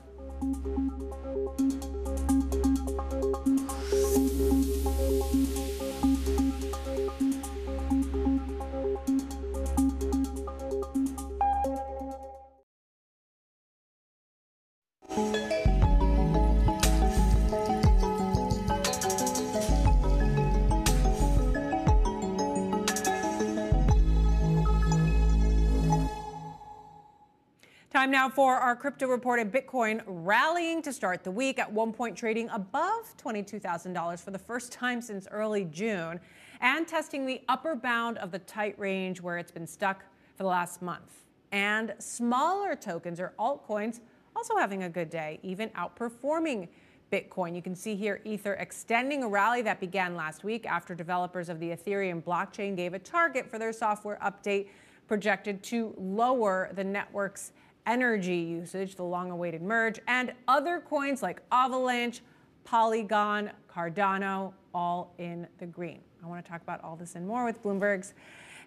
Time 28.04 28.12
now 28.12 28.28
for 28.28 28.56
our 28.56 28.76
crypto 28.76 29.08
report 29.08 29.40
and 29.40 29.50
Bitcoin 29.50 30.02
rallying 30.06 30.82
to 30.82 30.92
start 30.92 31.24
the 31.24 31.32
week 31.32 31.58
at 31.58 31.72
one 31.72 31.94
point 31.94 32.18
trading 32.18 32.50
above 32.50 33.16
$22,000 33.16 34.20
for 34.20 34.32
the 34.32 34.38
first 34.38 34.74
time 34.74 35.02
since 35.02 35.26
early 35.32 35.64
June 35.64 36.20
and 36.60 36.86
testing 36.86 37.26
the 37.26 37.42
upper 37.48 37.76
bound 37.76 38.18
of 38.18 38.30
the 38.30 38.40
tight 38.40 38.78
range 38.78 39.22
where 39.22 39.38
it's 39.38 39.54
been 39.54 39.66
stuck 39.66 40.04
for 40.36 40.44
the 40.44 40.50
last 40.50 40.82
month. 40.82 41.24
And 41.54 41.94
smaller 41.98 42.76
tokens 42.76 43.22
or 43.22 43.34
altcoins 43.40 44.02
also 44.36 44.58
having 44.58 44.84
a 44.84 44.90
good 44.90 45.10
day, 45.10 45.40
even 45.42 45.70
outperforming 45.70 46.68
Bitcoin. 47.10 47.56
You 47.56 47.62
can 47.62 47.74
see 47.74 47.96
here 47.96 48.20
Ether 48.26 48.56
extending 48.56 49.24
a 49.24 49.30
rally 49.30 49.62
that 49.62 49.80
began 49.80 50.18
last 50.18 50.44
week 50.44 50.66
after 50.66 50.94
developers 50.94 51.48
of 51.48 51.58
the 51.62 51.70
Ethereum 51.70 52.22
blockchain 52.22 52.76
gave 52.76 52.96
a 52.96 53.00
target 53.00 53.50
for 53.50 53.58
their 53.58 53.72
software 53.72 54.20
update 54.22 54.68
projected 55.08 55.64
to 55.64 55.94
lower 55.98 56.70
the 56.76 56.84
network's 56.84 57.54
energy 57.86 58.38
usage, 58.38 58.96
the 58.96 59.04
long 59.04 59.32
awaited 59.32 59.62
merge, 59.62 60.00
and 60.08 60.34
other 60.48 60.80
coins 60.80 61.22
like 61.22 61.42
Avalanche, 61.52 62.22
Polygon, 62.64 63.52
Cardano, 63.70 64.54
all 64.74 65.14
in 65.18 65.48
the 65.60 65.66
green. 65.66 66.02
I 66.24 66.28
want 66.28 66.44
to 66.44 66.50
talk 66.50 66.62
about 66.62 66.84
all 66.84 66.96
this 66.96 67.16
and 67.16 67.28
more 67.28 67.46
with 67.46 67.62
Bloomberg's 67.62 68.14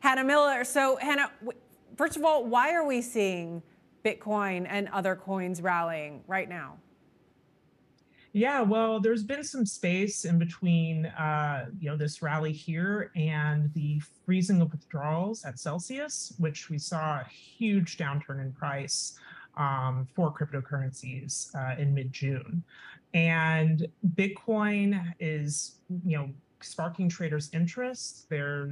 Hannah 0.00 0.24
Miller. 0.24 0.64
So, 0.64 0.96
Hannah, 0.96 1.30
first 1.96 2.16
of 2.16 2.24
all, 2.24 2.44
why 2.44 2.74
are 2.74 2.86
we 2.86 3.00
seeing 3.00 3.62
Bitcoin 4.04 4.66
and 4.68 4.88
other 4.88 5.16
coins 5.16 5.62
rallying 5.62 6.22
right 6.26 6.48
now? 6.48 6.76
Yeah, 8.36 8.60
well, 8.60 9.00
there's 9.00 9.22
been 9.22 9.42
some 9.42 9.64
space 9.64 10.26
in 10.26 10.38
between, 10.38 11.06
uh, 11.06 11.70
you 11.80 11.88
know, 11.88 11.96
this 11.96 12.20
rally 12.20 12.52
here 12.52 13.10
and 13.16 13.72
the 13.72 14.02
freezing 14.26 14.60
of 14.60 14.70
withdrawals 14.72 15.42
at 15.46 15.58
Celsius, 15.58 16.34
which 16.36 16.68
we 16.68 16.76
saw 16.76 17.20
a 17.20 17.26
huge 17.30 17.96
downturn 17.96 18.42
in 18.42 18.52
price 18.52 19.18
um, 19.56 20.06
for 20.14 20.30
cryptocurrencies 20.30 21.48
uh, 21.54 21.80
in 21.80 21.94
mid-June. 21.94 22.62
And 23.14 23.88
Bitcoin 24.16 25.14
is, 25.18 25.76
you 26.04 26.18
know, 26.18 26.28
sparking 26.60 27.08
traders' 27.08 27.48
interest. 27.54 28.28
There 28.28 28.68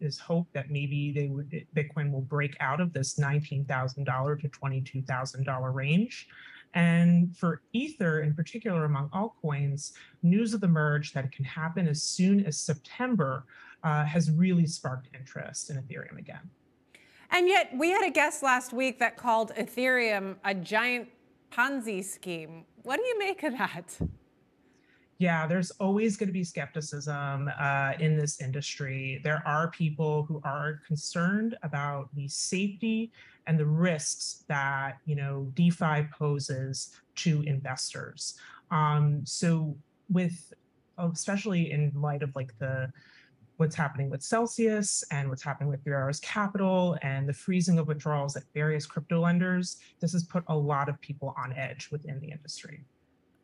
is 0.00 0.18
hope 0.18 0.48
that 0.54 0.72
maybe 0.72 1.12
they 1.12 1.28
would 1.28 1.64
Bitcoin 1.76 2.10
will 2.10 2.22
break 2.22 2.56
out 2.58 2.80
of 2.80 2.92
this 2.92 3.14
$19,000 3.14 4.40
to 4.40 4.48
$22,000 4.48 5.72
range. 5.72 6.26
And 6.74 7.36
for 7.36 7.62
Ether, 7.72 8.22
in 8.22 8.34
particular 8.34 8.84
among 8.84 9.08
altcoins, 9.10 9.92
news 10.22 10.54
of 10.54 10.60
the 10.60 10.68
merge 10.68 11.12
that 11.12 11.24
it 11.24 11.32
can 11.32 11.44
happen 11.44 11.86
as 11.86 12.02
soon 12.02 12.44
as 12.44 12.58
September 12.58 13.46
uh, 13.84 14.04
has 14.04 14.30
really 14.30 14.66
sparked 14.66 15.08
interest 15.14 15.70
in 15.70 15.76
Ethereum 15.76 16.18
again. 16.18 16.50
And 17.30 17.48
yet, 17.48 17.70
we 17.76 17.90
had 17.90 18.04
a 18.04 18.10
guest 18.10 18.42
last 18.42 18.72
week 18.72 18.98
that 18.98 19.16
called 19.16 19.52
Ethereum 19.56 20.36
a 20.44 20.54
giant 20.54 21.08
Ponzi 21.50 22.04
scheme. 22.04 22.64
What 22.82 22.96
do 22.96 23.02
you 23.02 23.18
make 23.18 23.42
of 23.44 23.56
that? 23.56 23.96
Yeah, 25.18 25.46
there's 25.46 25.70
always 25.72 26.16
going 26.16 26.28
to 26.28 26.32
be 26.32 26.42
skepticism 26.42 27.48
uh, 27.58 27.92
in 28.00 28.16
this 28.16 28.40
industry. 28.40 29.20
There 29.22 29.42
are 29.46 29.70
people 29.70 30.24
who 30.24 30.40
are 30.44 30.80
concerned 30.86 31.56
about 31.62 32.08
the 32.14 32.26
safety 32.28 33.12
and 33.46 33.58
the 33.58 33.66
risks 33.66 34.44
that 34.48 34.98
you 35.04 35.16
know 35.16 35.50
DeFi 35.54 36.08
poses 36.12 36.90
to 37.16 37.42
investors. 37.42 38.34
Um, 38.70 39.22
so 39.24 39.76
with 40.08 40.52
especially 40.98 41.70
in 41.72 41.92
light 41.94 42.22
of 42.22 42.34
like 42.36 42.56
the 42.58 42.90
what's 43.56 43.76
happening 43.76 44.10
with 44.10 44.22
Celsius 44.22 45.04
and 45.10 45.28
what's 45.28 45.42
happening 45.42 45.68
with 45.68 45.82
Three 45.84 45.92
Arrows 45.92 46.20
Capital 46.20 46.98
and 47.02 47.28
the 47.28 47.32
freezing 47.32 47.78
of 47.78 47.86
withdrawals 47.86 48.36
at 48.36 48.42
various 48.52 48.84
crypto 48.84 49.20
lenders, 49.20 49.76
this 50.00 50.12
has 50.12 50.24
put 50.24 50.42
a 50.48 50.56
lot 50.56 50.88
of 50.88 51.00
people 51.00 51.34
on 51.38 51.52
edge 51.52 51.88
within 51.92 52.18
the 52.20 52.30
industry. 52.30 52.84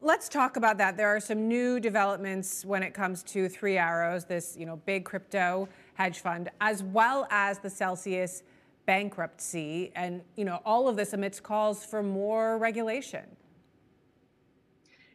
Let's 0.00 0.28
talk 0.28 0.56
about 0.56 0.78
that. 0.78 0.96
There 0.96 1.14
are 1.14 1.20
some 1.20 1.46
new 1.46 1.78
developments 1.78 2.64
when 2.64 2.82
it 2.82 2.94
comes 2.94 3.22
to 3.24 3.48
Three 3.48 3.76
Arrows, 3.76 4.24
this 4.24 4.56
you 4.58 4.66
know 4.66 4.76
big 4.76 5.04
crypto 5.04 5.68
hedge 5.94 6.20
fund, 6.20 6.50
as 6.60 6.82
well 6.82 7.28
as 7.30 7.58
the 7.58 7.70
Celsius 7.70 8.42
bankruptcy, 8.90 9.92
and 9.94 10.20
you 10.34 10.44
know 10.44 10.60
all 10.64 10.88
of 10.88 10.96
this 10.96 11.12
amidst 11.12 11.44
calls 11.44 11.84
for 11.84 12.02
more 12.02 12.58
regulation. 12.58 13.24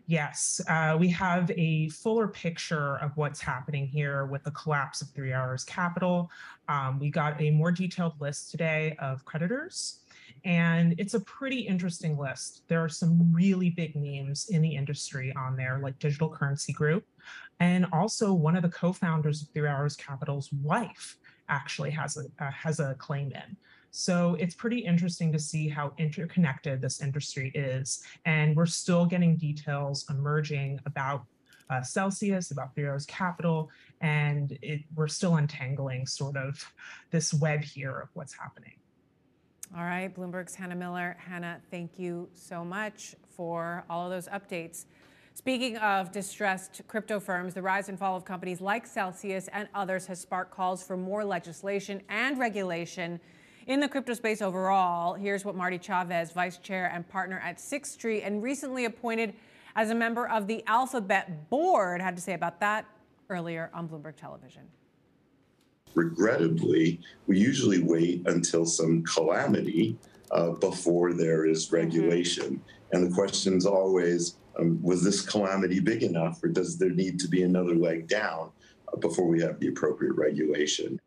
Yes, 0.07 0.61
uh, 0.69 0.95
we 0.97 1.09
have 1.09 1.51
a 1.51 1.89
fuller 1.89 2.29
picture 2.29 2.95
of 2.99 3.11
what's 3.17 3.41
happening 3.41 3.85
here 3.85 4.27
with 4.27 4.45
the 4.45 4.51
collapse 4.51 5.01
of 5.01 5.09
Three 5.09 5.33
Arrows 5.33 5.65
Capital. 5.65 6.31
Um, 6.69 6.99
we 6.99 7.09
got 7.09 7.41
a 7.41 7.51
more 7.51 7.69
detailed 7.69 8.13
list 8.21 8.49
today 8.49 8.95
of 8.99 9.25
creditors, 9.25 9.99
and 10.45 10.95
it's 10.97 11.13
a 11.13 11.19
pretty 11.19 11.59
interesting 11.59 12.17
list. 12.17 12.61
There 12.69 12.81
are 12.81 12.87
some 12.87 13.29
really 13.33 13.71
big 13.71 13.93
names 13.97 14.47
in 14.51 14.61
the 14.61 14.73
industry 14.73 15.33
on 15.35 15.57
there, 15.57 15.81
like 15.83 15.99
Digital 15.99 16.29
Currency 16.29 16.71
Group, 16.71 17.03
and 17.59 17.87
also 17.91 18.31
one 18.31 18.55
of 18.55 18.61
the 18.61 18.69
co-founders 18.69 19.41
of 19.41 19.49
Three 19.49 19.67
Arrows 19.67 19.97
Capital's 19.97 20.49
wife 20.63 21.17
actually 21.49 21.91
has 21.91 22.17
a 22.17 22.43
uh, 22.43 22.51
has 22.51 22.79
a 22.79 22.95
claim 22.95 23.31
in. 23.31 23.57
So 23.91 24.35
it's 24.39 24.53
pretty 24.53 24.79
interesting 24.79 25.31
to 25.31 25.39
see 25.39 25.69
how 25.69 25.93
interconnected 25.97 26.81
this 26.81 27.01
industry 27.01 27.49
is. 27.55 28.03
And 28.25 28.53
we're 28.53 28.65
still 28.65 29.05
getting 29.05 29.37
details 29.37 30.05
emerging 30.09 30.81
about 30.85 31.23
uh, 31.69 31.81
Celsius, 31.81 32.51
about 32.51 32.71
Arrows 32.77 33.05
Capital, 33.05 33.69
and 34.01 34.57
it, 34.61 34.81
we're 34.95 35.07
still 35.07 35.37
untangling 35.37 36.05
sort 36.07 36.35
of 36.35 36.61
this 37.11 37.33
web 37.33 37.63
here 37.63 37.97
of 38.01 38.09
what's 38.13 38.33
happening. 38.33 38.73
All 39.75 39.83
right, 39.83 40.13
Bloomberg's 40.13 40.55
Hannah 40.55 40.75
Miller. 40.75 41.17
Hannah, 41.17 41.59
thank 41.71 41.97
you 41.97 42.29
so 42.33 42.63
much 42.63 43.15
for 43.35 43.83
all 43.89 44.05
of 44.05 44.11
those 44.11 44.27
updates. 44.27 44.85
Speaking 45.35 45.75
of 45.77 46.13
distressed 46.13 46.81
crypto 46.87 47.19
firms, 47.19 47.53
the 47.53 47.61
rise 47.61 47.89
and 47.89 47.99
fall 47.99 48.15
of 48.15 48.23
companies 48.23 48.61
like 48.61 48.87
Celsius 48.87 49.49
and 49.51 49.67
others 49.75 50.07
has 50.07 50.17
sparked 50.17 50.49
calls 50.49 50.81
for 50.81 50.95
more 50.95 51.25
legislation 51.25 52.01
and 52.07 52.39
regulation 52.39 53.19
in 53.67 53.81
the 53.81 53.87
crypto 53.89 54.13
space 54.13 54.41
overall. 54.41 55.13
Here's 55.13 55.43
what 55.43 55.53
Marty 55.53 55.77
Chavez, 55.77 56.31
vice 56.31 56.57
chair 56.59 56.89
and 56.91 57.05
partner 57.09 57.41
at 57.43 57.59
Sixth 57.59 57.91
Street 57.91 58.21
and 58.21 58.41
recently 58.41 58.85
appointed 58.85 59.33
as 59.75 59.89
a 59.89 59.95
member 59.95 60.25
of 60.29 60.47
the 60.47 60.63
Alphabet 60.67 61.49
board, 61.49 62.01
had 62.01 62.15
to 62.15 62.21
say 62.21 62.33
about 62.33 62.61
that 62.61 62.85
earlier 63.29 63.69
on 63.73 63.89
Bloomberg 63.89 64.15
Television. 64.15 64.63
Regrettably, 65.95 67.01
we 67.27 67.37
usually 67.37 67.83
wait 67.83 68.25
until 68.25 68.65
some 68.65 69.03
calamity 69.03 69.97
uh, 70.31 70.51
before 70.51 71.11
there 71.11 71.45
is 71.45 71.73
regulation. 71.73 72.61
And 72.93 73.11
the 73.11 73.13
question 73.13 73.57
is 73.57 73.65
always 73.65 74.37
um, 74.59 74.81
was 74.81 75.03
this 75.03 75.21
calamity 75.21 75.79
big 75.79 76.03
enough, 76.03 76.43
or 76.43 76.47
does 76.47 76.77
there 76.77 76.89
need 76.89 77.19
to 77.19 77.27
be 77.27 77.43
another 77.43 77.75
leg 77.75 78.07
down 78.07 78.51
uh, 78.91 78.97
before 78.97 79.27
we 79.27 79.41
have 79.41 79.59
the 79.59 79.67
appropriate 79.67 80.13
regulation? 80.13 80.99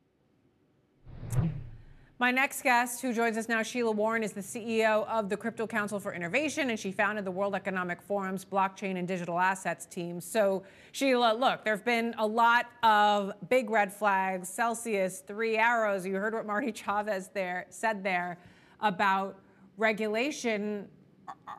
My 2.21 2.33
next 2.33 2.63
guest, 2.63 3.01
who 3.01 3.13
joins 3.13 3.37
us 3.37 3.49
now, 3.49 3.63
Sheila 3.63 3.93
Warren, 3.93 4.25
is 4.25 4.33
the 4.33 4.41
CEO 4.41 5.07
of 5.07 5.29
the 5.29 5.37
Crypto 5.37 5.69
Council 5.69 6.01
for 6.01 6.13
Innovation, 6.13 6.71
and 6.71 6.79
she 6.79 6.91
founded 6.91 7.25
the 7.25 7.31
World 7.31 7.55
Economic 7.55 8.03
Forum's 8.03 8.45
blockchain 8.45 8.99
and 8.99 9.07
digital 9.07 9.39
assets 9.39 9.87
team. 9.87 10.21
So, 10.21 10.65
Sheila, 10.91 11.35
look, 11.39 11.63
there 11.63 11.77
have 11.77 11.85
been 11.85 12.17
a 12.19 12.27
lot 12.27 12.67
of 12.83 13.35
big 13.49 13.71
red 13.71 13.93
flags. 13.93 14.49
Celsius, 14.49 15.21
three 15.29 15.57
arrows. 15.57 16.05
You 16.05 16.17
heard 16.17 16.35
what 16.35 16.45
Marty 16.45 16.73
Chavez 16.85 17.29
there 17.29 17.67
said 17.71 18.03
there 18.03 18.37
about 18.81 19.39
regulation. 19.77 20.89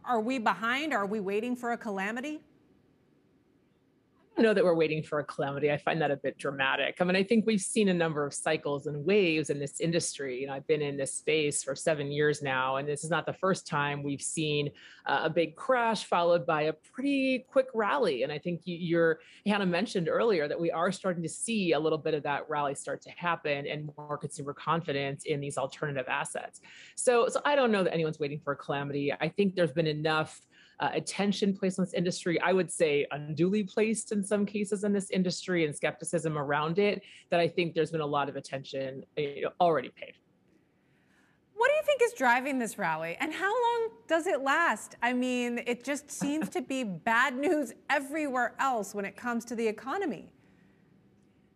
Are 0.06 0.20
we 0.20 0.40
behind? 0.40 0.94
Are 0.94 1.06
we 1.06 1.20
waiting 1.20 1.56
for 1.56 1.72
a 1.72 1.78
calamity? 1.78 2.42
Know 4.42 4.54
that 4.54 4.64
we're 4.64 4.76
waiting 4.76 5.04
for 5.04 5.20
a 5.20 5.24
calamity. 5.24 5.72
I 5.72 5.78
find 5.78 6.02
that 6.02 6.12
a 6.12 6.18
bit 6.18 6.38
dramatic. 6.38 6.98
I 7.00 7.04
mean, 7.04 7.16
I 7.16 7.24
think 7.24 7.46
we've 7.46 7.62
seen 7.62 7.90
a 7.90 7.94
number 7.94 8.26
of 8.26 8.34
cycles 8.34 8.88
and 8.88 9.06
waves 9.06 9.50
in 9.50 9.60
this 9.60 9.80
industry. 9.80 10.40
You 10.40 10.48
know, 10.48 10.54
I've 10.54 10.68
been 10.68 10.82
in 10.82 10.98
this 10.98 11.14
space 11.14 11.64
for 11.64 11.76
seven 11.76 12.12
years 12.12 12.42
now, 12.42 12.78
and 12.78 12.88
this 12.88 13.04
is 13.04 13.10
not 13.10 13.26
the 13.26 13.34
first 13.34 13.68
time 13.68 14.04
we've 14.04 14.22
seen 14.22 14.72
uh, 15.06 15.22
a 15.24 15.30
big 15.30 15.56
crash 15.56 16.06
followed 16.06 16.46
by 16.46 16.64
a 16.64 16.74
pretty 16.74 17.46
quick 17.50 17.68
rally. 17.74 18.24
And 18.24 18.32
I 18.32 18.38
think 18.38 18.62
you, 18.66 18.78
you're, 18.78 19.20
Hannah 19.46 19.66
mentioned 19.66 20.10
earlier 20.10 20.48
that 20.48 20.60
we 20.60 20.72
are 20.72 20.92
starting 20.92 21.24
to 21.24 21.30
see 21.30 21.74
a 21.74 21.80
little 21.80 21.98
bit 21.98 22.14
of 22.14 22.24
that 22.24 22.50
rally 22.50 22.76
start 22.76 23.02
to 23.04 23.12
happen 23.12 23.68
and 23.68 23.90
more 23.98 24.18
consumer 24.18 24.54
confidence 24.54 25.26
in 25.26 25.40
these 25.40 25.58
alternative 25.58 26.06
assets. 26.08 26.62
So, 26.96 27.28
so 27.28 27.42
I 27.46 27.56
don't 27.56 27.72
know 27.72 27.84
that 27.84 27.94
anyone's 27.94 28.20
waiting 28.20 28.40
for 28.40 28.54
a 28.54 28.58
calamity. 28.58 29.14
I 29.14 29.30
think 29.30 29.56
there's 29.56 29.72
been 29.72 29.88
enough 29.88 30.40
uh, 30.80 30.90
attention 30.94 31.56
placed 31.56 31.80
on 31.80 31.86
this 31.86 31.94
industry, 31.94 32.40
I 32.42 32.54
would 32.54 32.72
say 32.72 33.06
unduly 33.12 33.64
placed 33.64 34.12
in 34.12 34.24
some 34.24 34.46
cases 34.46 34.84
in 34.84 34.94
this 34.94 35.10
industry 35.12 35.66
and 35.66 35.76
skepticism 35.76 36.38
around 36.38 36.80
it, 36.80 37.02
that 37.30 37.40
I 37.40 37.48
think 37.48 37.74
there's 37.74 37.92
been 37.92 38.02
a 38.02 38.06
lot 38.06 38.30
of 38.30 38.36
attention 38.36 39.04
already 39.60 39.90
paid. 39.90 40.14
What 41.56 41.68
do 41.68 41.74
you 41.76 41.84
think 41.86 42.02
is 42.02 42.14
driving 42.14 42.58
this 42.58 42.78
rally 42.78 43.18
and 43.20 43.34
how 43.34 43.52
long 43.52 43.90
does 44.08 44.28
it 44.28 44.42
last? 44.42 44.96
I 45.04 45.12
mean, 45.12 45.62
it 45.68 45.84
just 45.84 46.10
seems 46.10 46.48
to 46.50 46.62
be 46.62 46.86
bad 46.86 47.36
news 47.38 47.74
everywhere 47.90 48.56
else 48.60 48.96
when 48.96 49.04
it 49.04 49.18
comes 49.18 49.44
to 49.46 49.56
the 49.56 49.68
economy. 49.68 50.32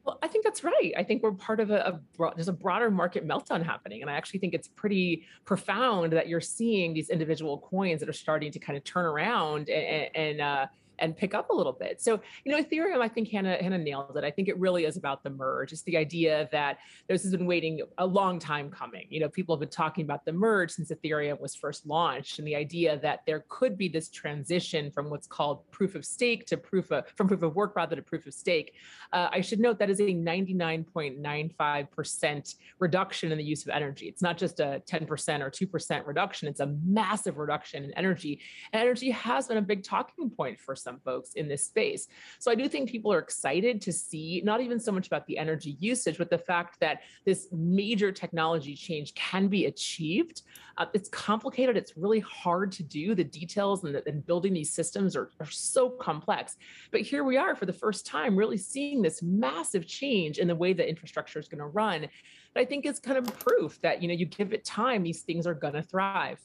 Well, 0.06 0.20
I 0.22 0.28
think 0.28 0.44
that's 0.44 0.64
right. 0.66 0.92
I 0.98 1.04
think 1.04 1.24
we're 1.24 1.32
part 1.32 1.62
of 1.62 1.72
a, 1.72 2.00
a, 2.20 2.32
there's 2.36 2.50
a 2.50 2.54
broader 2.54 2.92
market 2.92 3.26
meltdown 3.26 3.64
happening, 3.64 4.02
and 4.02 4.12
I 4.12 4.16
actually 4.16 4.42
think 4.42 4.54
it's 4.54 4.68
pretty 4.68 5.26
profound 5.46 6.12
that 6.14 6.28
you're 6.28 6.42
seeing 6.42 6.94
these 6.94 7.10
individual 7.10 7.60
coins 7.60 8.02
that 8.02 8.10
are 8.10 8.14
starting 8.14 8.52
to 8.52 8.60
kind 8.60 8.76
of 8.76 8.84
turn 8.84 9.06
around 9.06 9.70
and, 9.70 10.10
and 10.16 10.42
uh, 10.42 10.66
and 11.00 11.16
pick 11.16 11.34
up 11.34 11.50
a 11.50 11.54
little 11.54 11.74
bit. 11.74 12.02
So, 12.02 12.20
you 12.44 12.52
know, 12.52 12.62
Ethereum, 12.62 13.02
I 13.02 13.08
think 13.08 13.30
Hannah, 13.30 13.58
Hannah 13.62 13.78
nailed 13.78 14.18
it. 14.18 14.24
I 14.24 14.32
think 14.32 14.48
it 14.48 14.58
really 14.60 14.86
is 14.86 14.98
about 14.98 15.24
the 15.24 15.30
merge. 15.30 15.72
It's 15.72 15.84
the 15.84 15.98
idea 15.98 16.50
that 16.52 16.80
this 17.08 17.24
has 17.24 17.32
been 17.32 17.46
waiting 17.46 17.82
a 17.98 18.06
long 18.06 18.40
time 18.40 18.70
coming. 18.70 19.06
You 19.10 19.22
know, 19.22 19.30
people 19.30 19.56
have 19.56 19.60
been 19.60 19.70
talking 19.70 20.06
about 20.06 20.26
the 20.26 20.34
merge 20.34 20.72
since 20.72 20.92
Ethereum 20.92 21.40
was 21.40 21.56
first 21.56 21.86
launched, 21.86 22.40
and 22.40 22.48
the 22.48 22.56
idea 22.56 22.98
that 23.00 23.22
there 23.26 23.46
could 23.50 23.78
be 23.78 23.88
this 23.88 24.10
transition 24.10 24.92
from 24.92 25.10
what's 25.10 25.28
called 25.28 25.70
proof 25.72 25.96
of 25.96 26.06
stake 26.06 26.46
to 26.48 26.58
proof 26.58 26.92
of 26.92 27.06
from 27.16 27.28
proof 27.28 27.44
of 27.44 27.56
work 27.56 27.76
rather 27.76 27.96
to 27.96 28.02
proof 28.02 28.28
of 28.28 28.34
stake. 28.34 28.74
Uh, 29.12 29.30
I 29.32 29.42
should 29.42 29.60
note 29.60 29.80
that 29.80 29.90
is 29.90 30.00
a 30.00 30.04
99.95% 30.04 32.56
reduction 32.80 33.32
in 33.32 33.38
the 33.38 33.44
use 33.44 33.64
of 33.64 33.70
energy. 33.70 34.08
It's 34.08 34.22
not 34.22 34.38
just 34.38 34.60
a 34.60 34.82
10% 34.88 35.42
or 35.42 35.52
2% 35.52 36.08
reduction, 36.08 36.48
it's 36.48 36.60
a 36.60 36.76
massive 36.86 37.38
reduction 37.38 37.84
in 37.84 37.92
energy. 37.94 38.42
And 38.72 38.82
energy 38.82 39.12
has 39.12 39.48
been 39.48 39.58
a 39.58 39.62
big 39.62 39.84
talking 39.84 40.30
point 40.30 40.60
for 40.60 40.76
some 40.84 41.00
folks 41.00 41.34
in 41.34 41.48
this 41.48 41.66
space. 41.66 42.08
So 42.40 42.52
I 42.52 42.56
do 42.56 42.68
think 42.68 42.90
people 42.90 43.12
are 43.14 43.20
excited 43.20 43.82
to 43.82 43.94
see 43.94 44.42
not 44.44 44.62
even 44.62 44.80
so 44.80 44.92
much 44.92 45.08
about 45.08 45.26
the 45.28 45.38
energy 45.38 45.78
usage, 45.80 46.18
but 46.18 46.30
the 46.30 46.38
fact 46.38 46.80
that 46.82 47.02
this 47.26 47.48
major 47.52 48.12
technology 48.12 48.76
change 48.76 49.16
can 49.16 49.48
be 49.48 49.66
achieved. 49.66 50.44
Uh, 50.78 50.86
it's 50.94 51.10
complicated. 51.10 51.78
It's 51.78 51.96
really 51.96 52.20
hard 52.20 52.72
to 52.74 52.84
do. 52.84 53.16
The 53.16 53.24
details 53.24 53.84
and, 53.84 53.96
the, 53.96 54.08
and 54.08 54.26
building 54.26 54.54
these 54.54 54.74
systems 54.74 55.16
are, 55.16 55.30
are 55.40 55.50
so 55.50 55.90
complex. 55.90 56.58
But 56.92 57.02
here 57.02 57.24
we 57.24 57.38
are 57.38 57.56
for 57.56 57.66
the 57.66 57.74
first 57.74 58.06
time, 58.06 58.36
really 58.36 58.58
seeing 58.58 59.02
this 59.02 59.22
massive 59.22 59.88
change 59.88 60.40
in 60.40 60.48
the 60.48 60.56
way 60.56 60.74
that 60.74 60.90
infrastructure 60.90 61.40
is 61.40 61.48
going 61.48 61.60
to 61.60 61.68
run. 61.68 62.08
I 62.56 62.66
think 62.66 62.86
it's 62.86 63.00
kind 63.00 63.18
of 63.18 63.40
proof 63.40 63.82
that 63.82 64.02
you 64.02 64.08
know 64.08 64.14
you 64.14 64.26
give 64.26 64.54
it 64.54 64.64
time, 64.64 65.04
these 65.04 65.22
things 65.22 65.48
are 65.48 65.54
going 65.54 65.74
to 65.74 65.82
thrive. 65.82 66.40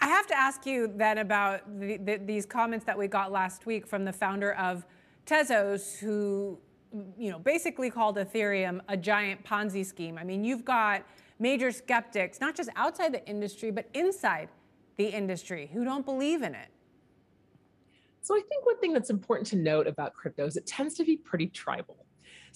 I 0.00 0.08
have 0.08 0.26
to 0.28 0.36
ask 0.36 0.66
you 0.66 0.92
then 0.94 1.18
about 1.18 1.80
the, 1.80 1.96
the, 1.96 2.16
these 2.18 2.46
comments 2.46 2.84
that 2.84 2.98
we 2.98 3.08
got 3.08 3.32
last 3.32 3.66
week 3.66 3.86
from 3.86 4.04
the 4.04 4.12
founder 4.12 4.52
of 4.54 4.86
Tezos, 5.26 5.98
who 5.98 6.58
you 7.18 7.30
know 7.30 7.38
basically 7.38 7.90
called 7.90 8.16
Ethereum 8.16 8.80
a 8.88 8.96
giant 8.96 9.44
Ponzi 9.44 9.84
scheme. 9.84 10.18
I 10.18 10.24
mean, 10.24 10.44
you've 10.44 10.64
got 10.64 11.04
major 11.38 11.70
skeptics, 11.70 12.40
not 12.40 12.54
just 12.54 12.70
outside 12.76 13.12
the 13.12 13.26
industry, 13.26 13.70
but 13.70 13.88
inside 13.94 14.48
the 14.96 15.06
industry, 15.06 15.70
who 15.72 15.84
don't 15.84 16.04
believe 16.04 16.42
in 16.42 16.54
it. 16.54 16.68
So 18.22 18.34
I 18.34 18.40
think 18.40 18.64
one 18.66 18.78
thing 18.80 18.92
that's 18.92 19.10
important 19.10 19.46
to 19.48 19.56
note 19.56 19.86
about 19.86 20.14
crypto 20.14 20.46
is 20.46 20.56
it 20.56 20.66
tends 20.66 20.94
to 20.94 21.04
be 21.04 21.16
pretty 21.16 21.46
tribal. 21.46 22.05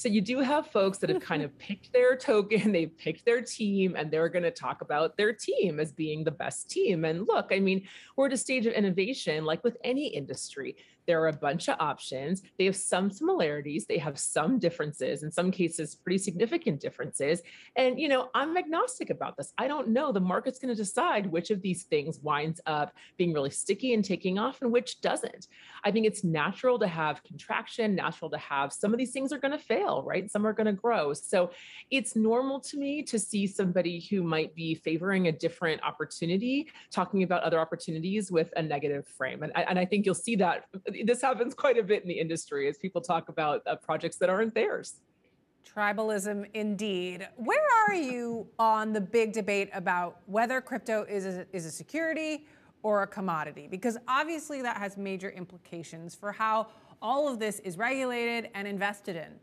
So 0.01 0.09
you 0.09 0.23
do 0.23 0.39
have 0.39 0.67
folks 0.69 0.97
that 0.99 1.11
have 1.11 1.21
kind 1.21 1.43
of 1.43 1.59
picked 1.59 1.93
their 1.93 2.17
token, 2.17 2.73
they've 2.73 2.97
picked 2.97 3.27
their 3.27 3.43
team, 3.43 3.97
and 3.99 4.11
they're 4.11 4.31
going 4.31 4.45
to 4.45 4.51
talk 4.51 4.81
about 4.81 5.19
their 5.19 5.35
team 5.35 5.79
as 5.79 5.93
being 5.93 6.25
the 6.25 6.31
best 6.31 6.71
team. 6.71 7.05
And 7.05 7.29
look, 7.29 7.49
I 7.51 7.59
mean, 7.59 7.87
we're 8.17 8.29
at 8.29 8.33
a 8.33 8.39
stage 8.39 8.65
of 8.65 8.73
innovation, 8.73 9.45
like 9.45 9.63
with 9.63 9.77
any 9.85 10.07
industry. 10.07 10.75
There 11.11 11.21
are 11.23 11.27
a 11.27 11.33
bunch 11.33 11.69
of 11.69 11.75
options. 11.81 12.41
They 12.57 12.67
have 12.67 12.77
some 12.77 13.11
similarities, 13.11 13.85
they 13.85 13.99
have 13.99 14.17
some 14.17 14.61
differences, 14.61 15.25
in 15.25 15.33
some 15.33 15.51
cases, 15.51 15.97
pretty 15.97 16.19
significant 16.19 16.81
differences. 16.81 17.43
And, 17.75 17.99
you 17.99 18.07
know, 18.07 18.31
I'm 18.33 18.57
agnostic 18.57 19.11
about 19.11 19.37
this. 19.37 19.53
I 19.59 19.67
don't 19.67 19.89
know. 19.89 20.13
The 20.13 20.21
market's 20.21 20.61
going 20.61 20.73
to 20.73 20.81
decide 20.81 21.27
which 21.27 21.51
of 21.51 21.63
these 21.63 21.83
things 21.83 22.21
winds 22.21 22.61
up 22.65 22.95
being 23.17 23.33
really 23.33 23.51
sticky 23.51 23.93
and 23.93 24.05
taking 24.05 24.39
off 24.39 24.63
and 24.63 24.71
which 24.71 25.01
doesn't. 25.01 25.49
I 25.83 25.91
think 25.91 26.07
it's 26.07 26.23
natural 26.23 26.79
to 26.79 26.87
have 26.87 27.25
contraction, 27.25 27.97
natural 27.97 28.31
to 28.31 28.39
have 28.39 28.73
some 28.73 28.93
of 28.93 28.99
these 28.99 29.11
things 29.11 29.33
are 29.33 29.39
going 29.39 29.51
to 29.51 29.59
fail, 29.59 30.05
right? 30.07 30.31
Some 30.31 30.47
are 30.47 30.53
going 30.53 30.69
to 30.69 30.73
grow. 30.73 31.13
So 31.13 31.51
it's 31.91 32.15
normal 32.15 32.61
to 32.61 32.79
me 32.79 33.03
to 33.03 33.19
see 33.19 33.49
somebody 33.49 34.07
who 34.09 34.23
might 34.23 34.55
be 34.55 34.77
favoring 34.77 35.27
a 35.27 35.33
different 35.33 35.83
opportunity, 35.83 36.71
talking 36.93 37.25
about 37.25 37.43
other 37.43 37.59
opportunities 37.59 38.31
with 38.31 38.53
a 38.57 38.63
negative 38.63 39.09
frame. 39.09 39.43
And, 39.43 39.53
and 39.57 39.77
I 39.77 39.85
think 39.85 40.07
you'll 40.07 40.15
see 40.15 40.37
that 40.37 40.67
this 41.05 41.23
happens 41.23 41.55
quite 41.55 41.79
a 41.79 41.83
bit 41.83 42.03
in 42.03 42.09
the 42.09 42.19
industry 42.19 42.69
as 42.69 42.79
people 42.79 43.01
talk 43.01 43.29
about 43.29 43.63
uh, 43.67 43.77
projects 43.77 44.17
that 44.17 44.29
aren't 44.29 44.55
theirs. 44.55 45.01
Tribalism 45.67 46.47
indeed. 46.55 47.29
Where 47.37 47.67
are 47.87 47.95
you 47.95 48.47
on 48.59 48.93
the 48.93 49.01
big 49.01 49.33
debate 49.33 49.71
about 49.73 50.19
whether 50.27 50.61
crypto 50.61 51.05
is 51.05 51.27
a, 51.27 51.47
is 51.53 51.67
a 51.67 51.71
security 51.71 52.47
or 52.83 53.03
a 53.03 53.07
commodity? 53.07 53.69
Because 53.71 53.99
obviously 54.09 54.63
that 54.63 54.79
has 54.79 54.97
major 54.97 55.31
implications 55.31 56.15
for 56.15 56.33
how 56.33 56.69
all 57.03 57.29
of 57.29 57.39
this 57.39 57.61
is 57.61 57.77
regulated 57.79 58.51
and 58.55 58.67
invested 58.67 59.17
in 59.17 59.39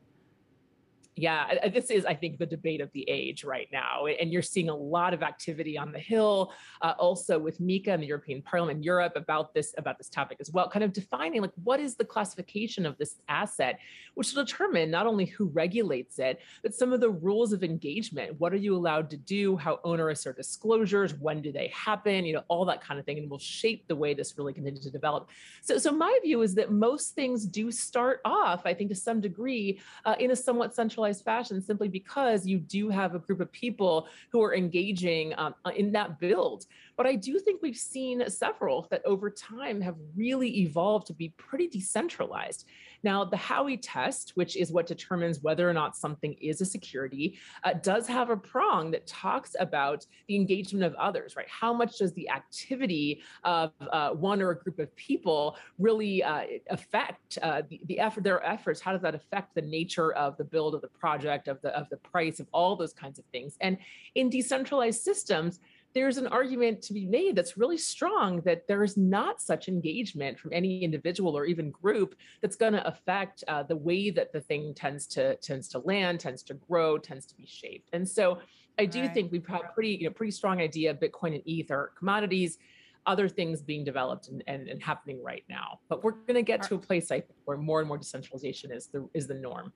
yeah, 1.17 1.67
this 1.69 1.89
is, 1.89 2.05
I 2.05 2.13
think, 2.13 2.37
the 2.37 2.45
debate 2.45 2.79
of 2.79 2.91
the 2.91 3.03
age 3.09 3.43
right 3.43 3.67
now. 3.71 4.05
And 4.05 4.31
you're 4.31 4.41
seeing 4.41 4.69
a 4.69 4.75
lot 4.75 5.13
of 5.13 5.23
activity 5.23 5.77
on 5.77 5.91
the 5.91 5.99
Hill, 5.99 6.53
uh, 6.81 6.93
also 6.99 7.39
with 7.39 7.59
MiCA 7.59 7.87
and 7.87 8.03
the 8.03 8.07
European 8.07 8.41
Parliament, 8.41 8.77
in 8.77 8.83
Europe 8.83 9.13
about 9.15 9.53
this 9.53 9.73
about 9.77 9.97
this 9.97 10.09
topic 10.09 10.37
as 10.39 10.51
well, 10.51 10.69
kind 10.69 10.83
of 10.83 10.93
defining 10.93 11.41
like 11.41 11.51
what 11.63 11.79
is 11.79 11.95
the 11.95 12.05
classification 12.05 12.85
of 12.85 12.97
this 12.97 13.15
asset, 13.27 13.79
which 14.13 14.33
will 14.33 14.43
determine 14.45 14.91
not 14.91 15.07
only 15.07 15.25
who 15.25 15.45
regulates 15.47 16.19
it, 16.19 16.39
but 16.61 16.75
some 16.75 16.93
of 16.93 16.99
the 16.99 17.09
rules 17.09 17.51
of 17.51 17.63
engagement. 17.63 18.39
What 18.39 18.53
are 18.53 18.57
you 18.57 18.75
allowed 18.75 19.09
to 19.09 19.17
do? 19.17 19.57
How 19.57 19.79
onerous 19.83 20.27
are 20.27 20.33
disclosures? 20.33 21.15
When 21.15 21.41
do 21.41 21.51
they 21.51 21.69
happen? 21.69 22.25
You 22.25 22.33
know, 22.33 22.43
all 22.47 22.65
that 22.65 22.81
kind 22.81 22.99
of 22.99 23.05
thing, 23.05 23.17
and 23.17 23.29
will 23.29 23.39
shape 23.39 23.87
the 23.87 23.95
way 23.95 24.13
this 24.13 24.37
really 24.37 24.53
continues 24.53 24.83
to 24.83 24.91
develop. 24.91 25.29
So, 25.61 25.77
so 25.77 25.91
my 25.91 26.17
view 26.23 26.43
is 26.43 26.53
that 26.55 26.71
most 26.71 27.15
things 27.15 27.45
do 27.45 27.71
start 27.71 28.21
off, 28.23 28.65
I 28.65 28.73
think, 28.73 28.89
to 28.89 28.95
some 28.95 29.19
degree, 29.19 29.79
uh, 30.05 30.15
in 30.19 30.31
a 30.31 30.35
somewhat 30.35 30.75
centralized 30.75 31.06
centralized 31.13 31.23
fashion 31.23 31.61
simply 31.61 31.87
because 31.87 32.45
you 32.45 32.59
do 32.59 32.89
have 32.89 33.15
a 33.15 33.19
group 33.19 33.39
of 33.39 33.51
people 33.51 34.07
who 34.31 34.41
are 34.41 34.53
engaging 34.53 35.33
um, 35.37 35.55
uh, 35.65 35.71
in 35.75 35.91
that 35.93 36.19
build. 36.19 36.65
But 36.95 37.07
I 37.07 37.15
do 37.15 37.39
think 37.39 37.61
we've 37.61 37.77
seen 37.77 38.29
several 38.29 38.87
that 38.89 39.05
over 39.05 39.29
time 39.29 39.81
have 39.81 39.95
really 40.15 40.61
evolved 40.61 41.07
to 41.07 41.13
be 41.13 41.29
pretty 41.37 41.67
decentralized. 41.67 42.65
Now, 43.07 43.23
the 43.23 43.37
Howey 43.37 43.79
test, 43.81 44.33
which 44.35 44.57
is 44.57 44.69
what 44.69 44.85
determines 44.85 45.41
whether 45.41 45.69
or 45.69 45.71
not 45.71 45.95
something 45.95 46.33
is 46.41 46.59
a 46.59 46.65
security, 46.65 47.39
uh, 47.63 47.71
does 47.81 48.05
have 48.05 48.29
a 48.29 48.35
prong 48.35 48.91
that 48.91 49.07
talks 49.07 49.55
about 49.61 50.05
the 50.27 50.35
engagement 50.35 50.83
of 50.83 50.93
others, 50.95 51.37
right? 51.37 51.47
How 51.47 51.71
much 51.71 51.99
does 51.99 52.11
the 52.15 52.29
activity 52.29 53.21
of 53.45 53.71
uh, 53.93 54.09
one 54.09 54.41
or 54.41 54.49
a 54.49 54.57
group 54.57 54.79
of 54.79 54.93
people 54.97 55.55
really 55.79 56.21
uh, 56.21 56.41
affect 56.69 57.37
uh, 57.41 57.61
the, 57.69 57.79
the 57.85 57.97
effort, 57.97 58.25
their 58.25 58.45
efforts? 58.45 58.81
How 58.81 58.91
does 58.91 59.03
that 59.03 59.15
affect 59.15 59.55
the 59.55 59.61
nature 59.61 60.11
of 60.11 60.35
the 60.35 60.43
build 60.43 60.75
of 60.75 60.81
the 60.81 60.89
project, 60.89 61.47
of 61.47 61.61
the 61.61 61.69
of 61.79 61.87
the 61.89 61.95
price, 62.11 62.41
of 62.41 62.47
all 62.51 62.75
those 62.75 62.91
kinds 62.91 63.19
of 63.19 63.23
things? 63.31 63.55
And 63.61 63.77
in 64.15 64.29
decentralized 64.29 65.01
systems, 65.01 65.61
there's 65.97 66.17
an 66.17 66.27
argument 66.27 66.83
to 66.83 66.93
be 66.93 67.07
made 67.07 67.35
that's 67.35 67.57
really 67.57 67.77
strong 67.77 68.41
that 68.41 68.67
there 68.67 68.83
is 68.83 68.97
not 68.97 69.41
such 69.41 69.67
engagement 69.67 70.39
from 70.39 70.53
any 70.53 70.83
individual 70.83 71.35
or 71.35 71.45
even 71.45 71.71
group 71.71 72.13
that's 72.41 72.55
going 72.55 72.73
to 72.73 72.87
affect 72.87 73.43
uh, 73.47 73.63
the 73.63 73.75
way 73.75 74.11
that 74.11 74.31
the 74.31 74.41
thing 74.41 74.73
tends 74.75 75.07
to 75.07 75.35
tends 75.37 75.67
to 75.69 75.79
land, 75.79 76.19
tends 76.19 76.43
to 76.43 76.53
grow, 76.53 76.99
tends 76.99 77.25
to 77.25 77.35
be 77.35 77.47
shaped. 77.47 77.89
And 77.93 78.07
so 78.07 78.39
I 78.77 78.85
do 78.85 79.01
Right. 79.01 79.13
think 79.13 79.31
we've 79.31 79.47
had 79.47 79.73
pretty 79.73 79.95
you 79.95 80.05
know 80.07 80.13
pretty 80.13 80.31
strong 80.31 80.61
idea 80.61 80.91
of 80.91 80.99
Bitcoin 80.99 81.33
and 81.33 81.41
ETH 81.47 81.71
are 81.71 81.91
commodities. 81.97 82.59
Other 83.07 83.29
things 83.29 83.61
being 83.61 83.85
developed 83.85 84.27
and, 84.27 84.43
and, 84.47 84.67
and 84.67 84.83
happening 84.83 85.23
right 85.23 85.45
now, 85.49 85.79
but 85.89 86.03
we're 86.03 86.11
going 86.11 86.35
to 86.35 86.41
get 86.43 86.61
to 86.63 86.75
a 86.75 86.77
place 86.77 87.09
I 87.09 87.21
think 87.21 87.39
where 87.45 87.57
more 87.57 87.79
and 87.79 87.87
more 87.87 87.97
decentralization 87.97 88.71
is 88.71 88.87
the 88.87 89.09
is 89.13 89.25
the 89.27 89.33
norm. 89.33 89.73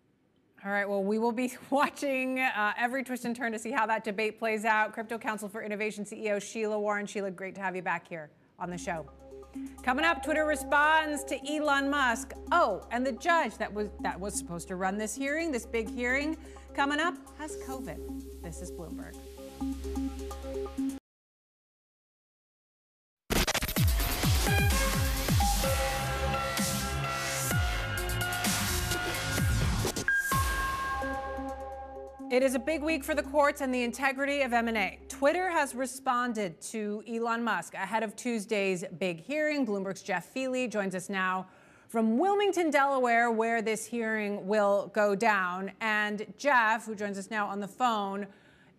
All 0.64 0.72
right, 0.72 0.88
well, 0.88 1.03
we 1.03 1.18
will 1.18 1.32
be 1.32 1.53
watching 1.72 2.39
uh, 2.39 2.74
every 2.78 3.03
twist 3.03 3.26
and 3.26 3.36
turn 3.36 3.51
to 3.51 3.59
see 3.59 3.72
how 3.72 3.88
that 3.88 4.03
debate 4.03 4.38
plays 4.38 4.64
out. 4.64 4.93
Crypto 4.93 5.18
Council 5.18 5.49
for 5.49 5.64
Innovation 5.64 6.05
CEO 6.05 6.39
Sheila 6.39 6.80
Warren. 6.80 7.07
Sheila, 7.07 7.32
great 7.32 7.55
to 7.55 7.62
have 7.62 7.76
you 7.76 7.82
back 7.82 8.07
here 8.07 8.30
on 8.59 8.70
the 8.70 8.78
show. 8.78 9.09
Coming 9.82 10.05
up, 10.05 10.24
Twitter 10.24 10.45
responds 10.45 11.24
to 11.26 11.51
Elon 11.51 11.89
Musk. 11.89 12.34
Oh, 12.51 12.86
and 12.91 13.05
the 13.05 13.12
judge 13.12 13.57
that 13.57 13.74
was 13.74 13.89
that 14.01 14.18
was 14.18 14.36
supposed 14.36 14.68
to 14.68 14.76
run 14.76 14.97
this 14.97 15.16
hearing, 15.16 15.51
this 15.51 15.66
big 15.66 15.89
hearing, 15.89 16.38
coming 16.76 16.99
up, 16.99 17.16
has 17.39 17.57
COVID. 17.57 18.43
This 18.43 18.62
is 18.62 18.72
Bloomberg. 18.72 19.18
It 32.32 32.43
is 32.43 32.55
a 32.55 32.59
big 32.59 32.82
week 32.82 33.03
for 33.03 33.13
the 33.13 33.23
courts 33.23 33.59
and 33.59 33.75
the 33.75 33.84
integrity 33.84 34.41
of 34.41 34.53
M&A. 34.53 34.99
Twitter 35.09 35.49
has 35.49 35.75
responded 35.75 36.61
to 36.61 37.03
Elon 37.05 37.43
Musk 37.43 37.73
ahead 37.73 38.03
of 38.03 38.15
Tuesday's 38.15 38.86
big 38.99 39.19
hearing. 39.19 39.67
Bloomberg's 39.67 40.01
Jeff 40.01 40.34
Feeley 40.34 40.71
joins 40.71 40.95
us 40.95 41.09
now 41.09 41.45
from 41.89 42.17
Wilmington, 42.17 42.71
Delaware, 42.71 43.32
where 43.32 43.61
this 43.61 43.86
hearing 43.86 44.47
will 44.47 44.89
go 44.93 45.13
down. 45.13 45.73
And 45.82 46.25
Jeff, 46.38 46.86
who 46.86 46.95
joins 46.95 47.17
us 47.17 47.29
now 47.29 47.47
on 47.47 47.59
the 47.59 47.67
phone, 47.67 48.25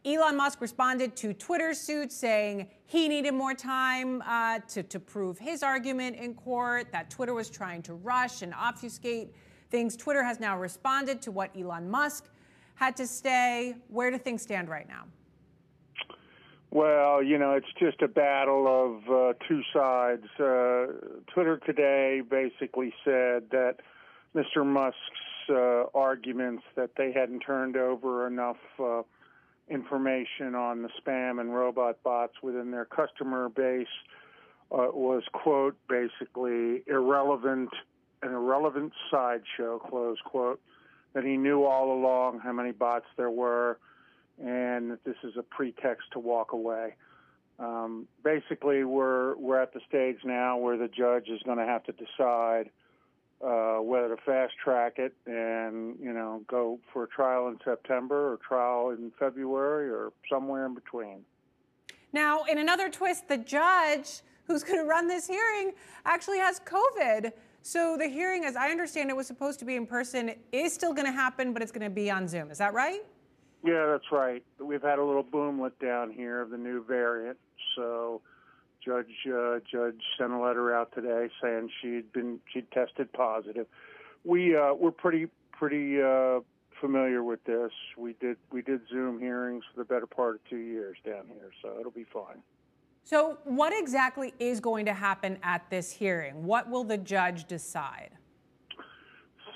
Elon 0.07 0.35
Musk 0.35 0.63
responded 0.63 1.15
to 1.17 1.35
Twitter's 1.35 1.79
suit 1.79 2.11
saying 2.11 2.71
he 2.87 3.07
needed 3.07 3.35
more 3.35 3.53
time 3.53 4.23
uh, 4.23 4.61
to, 4.69 4.83
to 4.83 4.99
prove 4.99 5.39
his 5.39 5.63
argument 5.63 6.17
in 6.17 6.33
court, 6.33 6.91
that 6.93 7.11
Twitter 7.11 7.35
was 7.35 7.51
trying 7.51 7.83
to 7.83 7.93
rush 7.93 8.41
and 8.41 8.55
obfuscate 8.55 9.35
things. 9.71 9.95
Twitter 9.95 10.23
has 10.23 10.41
now 10.41 10.59
responded 10.59 11.21
to 11.21 11.31
what 11.31 11.55
Elon 11.55 11.91
Musk 11.91 12.31
had 12.75 12.97
to 12.97 13.07
stay. 13.07 13.77
Where 13.89 14.11
do 14.11 14.19
things 14.19 14.43
stand 14.43 14.69
right 14.69 14.89
now? 14.89 15.05
Well, 16.71 17.23
you 17.23 17.37
know, 17.37 17.53
it's 17.53 17.67
just 17.79 18.01
a 18.01 18.09
battle 18.09 18.67
of 18.67 19.13
uh, 19.13 19.33
two 19.47 19.61
sides. 19.75 20.25
Uh, 20.41 20.87
Twitter 21.33 21.61
today 21.67 22.23
basically 22.29 22.95
said 23.05 23.51
that 23.51 23.77
Mr. 24.35 24.65
Musk's 24.65 24.97
uh, 25.51 25.85
arguments 25.95 26.63
that 26.77 26.91
they 26.97 27.13
hadn't 27.13 27.41
turned 27.41 27.77
over 27.77 28.27
enough 28.27 28.57
uh, 28.83 29.03
information 29.69 30.55
on 30.55 30.83
the 30.83 30.89
spam 31.01 31.41
and 31.41 31.55
robot 31.55 32.03
bots 32.03 32.35
within 32.43 32.71
their 32.71 32.87
customer 32.87 33.51
base 33.51 33.87
uh, 34.71 34.89
was, 34.95 35.23
quote, 35.33 35.77
basically 35.89 36.83
irrelevant, 36.87 37.69
an 38.23 38.33
irrelevant 38.33 38.93
sideshow, 39.11 39.79
close 39.79 40.17
quote, 40.25 40.61
that 41.15 41.25
he 41.25 41.37
knew 41.37 41.65
all 41.65 41.93
along 41.93 42.41
how 42.41 42.53
many 42.53 42.73
bots 42.73 43.07
there 43.17 43.31
were 43.31 43.79
and 44.43 44.91
that 44.91 45.05
this 45.05 45.17
is 45.23 45.37
a 45.37 45.43
pretext 45.43 46.09
to 46.13 46.19
walk 46.19 46.53
away. 46.53 46.95
Um, 47.59 48.09
basically, 48.25 48.83
we're 48.85 49.37
we're 49.37 49.61
at 49.61 49.73
the 49.73 49.81
stage 49.89 50.19
now 50.25 50.57
where 50.57 50.77
the 50.77 50.89
judge 50.89 51.29
is 51.29 51.43
going 51.43 51.59
to 51.59 51.67
have 51.67 51.85
to 51.85 51.93
decide 51.93 52.71
uh, 53.45 53.77
whether 53.77 54.15
to 54.15 54.23
fast 54.23 54.55
track 54.63 54.99
it 54.99 55.15
and 55.27 55.97
you 56.01 56.13
know 56.13 56.43
go 56.49 56.81
for 56.93 57.05
a 57.05 57.09
trial 57.09 57.49
in 57.49 57.59
September 57.65 58.33
or 58.33 58.39
trial 58.39 58.91
in 58.91 59.13
February 59.19 59.91
or 59.91 60.13
somewhere 60.31 60.67
in 60.67 60.75
between. 60.75 61.25
Now, 62.13 62.43
in 62.45 62.59
another 62.59 62.89
twist, 62.91 63.29
the 63.29 63.39
judge 63.39 64.23
who's 64.47 64.63
going 64.65 64.79
to 64.79 64.85
run 64.85 65.09
this 65.09 65.27
hearing 65.27 65.73
actually 66.05 66.39
has 66.39 66.61
COVID. 66.61 67.33
So 67.63 67.97
the 67.97 68.09
hearing, 68.09 68.45
as 68.45 68.57
I 68.57 68.71
understand 68.71 69.09
it, 69.09 69.17
was 69.17 69.29
supposed 69.29 69.61
to 69.61 69.65
be 69.65 69.77
in 69.77 69.87
person, 69.87 70.33
is 70.51 70.75
still 70.75 70.93
going 70.93 71.07
to 71.07 71.13
happen, 71.13 71.53
but 71.53 71.63
it's 71.63 71.71
going 71.71 71.85
to 71.85 71.95
be 71.95 72.11
on 72.11 72.27
Zoom. 72.27 72.51
Is 72.51 72.59
that 72.59 72.75
right? 72.75 73.01
Yeah, 73.65 73.87
that's 73.87 74.11
right. 74.11 74.43
We've 74.59 74.83
had 74.83 74.99
a 74.99 75.05
little 75.05 75.23
boomlet 75.23 75.73
down 75.81 76.11
here 76.11 76.41
of 76.41 76.51
the 76.51 76.59
new 76.59 76.85
variant. 76.85 77.39
So, 77.77 78.21
Judge 78.85 79.07
uh, 79.29 79.61
Judge 79.71 80.01
sent 80.19 80.33
a 80.33 80.39
letter 80.39 80.75
out 80.75 80.93
today 80.93 81.29
saying 81.41 81.71
she'd 81.81 82.13
been 82.13 82.41
she'd 82.53 82.69
tested 82.73 83.13
positive. 83.13 83.69
We 84.25 84.57
uh, 84.57 84.75
we're 84.75 84.91
pretty 84.91 85.29
pretty 85.53 86.03
uh, 86.03 86.41
familiar 86.81 87.23
with 87.23 87.45
this. 87.45 87.71
We 87.97 88.15
did 88.15 88.39
we 88.51 88.63
did 88.63 88.81
Zoom 88.89 89.21
hearings 89.21 89.63
for 89.73 89.79
the 89.79 89.85
better 89.85 90.09
part 90.09 90.35
of 90.35 90.41
two 90.51 90.57
years 90.57 90.97
down 91.07 91.27
here, 91.29 91.53
so 91.63 91.77
it'll 91.79 91.93
be 91.93 92.07
fine. 92.13 92.43
So, 93.05 93.39
what 93.45 93.73
exactly 93.77 94.33
is 94.39 94.61
going 94.61 94.87
to 94.87 94.95
happen 94.95 95.39
at 95.43 95.69
this 95.71 95.91
hearing? 95.91 96.45
What 96.45 96.71
will 96.71 96.85
the 96.85 96.99
judge 96.99 97.47
decide? 97.47 98.11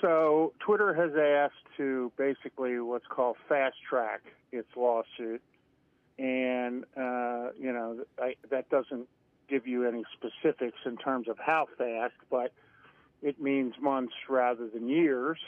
So 0.03 0.53
Twitter 0.61 0.93
has 0.95 1.13
asked 1.17 1.77
to 1.79 2.13
basically 2.17 2.79
what's 2.81 3.07
called 3.07 3.37
fast 3.49 3.77
track 3.89 4.21
its 4.53 4.69
lawsuit, 4.77 5.43
and 6.19 6.85
uh, 6.97 7.51
you 7.59 7.73
know 7.73 8.05
I, 8.19 8.35
that 8.51 8.69
doesn't 8.69 9.09
give 9.49 9.67
you 9.67 9.87
any 9.87 10.05
specifics 10.13 10.79
in 10.85 10.97
terms 10.97 11.29
of 11.29 11.39
how 11.39 11.67
fast, 11.79 12.15
but 12.31 12.53
it 13.23 13.41
means 13.41 13.75
months 13.81 14.15
rather 14.29 14.69
than 14.69 14.89
years. 14.89 15.39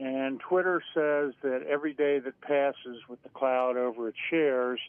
And 0.00 0.40
Twitter 0.40 0.82
says 0.94 1.34
that 1.42 1.62
every 1.68 1.92
day 1.92 2.20
that 2.20 2.40
passes 2.40 3.02
with 3.08 3.22
the 3.22 3.28
cloud 3.30 3.76
over 3.76 4.08
its 4.08 4.18
shares 4.30 4.80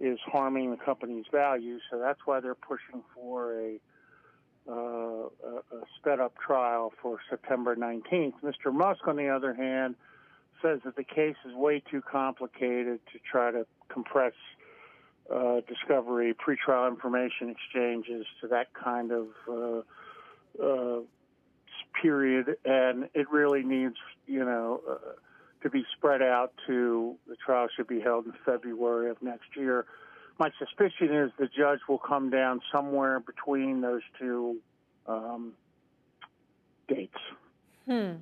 is 0.00 0.18
harming 0.24 0.70
the 0.70 0.76
company's 0.76 1.26
value. 1.32 1.78
So 1.90 1.98
that's 1.98 2.20
why 2.24 2.40
they're 2.40 2.54
pushing 2.54 3.02
for 3.14 3.58
a 3.58 3.80
uh, 4.68 4.72
a, 4.72 5.28
sped 5.98 6.20
up 6.20 6.34
trial 6.36 6.92
for 7.00 7.18
September 7.30 7.74
19th. 7.74 8.34
Mr. 8.44 8.70
Musk, 8.70 9.00
on 9.08 9.16
the 9.16 9.28
other 9.28 9.54
hand, 9.54 9.94
says 10.60 10.80
that 10.84 10.94
the 10.94 11.04
case 11.04 11.36
is 11.46 11.54
way 11.54 11.82
too 11.90 12.02
complicated 12.02 13.00
to 13.10 13.18
try 13.30 13.50
to 13.50 13.66
compress 13.88 14.34
uh, 15.34 15.60
discovery, 15.66 16.34
pretrial 16.34 16.88
information 16.88 17.48
exchanges 17.48 18.26
to 18.42 18.48
that 18.48 18.66
kind 18.74 19.10
of 19.10 19.26
uh, 19.48 20.62
uh, 20.62 21.00
period, 22.00 22.56
and 22.64 23.08
it 23.14 23.28
really 23.30 23.62
needs, 23.62 23.96
you 24.26 24.44
know, 24.44 24.80
uh, 24.88 24.94
to 25.62 25.70
be 25.70 25.84
spread 25.96 26.22
out 26.22 26.52
to 26.66 27.16
the 27.26 27.36
trial 27.36 27.68
should 27.76 27.88
be 27.88 28.00
held 28.00 28.26
in 28.26 28.32
February 28.44 29.10
of 29.10 29.20
next 29.22 29.56
year. 29.56 29.86
My 30.38 30.50
suspicion 30.58 31.14
is 31.14 31.30
the 31.38 31.48
judge 31.48 31.80
will 31.88 31.98
come 31.98 32.30
down 32.30 32.60
somewhere 32.72 33.20
between 33.20 33.80
those 33.80 34.02
two 34.18 34.58
um, 35.06 35.52
dates. 36.86 37.18
Hmm. 37.86 38.16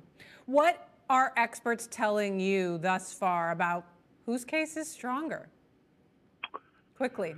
What 0.45 0.89
are 1.09 1.33
experts 1.37 1.87
telling 1.91 2.39
you 2.39 2.77
thus 2.79 3.13
far 3.13 3.51
about 3.51 3.85
whose 4.25 4.43
case 4.43 4.77
is 4.77 4.89
stronger? 4.89 5.49
Quickly. 6.95 7.35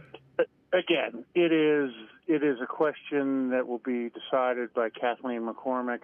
Again, 0.72 1.26
it 1.36 1.52
is 1.52 1.92
it 2.28 2.44
is 2.44 2.58
a 2.62 2.68
question 2.68 3.50
that 3.50 3.68
will 3.68 3.80
be 3.80 4.10
decided 4.10 4.74
by 4.74 4.90
Kathaleen 4.90 5.52
McCormick. 5.52 6.02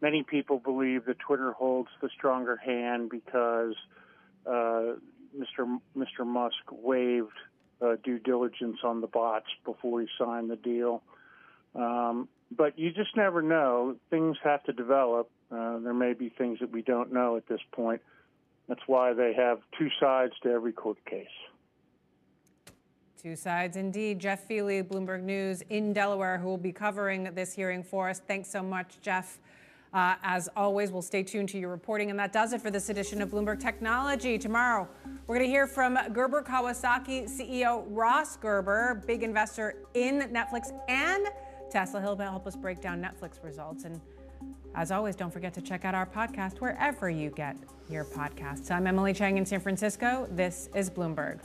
Many 0.00 0.22
people 0.22 0.58
believe 0.58 1.04
that 1.06 1.18
Twitter 1.18 1.52
holds 1.52 1.90
the 2.00 2.08
stronger 2.16 2.56
hand 2.56 3.10
because 3.10 3.74
uh, 4.46 4.96
Mr. 5.36 5.78
Mr. 5.96 6.26
Musk 6.26 6.56
waived 6.70 7.28
uh, 7.82 7.96
due 8.02 8.18
diligence 8.18 8.78
on 8.82 9.00
the 9.00 9.06
bots 9.06 9.46
before 9.64 10.00
he 10.00 10.06
signed 10.18 10.50
the 10.50 10.56
deal. 10.56 11.02
Um, 11.74 12.28
but 12.56 12.78
you 12.78 12.90
just 12.92 13.16
never 13.16 13.42
know. 13.42 13.96
Things 14.08 14.36
have 14.42 14.64
to 14.64 14.72
develop. 14.72 15.30
Uh, 15.52 15.78
there 15.78 15.94
may 15.94 16.14
be 16.14 16.30
things 16.30 16.58
that 16.60 16.70
we 16.70 16.82
don't 16.82 17.12
know 17.12 17.36
at 17.36 17.46
this 17.46 17.60
point. 17.72 18.00
That's 18.68 18.80
why 18.86 19.12
they 19.12 19.34
have 19.34 19.58
two 19.78 19.88
sides 20.00 20.32
to 20.42 20.50
every 20.50 20.72
court 20.72 20.98
case. 21.04 21.26
Two 23.20 23.36
sides 23.36 23.76
indeed. 23.76 24.18
Jeff 24.18 24.48
Feeley, 24.48 24.82
Bloomberg 24.82 25.22
News 25.22 25.62
in 25.68 25.92
Delaware, 25.92 26.38
who 26.38 26.48
will 26.48 26.56
be 26.56 26.72
covering 26.72 27.24
this 27.34 27.52
hearing 27.52 27.82
for 27.82 28.08
us. 28.08 28.20
Thanks 28.26 28.48
so 28.48 28.62
much, 28.62 28.98
Jeff. 29.02 29.38
Uh, 29.92 30.14
as 30.22 30.48
always, 30.56 30.92
we'll 30.92 31.02
stay 31.02 31.22
tuned 31.22 31.48
to 31.48 31.58
your 31.58 31.70
reporting. 31.70 32.10
And 32.10 32.18
that 32.18 32.32
does 32.32 32.52
it 32.52 32.60
for 32.60 32.70
this 32.70 32.88
edition 32.88 33.20
of 33.20 33.30
Bloomberg 33.30 33.60
Technology. 33.60 34.38
Tomorrow, 34.38 34.88
we're 35.26 35.36
going 35.36 35.46
to 35.46 35.50
hear 35.50 35.66
from 35.66 35.98
Gerber 36.12 36.42
Kawasaki 36.42 37.28
CEO 37.28 37.84
Ross 37.88 38.36
Gerber, 38.36 39.02
big 39.06 39.22
investor 39.22 39.76
in 39.94 40.20
Netflix 40.32 40.72
and 40.88 41.26
Tesla. 41.70 42.00
He'll 42.00 42.16
help 42.16 42.46
us 42.46 42.56
break 42.56 42.80
down 42.80 43.02
Netflix 43.02 43.42
results. 43.42 43.84
And 43.84 44.00
as 44.74 44.92
always, 44.92 45.16
don't 45.16 45.32
forget 45.32 45.52
to 45.54 45.60
check 45.60 45.84
out 45.84 45.94
our 45.94 46.06
podcast 46.06 46.58
wherever 46.58 47.10
you 47.10 47.30
get 47.30 47.56
your 47.88 48.04
podcasts. 48.04 48.70
I'm 48.70 48.86
Emily 48.86 49.12
Chang 49.12 49.38
in 49.38 49.44
San 49.44 49.60
Francisco. 49.60 50.28
This 50.30 50.68
is 50.74 50.88
Bloomberg. 50.88 51.40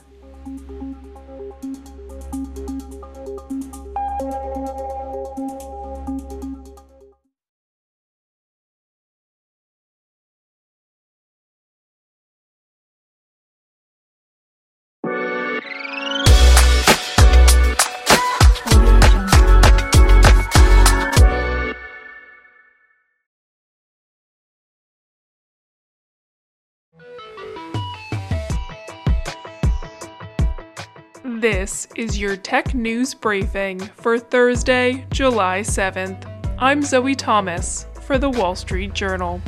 This 31.66 31.88
is 31.96 32.16
your 32.16 32.36
tech 32.36 32.76
news 32.76 33.12
briefing 33.12 33.80
for 33.80 34.20
Thursday, 34.20 35.04
July 35.10 35.62
7th. 35.62 36.24
I'm 36.60 36.80
Zoe 36.80 37.16
Thomas 37.16 37.86
for 38.02 38.18
the 38.18 38.30
Wall 38.30 38.54
Street 38.54 38.94
Journal. 38.94 39.40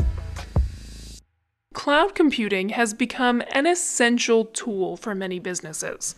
Cloud 1.74 2.16
computing 2.16 2.70
has 2.70 2.92
become 2.92 3.40
an 3.52 3.68
essential 3.68 4.46
tool 4.46 4.96
for 4.96 5.14
many 5.14 5.38
businesses. 5.38 6.16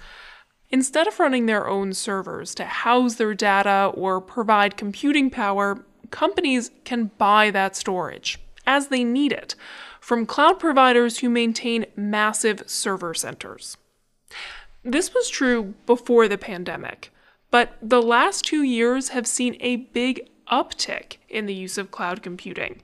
Instead 0.70 1.06
of 1.06 1.20
running 1.20 1.44
their 1.44 1.68
own 1.68 1.92
servers 1.92 2.54
to 2.54 2.64
house 2.64 3.16
their 3.16 3.34
data 3.34 3.92
or 3.92 4.22
provide 4.22 4.78
computing 4.78 5.28
power, 5.28 5.84
companies 6.10 6.70
can 6.84 7.10
buy 7.18 7.50
that 7.50 7.76
storage 7.76 8.40
as 8.66 8.88
they 8.88 9.04
need 9.04 9.32
it 9.32 9.54
from 10.00 10.24
cloud 10.24 10.58
providers 10.58 11.18
who 11.18 11.28
maintain 11.28 11.84
massive 11.94 12.62
server 12.64 13.12
centers. 13.12 13.76
This 14.84 15.12
was 15.12 15.28
true 15.28 15.74
before 15.86 16.26
the 16.26 16.38
pandemic, 16.38 17.12
but 17.50 17.76
the 17.82 18.00
last 18.00 18.44
two 18.44 18.62
years 18.62 19.10
have 19.10 19.26
seen 19.26 19.56
a 19.60 19.76
big 19.76 20.28
uptick 20.50 21.16
in 21.28 21.46
the 21.46 21.54
use 21.54 21.76
of 21.78 21.90
cloud 21.90 22.22
computing. 22.22 22.82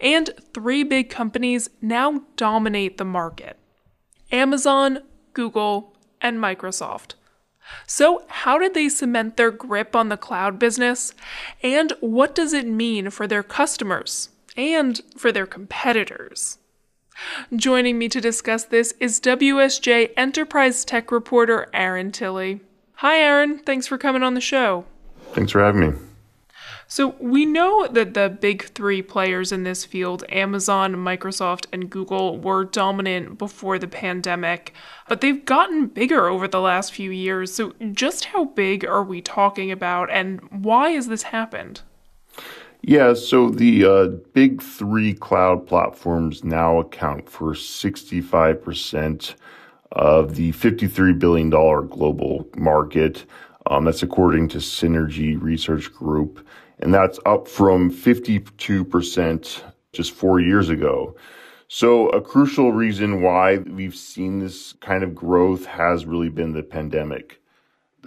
And 0.00 0.30
three 0.52 0.82
big 0.82 1.10
companies 1.10 1.70
now 1.80 2.22
dominate 2.36 2.98
the 2.98 3.04
market 3.04 3.56
Amazon, 4.30 5.00
Google, 5.32 5.96
and 6.20 6.38
Microsoft. 6.38 7.14
So, 7.86 8.24
how 8.28 8.58
did 8.58 8.74
they 8.74 8.88
cement 8.88 9.36
their 9.36 9.50
grip 9.50 9.94
on 9.94 10.08
the 10.08 10.16
cloud 10.16 10.58
business? 10.58 11.14
And 11.62 11.92
what 12.00 12.34
does 12.34 12.52
it 12.52 12.66
mean 12.66 13.10
for 13.10 13.26
their 13.26 13.42
customers 13.42 14.30
and 14.56 15.00
for 15.16 15.32
their 15.32 15.46
competitors? 15.46 16.58
Joining 17.54 17.98
me 17.98 18.08
to 18.08 18.20
discuss 18.20 18.64
this 18.64 18.92
is 19.00 19.20
WSJ 19.20 20.10
Enterprise 20.16 20.84
Tech 20.84 21.10
reporter 21.10 21.68
Aaron 21.72 22.12
Tilley. 22.12 22.60
Hi, 22.96 23.18
Aaron. 23.18 23.58
Thanks 23.58 23.86
for 23.86 23.96
coming 23.96 24.22
on 24.22 24.34
the 24.34 24.40
show. 24.40 24.84
Thanks 25.32 25.52
for 25.52 25.62
having 25.62 25.80
me. 25.80 25.98
So, 26.90 27.16
we 27.20 27.44
know 27.44 27.86
that 27.86 28.14
the 28.14 28.30
big 28.30 28.64
three 28.64 29.02
players 29.02 29.52
in 29.52 29.62
this 29.62 29.84
field, 29.84 30.24
Amazon, 30.30 30.94
Microsoft, 30.94 31.66
and 31.70 31.90
Google, 31.90 32.38
were 32.38 32.64
dominant 32.64 33.36
before 33.36 33.78
the 33.78 33.86
pandemic, 33.86 34.72
but 35.06 35.20
they've 35.20 35.44
gotten 35.44 35.86
bigger 35.88 36.28
over 36.28 36.48
the 36.48 36.60
last 36.60 36.94
few 36.94 37.10
years. 37.10 37.52
So, 37.54 37.74
just 37.92 38.26
how 38.26 38.46
big 38.46 38.86
are 38.86 39.04
we 39.04 39.20
talking 39.20 39.70
about, 39.70 40.10
and 40.10 40.40
why 40.50 40.90
has 40.92 41.08
this 41.08 41.24
happened? 41.24 41.82
Yeah, 42.82 43.14
so 43.14 43.50
the 43.50 43.84
uh, 43.84 44.06
big 44.32 44.62
three 44.62 45.12
cloud 45.14 45.66
platforms 45.66 46.44
now 46.44 46.78
account 46.78 47.28
for 47.28 47.52
65% 47.52 49.34
of 49.92 50.36
the 50.36 50.52
$53 50.52 51.18
billion 51.18 51.50
global 51.50 52.48
market. 52.56 53.24
Um, 53.66 53.84
that's 53.84 54.02
according 54.02 54.48
to 54.48 54.58
Synergy 54.58 55.40
Research 55.40 55.92
Group. 55.92 56.46
And 56.78 56.94
that's 56.94 57.18
up 57.26 57.48
from 57.48 57.90
52% 57.90 59.62
just 59.92 60.12
four 60.12 60.40
years 60.40 60.68
ago. 60.68 61.16
So, 61.70 62.08
a 62.10 62.22
crucial 62.22 62.72
reason 62.72 63.20
why 63.20 63.58
we've 63.58 63.94
seen 63.96 64.38
this 64.38 64.72
kind 64.80 65.04
of 65.04 65.14
growth 65.14 65.66
has 65.66 66.06
really 66.06 66.30
been 66.30 66.54
the 66.54 66.62
pandemic 66.62 67.37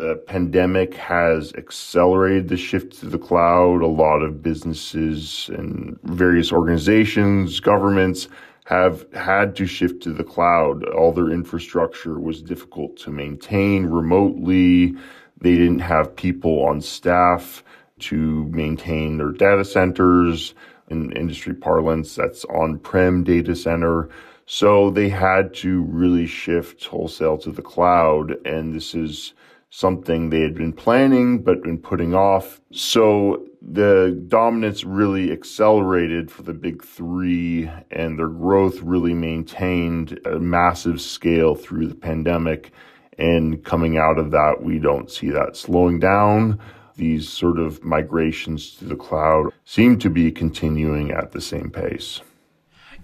the 0.01 0.15
pandemic 0.15 0.95
has 0.95 1.53
accelerated 1.53 2.47
the 2.47 2.57
shift 2.57 2.99
to 2.99 3.05
the 3.05 3.19
cloud. 3.19 3.83
A 3.83 3.87
lot 3.87 4.23
of 4.23 4.41
businesses 4.41 5.47
and 5.53 5.95
various 6.01 6.51
organizations, 6.51 7.59
governments 7.59 8.27
have 8.65 9.05
had 9.13 9.55
to 9.57 9.67
shift 9.67 10.01
to 10.01 10.11
the 10.11 10.23
cloud. 10.23 10.83
All 10.85 11.11
their 11.11 11.29
infrastructure 11.29 12.19
was 12.19 12.41
difficult 12.41 12.97
to 12.97 13.11
maintain 13.11 13.85
remotely. 13.85 14.95
They 15.39 15.55
didn't 15.55 15.79
have 15.79 16.15
people 16.15 16.63
on 16.63 16.81
staff 16.81 17.63
to 17.99 18.47
maintain 18.47 19.17
their 19.17 19.31
data 19.31 19.63
centers. 19.63 20.55
In 20.89 21.11
industry 21.11 21.53
parlance, 21.53 22.15
that's 22.15 22.43
on 22.45 22.79
prem 22.79 23.23
data 23.23 23.55
center. 23.55 24.09
So 24.47 24.89
they 24.89 25.09
had 25.09 25.53
to 25.55 25.83
really 25.83 26.25
shift 26.25 26.85
wholesale 26.85 27.37
to 27.37 27.51
the 27.51 27.61
cloud. 27.61 28.35
And 28.47 28.73
this 28.73 28.95
is 28.95 29.33
something 29.71 30.29
they 30.29 30.41
had 30.41 30.53
been 30.53 30.73
planning 30.73 31.41
but 31.41 31.63
been 31.63 31.79
putting 31.79 32.13
off. 32.13 32.61
So 32.71 33.47
the 33.61 34.21
dominance 34.27 34.83
really 34.83 35.31
accelerated 35.31 36.29
for 36.29 36.43
the 36.43 36.53
big 36.53 36.83
three, 36.83 37.71
and 37.89 38.19
their 38.19 38.27
growth 38.27 38.81
really 38.81 39.13
maintained 39.13 40.19
a 40.25 40.39
massive 40.39 41.01
scale 41.01 41.55
through 41.55 41.87
the 41.87 41.95
pandemic. 41.95 42.71
And 43.17 43.63
coming 43.63 43.97
out 43.97 44.19
of 44.19 44.31
that, 44.31 44.61
we 44.61 44.77
don't 44.77 45.09
see 45.09 45.29
that 45.29 45.55
slowing 45.55 45.99
down. 45.99 46.59
These 46.97 47.29
sort 47.29 47.57
of 47.57 47.83
migrations 47.83 48.75
to 48.75 48.85
the 48.85 48.95
cloud 48.95 49.53
seem 49.63 49.97
to 49.99 50.09
be 50.09 50.31
continuing 50.31 51.11
at 51.11 51.31
the 51.31 51.41
same 51.41 51.71
pace. 51.71 52.21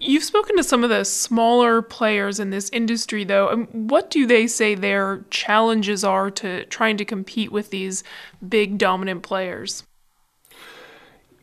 You've 0.00 0.24
spoken 0.24 0.56
to 0.56 0.62
some 0.62 0.84
of 0.84 0.90
the 0.90 1.04
smaller 1.04 1.82
players 1.82 2.38
in 2.38 2.50
this 2.50 2.70
industry, 2.70 3.24
though. 3.24 3.48
Um, 3.48 3.66
what 3.72 4.10
do 4.10 4.26
they 4.26 4.46
say 4.46 4.74
their 4.74 5.24
challenges 5.30 6.04
are 6.04 6.30
to 6.32 6.64
trying 6.66 6.96
to 6.98 7.04
compete 7.04 7.50
with 7.50 7.70
these 7.70 8.04
big 8.46 8.78
dominant 8.78 9.22
players? 9.22 9.82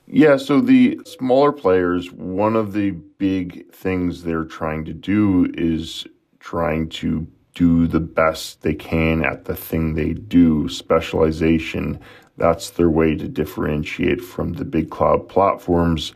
Yeah, 0.07 0.37
so 0.37 0.61
the 0.61 0.99
smaller 1.05 1.51
players, 1.51 2.11
one 2.11 2.55
of 2.55 2.73
the 2.73 2.91
big 2.91 3.71
things 3.73 4.23
they're 4.23 4.45
trying 4.45 4.85
to 4.85 4.93
do 4.93 5.51
is 5.57 6.05
trying 6.39 6.89
to 6.89 7.27
do 7.55 7.87
the 7.87 7.99
best 7.99 8.61
they 8.61 8.73
can 8.73 9.25
at 9.25 9.45
the 9.45 9.55
thing 9.55 9.95
they 9.95 10.13
do, 10.13 10.69
specialization. 10.69 11.99
That's 12.37 12.69
their 12.69 12.89
way 12.89 13.15
to 13.15 13.27
differentiate 13.27 14.21
from 14.21 14.53
the 14.53 14.65
big 14.65 14.91
cloud 14.91 15.27
platforms 15.27 16.13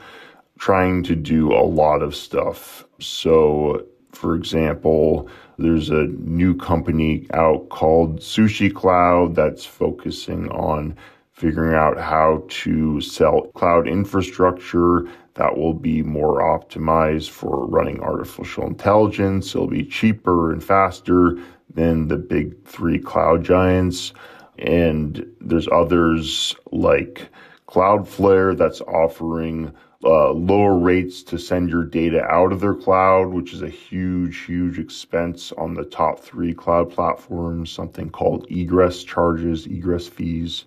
trying 0.60 1.02
to 1.04 1.16
do 1.16 1.52
a 1.54 1.64
lot 1.64 2.04
of 2.04 2.14
stuff. 2.14 2.86
So, 3.00 3.86
for 4.12 4.36
example, 4.36 5.28
there's 5.58 5.90
a 5.90 6.08
new 6.08 6.56
company 6.56 7.26
out 7.34 7.70
called 7.70 8.20
Sushi 8.20 8.72
Cloud 8.74 9.36
that's 9.36 9.66
focusing 9.66 10.50
on 10.52 10.96
figuring 11.32 11.74
out 11.74 11.98
how 11.98 12.44
to 12.50 13.00
sell 13.00 13.44
cloud 13.56 13.88
infrastructure 13.88 15.08
that 15.36 15.58
will 15.58 15.74
be 15.74 16.04
more 16.04 16.42
optimized 16.42 17.30
for 17.30 17.66
running 17.66 18.02
artificial 18.02 18.68
intelligence. 18.68 19.56
It'll 19.56 19.68
be 19.68 19.86
cheaper 19.86 20.52
and 20.52 20.62
faster 20.62 21.38
than 21.74 22.10
the 22.10 22.18
big 22.18 22.66
three 22.66 23.00
cloud 23.00 23.46
giants. 23.46 24.12
And 24.58 25.26
there's 25.40 25.70
others 25.72 26.54
like 26.74 27.30
Cloudflare 27.70 28.58
that's 28.58 28.82
offering 28.82 29.72
uh, 30.04 30.32
lower 30.32 30.78
rates 30.78 31.24
to 31.24 31.38
send 31.38 31.70
your 31.70 31.84
data 31.84 32.24
out 32.24 32.54
of 32.54 32.62
their 32.62 32.74
cloud, 32.74 33.28
which 33.28 33.54
is 33.54 33.62
a 33.62 33.70
huge, 33.70 34.46
huge 34.46 34.80
expense 34.80 35.52
on 35.54 35.74
the 35.74 35.84
top 35.84 36.20
three 36.20 36.54
cloud 36.54 36.90
platforms, 36.90 37.70
something 37.70 38.10
called 38.10 38.50
egress 38.50 39.04
charges, 39.04 39.66
egress 39.66 40.08
fees. 40.08 40.66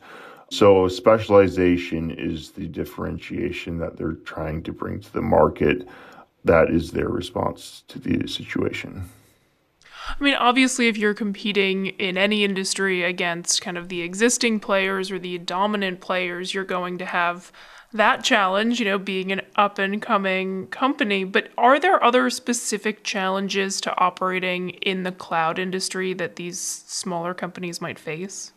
So, 0.51 0.87
specialization 0.87 2.11
is 2.11 2.51
the 2.51 2.67
differentiation 2.67 3.79
that 3.79 3.97
they're 3.97 4.13
trying 4.13 4.63
to 4.65 4.73
bring 4.73 5.01
to 5.01 5.13
the 5.13 5.23
market. 5.23 5.89
That 6.45 6.69
is 6.69 6.91
their 6.91 7.09
response 7.09 7.85
to 7.89 7.99
the 7.99 8.29
situation. 8.29 9.09
I 10.09 10.23
mean, 10.23 10.35
obviously, 10.35 10.89
if 10.89 10.99
you're 10.99 11.15
competing 11.15 11.87
in 11.87 12.19
any 12.19 12.45
industry 12.45 13.03
against 13.03 13.63
kind 13.63 13.79
of 13.79 13.89
the 13.89 14.03
existing 14.03 14.61
players 14.61 15.11
or 15.11 15.19
the 15.19 15.39
dominant 15.39 16.01
players, 16.01 16.53
you're 16.53 16.65
going 16.65 16.99
to 16.99 17.07
have 17.07 17.51
that 17.93 18.25
challenge, 18.25 18.79
you 18.79 18.87
know, 18.87 18.99
being 18.99 19.33
an 19.33 19.43
up 19.57 19.79
and 19.79 20.01
coming 20.01 20.67
company, 20.69 21.25
but 21.25 21.51
are 21.59 21.79
there 21.79 22.03
other 22.03 22.31
specific 22.31 23.05
challenges 23.05 23.81
to 23.83 23.99
operating 23.99 24.71
in 24.71 25.03
the 25.03 25.13
cloud 25.13 25.59
industry 25.59 26.13
that 26.15 26.37
these 26.37 26.59
smaller 26.59 27.35
companies 27.35 27.81
might 27.81 27.99
face? 27.99 28.53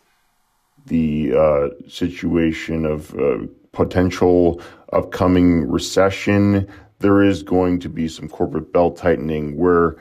The 0.86 1.34
uh, 1.36 1.90
situation 1.90 2.86
of 2.86 3.14
uh, 3.16 3.48
potential 3.72 4.62
upcoming 4.94 5.70
recession, 5.70 6.68
there 7.00 7.24
is 7.24 7.44
going 7.44 7.80
to 7.80 7.90
be 7.90 8.08
some 8.08 8.30
corporate 8.30 8.72
belt 8.72 8.98
tightening 8.98 9.58
where 9.58 9.98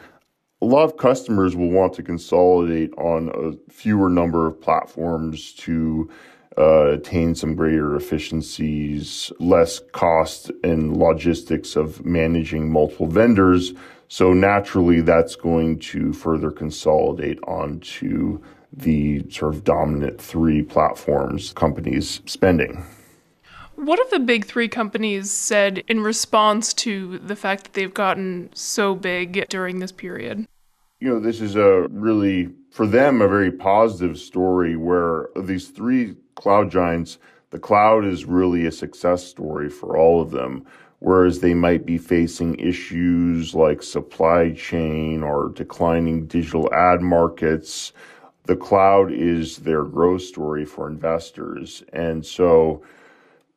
a 0.62 0.66
lot 0.66 0.85
of 0.85 0.97
customers 0.97 1.57
will 1.57 1.70
want 1.70 1.93
to 1.95 2.03
consolidate 2.03 2.93
on 2.97 3.30
a 3.35 3.72
fewer 3.72 4.09
number 4.09 4.47
of 4.47 4.61
platforms 4.61 5.53
to 5.53 6.09
uh, 6.57 6.92
attain 6.92 7.34
some 7.34 7.55
greater 7.55 7.96
efficiencies, 7.96 9.32
less 9.40 9.80
cost 9.92 10.50
and 10.62 10.96
logistics 10.96 11.76
of 11.76 12.05
managing 12.05 12.70
multiple 12.70 13.07
vendors. 13.07 13.72
So 14.09 14.32
naturally, 14.32 15.00
that's 15.00 15.34
going 15.34 15.80
to 15.80 16.12
further 16.12 16.50
consolidate 16.50 17.38
onto 17.44 18.40
the 18.72 19.24
sort 19.30 19.55
of 19.55 19.64
dominant 19.64 20.20
three 20.20 20.62
platforms 20.62 21.52
companies 21.52 22.20
spending. 22.26 22.84
What 23.76 23.98
have 23.98 24.11
the 24.11 24.20
big 24.20 24.44
three 24.44 24.68
companies 24.68 25.30
said 25.30 25.82
in 25.88 26.00
response 26.00 26.72
to 26.74 27.18
the 27.18 27.36
fact 27.36 27.64
that 27.64 27.72
they've 27.72 27.92
gotten 27.92 28.50
so 28.55 28.94
big 28.94 29.48
during 29.48 29.80
this 29.80 29.92
period? 29.92 30.46
You 31.00 31.09
know, 31.09 31.20
this 31.20 31.40
is 31.40 31.57
a 31.57 31.88
really, 31.90 32.50
for 32.70 32.86
them, 32.86 33.20
a 33.20 33.28
very 33.28 33.50
positive 33.50 34.18
story 34.18 34.76
where 34.76 35.28
these 35.36 35.68
three 35.68 36.14
cloud 36.35 36.70
giants, 36.70 37.18
the 37.51 37.59
cloud 37.59 38.05
is 38.05 38.24
really 38.24 38.66
a 38.66 38.72
success 38.72 39.24
story 39.24 39.68
for 39.68 39.97
all 39.97 40.20
of 40.20 40.30
them. 40.30 40.66
Whereas 41.01 41.41
they 41.41 41.53
might 41.55 41.85
be 41.85 41.99
facing 41.99 42.59
issues 42.59 43.55
like 43.55 43.82
supply 43.82 44.53
chain 44.53 45.22
or 45.22 45.51
declining 45.51 46.26
digital 46.26 46.72
ad 46.72 47.03
markets, 47.03 47.93
the 48.45 48.57
cloud 48.57 49.12
is 49.12 49.59
their 49.59 49.85
growth 49.85 50.22
story 50.22 50.64
for 50.64 50.89
investors. 50.89 51.82
And 51.93 52.24
so 52.24 52.82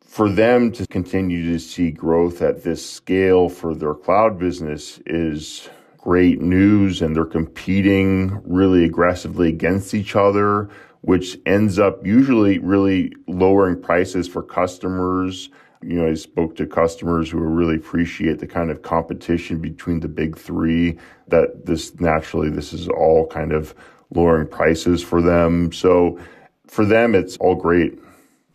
for 0.02 0.30
them 0.30 0.72
to 0.74 0.86
continue 0.88 1.52
to 1.54 1.60
see 1.60 1.92
growth 1.92 2.42
at 2.42 2.64
this 2.64 2.88
scale 2.88 3.50
for 3.50 3.74
their 3.74 3.94
cloud 3.94 4.38
business 4.38 5.00
is 5.06 5.70
great 5.98 6.42
news. 6.42 7.02
And 7.02 7.16
they're 7.16 7.26
competing 7.26 8.42
really 8.46 8.84
aggressively 8.86 9.50
against 9.50 9.94
each 9.94 10.16
other, 10.16 10.70
which 11.02 11.38
ends 11.46 11.80
up 11.80 12.06
usually 12.06 12.60
really 12.60 13.14
lowering 13.28 13.82
prices 13.82 14.28
for 14.28 14.44
customers. 14.44 15.50
You 15.82 16.02
know, 16.02 16.08
I 16.08 16.16
spoke 16.16 16.56
to 16.58 16.66
customers 16.66 17.30
who 17.30 17.40
really 17.40 17.76
appreciate 17.76 18.40
the 18.40 18.48
kind 18.48 18.72
of 18.72 18.82
competition 18.82 19.60
between 19.60 20.00
the 20.00 20.08
big 20.08 20.38
three 20.38 20.98
that 21.28 21.66
this 21.66 22.00
naturally, 22.00 22.50
this 22.50 22.74
is 22.74 22.88
all 22.88 23.28
kind 23.28 23.52
of 23.52 23.76
lowering 24.14 24.48
prices 24.48 25.04
for 25.04 25.22
them. 25.22 25.72
So 25.72 26.20
for 26.68 26.86
them, 26.86 27.16
it's 27.16 27.38
all 27.38 27.56
great. 27.56 28.00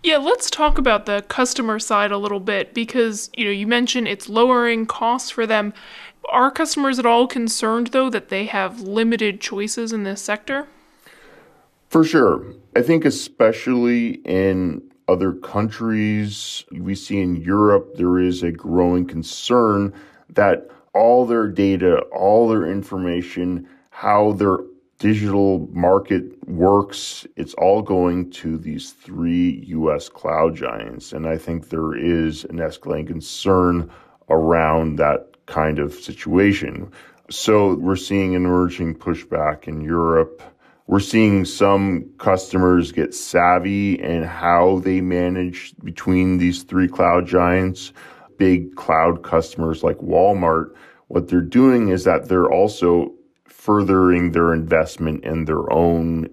Yeah, 0.02 0.16
let's 0.16 0.50
talk 0.50 0.78
about 0.78 1.06
the 1.06 1.24
customer 1.28 1.78
side 1.78 2.10
a 2.10 2.18
little 2.18 2.40
bit 2.40 2.74
because, 2.74 3.30
you 3.36 3.44
know, 3.44 3.52
you 3.52 3.68
mentioned 3.68 4.08
it's 4.08 4.28
lowering 4.28 4.84
costs 4.84 5.30
for 5.30 5.46
them. 5.46 5.72
Are 6.28 6.50
customers 6.50 6.98
at 6.98 7.06
all 7.06 7.28
concerned 7.28 7.88
though 7.88 8.10
that 8.10 8.28
they 8.28 8.46
have 8.46 8.80
limited 8.80 9.40
choices 9.40 9.92
in 9.92 10.02
this 10.02 10.20
sector? 10.20 10.66
For 11.92 12.04
sure. 12.04 12.42
I 12.74 12.80
think 12.80 13.04
especially 13.04 14.12
in 14.24 14.80
other 15.08 15.34
countries, 15.34 16.64
we 16.72 16.94
see 16.94 17.20
in 17.20 17.36
Europe 17.36 17.96
there 17.96 18.18
is 18.18 18.42
a 18.42 18.50
growing 18.50 19.06
concern 19.06 19.92
that 20.30 20.70
all 20.94 21.26
their 21.26 21.48
data, 21.48 21.98
all 22.10 22.48
their 22.48 22.64
information, 22.64 23.68
how 23.90 24.32
their 24.32 24.56
digital 25.00 25.68
market 25.70 26.48
works, 26.48 27.26
it's 27.36 27.52
all 27.54 27.82
going 27.82 28.30
to 28.30 28.56
these 28.56 28.92
three 28.92 29.62
US 29.66 30.08
cloud 30.08 30.56
giants. 30.56 31.12
And 31.12 31.26
I 31.26 31.36
think 31.36 31.68
there 31.68 31.94
is 31.94 32.44
an 32.44 32.56
escalating 32.56 33.08
concern 33.08 33.90
around 34.30 34.96
that 34.96 35.44
kind 35.44 35.78
of 35.78 35.92
situation. 35.92 36.90
So 37.28 37.74
we're 37.74 37.96
seeing 37.96 38.34
an 38.34 38.46
emerging 38.46 38.94
pushback 38.94 39.68
in 39.68 39.82
Europe. 39.82 40.42
We're 40.86 41.00
seeing 41.00 41.44
some 41.44 42.10
customers 42.18 42.92
get 42.92 43.14
savvy 43.14 43.94
in 43.94 44.24
how 44.24 44.80
they 44.80 45.00
manage 45.00 45.74
between 45.84 46.38
these 46.38 46.64
three 46.64 46.88
cloud 46.88 47.26
giants. 47.26 47.92
Big 48.36 48.74
cloud 48.74 49.22
customers 49.22 49.82
like 49.82 49.98
Walmart, 49.98 50.74
what 51.08 51.28
they're 51.28 51.40
doing 51.40 51.88
is 51.88 52.04
that 52.04 52.28
they're 52.28 52.50
also 52.50 53.12
furthering 53.44 54.32
their 54.32 54.52
investment 54.52 55.22
in 55.24 55.44
their 55.44 55.72
own 55.72 56.28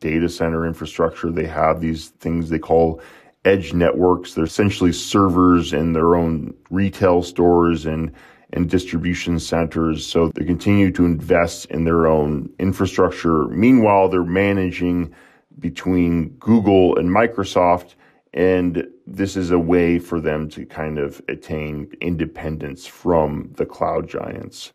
data 0.00 0.28
center 0.28 0.66
infrastructure. 0.66 1.30
They 1.30 1.46
have 1.46 1.80
these 1.80 2.08
things 2.08 2.50
they 2.50 2.58
call 2.58 3.00
edge 3.46 3.72
networks. 3.72 4.34
They're 4.34 4.44
essentially 4.44 4.92
servers 4.92 5.72
in 5.72 5.94
their 5.94 6.16
own 6.16 6.52
retail 6.68 7.22
stores 7.22 7.86
and, 7.86 8.12
and 8.56 8.70
distribution 8.70 9.38
centers. 9.38 10.04
So 10.04 10.32
they 10.34 10.44
continue 10.44 10.90
to 10.92 11.04
invest 11.04 11.66
in 11.66 11.84
their 11.84 12.06
own 12.06 12.50
infrastructure. 12.58 13.44
Meanwhile, 13.48 14.08
they're 14.08 14.24
managing 14.24 15.14
between 15.58 16.30
Google 16.38 16.98
and 16.98 17.08
Microsoft. 17.08 17.94
And 18.32 18.86
this 19.06 19.36
is 19.36 19.50
a 19.50 19.58
way 19.58 19.98
for 19.98 20.20
them 20.20 20.48
to 20.50 20.64
kind 20.64 20.98
of 20.98 21.22
attain 21.28 21.92
independence 22.00 22.86
from 22.86 23.52
the 23.56 23.66
cloud 23.66 24.08
giants. 24.08 24.72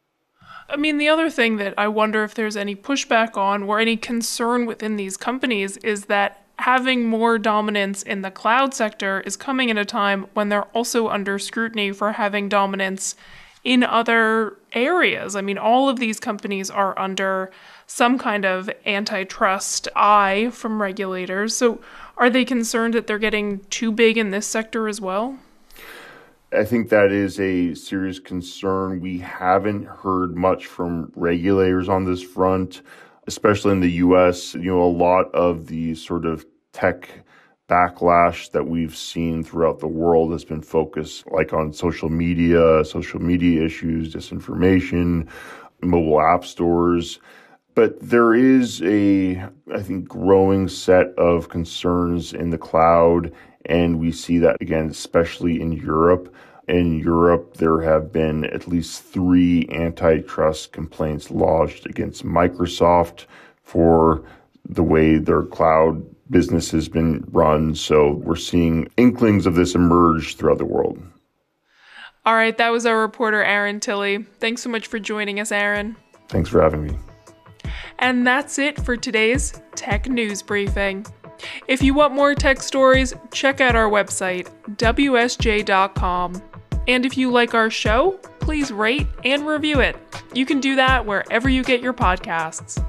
I 0.69 0.77
mean, 0.77 0.97
the 0.97 1.09
other 1.09 1.29
thing 1.29 1.57
that 1.57 1.73
I 1.77 1.87
wonder 1.87 2.23
if 2.23 2.35
there's 2.35 2.55
any 2.55 2.75
pushback 2.75 3.35
on 3.35 3.63
or 3.63 3.79
any 3.79 3.97
concern 3.97 4.65
within 4.65 4.95
these 4.95 5.17
companies 5.17 5.77
is 5.77 6.05
that 6.05 6.45
having 6.59 7.05
more 7.05 7.39
dominance 7.39 8.03
in 8.03 8.21
the 8.21 8.31
cloud 8.31 8.73
sector 8.73 9.21
is 9.21 9.35
coming 9.35 9.71
at 9.71 9.77
a 9.77 9.85
time 9.85 10.27
when 10.33 10.49
they're 10.49 10.69
also 10.75 11.09
under 11.09 11.39
scrutiny 11.39 11.91
for 11.91 12.13
having 12.13 12.47
dominance 12.47 13.15
in 13.63 13.83
other 13.83 14.57
areas. 14.73 15.35
I 15.35 15.41
mean, 15.41 15.57
all 15.57 15.89
of 15.89 15.99
these 15.99 16.19
companies 16.19 16.69
are 16.69 16.97
under 16.97 17.51
some 17.85 18.17
kind 18.17 18.45
of 18.45 18.69
antitrust 18.85 19.87
eye 19.95 20.49
from 20.51 20.81
regulators. 20.81 21.55
So, 21.55 21.79
are 22.17 22.29
they 22.29 22.45
concerned 22.45 22.93
that 22.93 23.07
they're 23.07 23.19
getting 23.19 23.59
too 23.69 23.91
big 23.91 24.17
in 24.17 24.31
this 24.31 24.47
sector 24.47 24.87
as 24.87 25.01
well? 25.01 25.37
I 26.53 26.65
think 26.65 26.89
that 26.89 27.11
is 27.11 27.39
a 27.39 27.73
serious 27.75 28.19
concern. 28.19 28.99
We 28.99 29.19
haven't 29.19 29.85
heard 29.85 30.35
much 30.35 30.65
from 30.65 31.11
regulators 31.15 31.87
on 31.87 32.03
this 32.03 32.21
front, 32.21 32.81
especially 33.27 33.71
in 33.71 33.79
the 33.79 33.91
US. 33.91 34.53
You 34.53 34.71
know, 34.71 34.83
a 34.83 34.85
lot 34.85 35.33
of 35.33 35.67
the 35.67 35.95
sort 35.95 36.25
of 36.25 36.45
tech 36.73 37.09
backlash 37.71 38.51
that 38.51 38.67
we've 38.67 38.95
seen 38.95 39.43
throughout 39.43 39.79
the 39.79 39.87
world 39.87 40.33
has 40.33 40.43
been 40.43 40.61
focused 40.61 41.25
like 41.31 41.53
on 41.53 41.71
social 41.71 42.09
media, 42.09 42.83
social 42.83 43.21
media 43.21 43.63
issues, 43.63 44.13
disinformation, 44.13 45.25
mobile 45.81 46.21
app 46.21 46.43
stores. 46.43 47.19
But 47.73 47.97
there 48.01 48.33
is 48.33 48.81
a, 48.83 49.37
I 49.73 49.81
think, 49.81 50.09
growing 50.09 50.67
set 50.67 51.17
of 51.17 51.47
concerns 51.47 52.33
in 52.33 52.49
the 52.49 52.57
cloud 52.57 53.31
and 53.65 53.99
we 53.99 54.11
see 54.11 54.37
that 54.39 54.57
again, 54.59 54.89
especially 54.89 55.61
in 55.61 55.71
Europe. 55.71 56.33
In 56.67 56.99
Europe, 56.99 57.57
there 57.57 57.79
have 57.81 58.11
been 58.11 58.45
at 58.45 58.67
least 58.67 59.03
three 59.03 59.67
antitrust 59.69 60.73
complaints 60.73 61.31
lodged 61.31 61.85
against 61.85 62.25
Microsoft 62.25 63.25
for 63.63 64.23
the 64.67 64.83
way 64.83 65.17
their 65.17 65.43
cloud 65.43 66.03
business 66.31 66.71
has 66.71 66.89
been 66.89 67.23
run. 67.31 67.75
So 67.75 68.13
we're 68.13 68.35
seeing 68.35 68.89
inklings 68.97 69.45
of 69.45 69.55
this 69.55 69.75
emerge 69.75 70.37
throughout 70.37 70.57
the 70.57 70.65
world. 70.65 70.99
All 72.25 72.35
right, 72.35 72.57
that 72.57 72.69
was 72.69 72.85
our 72.85 72.99
reporter, 72.99 73.43
Aaron 73.43 73.79
Tilley. 73.79 74.23
Thanks 74.39 74.61
so 74.61 74.69
much 74.69 74.87
for 74.87 74.99
joining 74.99 75.39
us, 75.39 75.51
Aaron. 75.51 75.95
Thanks 76.29 76.49
for 76.49 76.61
having 76.61 76.83
me. 76.83 76.97
And 77.99 78.25
that's 78.25 78.57
it 78.57 78.79
for 78.83 78.95
today's 78.95 79.59
Tech 79.75 80.07
News 80.07 80.41
Briefing. 80.41 81.05
If 81.67 81.81
you 81.81 81.93
want 81.93 82.13
more 82.13 82.35
tech 82.35 82.61
stories, 82.61 83.13
check 83.31 83.61
out 83.61 83.75
our 83.75 83.89
website, 83.89 84.47
WSJ.com. 84.77 86.41
And 86.87 87.05
if 87.05 87.17
you 87.17 87.31
like 87.31 87.53
our 87.53 87.69
show, 87.69 88.11
please 88.39 88.71
rate 88.71 89.07
and 89.23 89.45
review 89.47 89.79
it. 89.79 89.95
You 90.33 90.45
can 90.45 90.59
do 90.59 90.75
that 90.75 91.05
wherever 91.05 91.49
you 91.49 91.63
get 91.63 91.81
your 91.81 91.93
podcasts. 91.93 92.83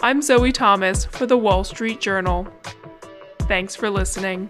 I'm 0.00 0.22
Zoe 0.22 0.52
Thomas 0.52 1.06
for 1.06 1.26
the 1.26 1.36
Wall 1.36 1.64
Street 1.64 2.00
Journal. 2.00 2.46
Thanks 3.48 3.74
for 3.74 3.90
listening. 3.90 4.48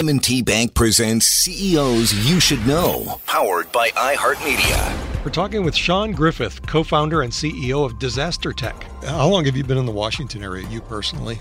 M&T 0.00 0.40
Bank 0.40 0.72
presents 0.72 1.26
CEOs 1.26 2.14
You 2.26 2.40
Should 2.40 2.66
Know, 2.66 3.20
powered 3.26 3.70
by 3.70 3.90
iHeartMedia. 3.90 5.22
We're 5.22 5.30
talking 5.30 5.62
with 5.62 5.76
Sean 5.76 6.12
Griffith, 6.12 6.66
co 6.66 6.82
founder 6.82 7.20
and 7.20 7.30
CEO 7.30 7.84
of 7.84 7.98
Disaster 7.98 8.54
Tech. 8.54 8.82
How 9.04 9.28
long 9.28 9.44
have 9.44 9.58
you 9.58 9.62
been 9.62 9.76
in 9.76 9.84
the 9.84 9.92
Washington 9.92 10.42
area, 10.42 10.66
you 10.68 10.80
personally? 10.80 11.38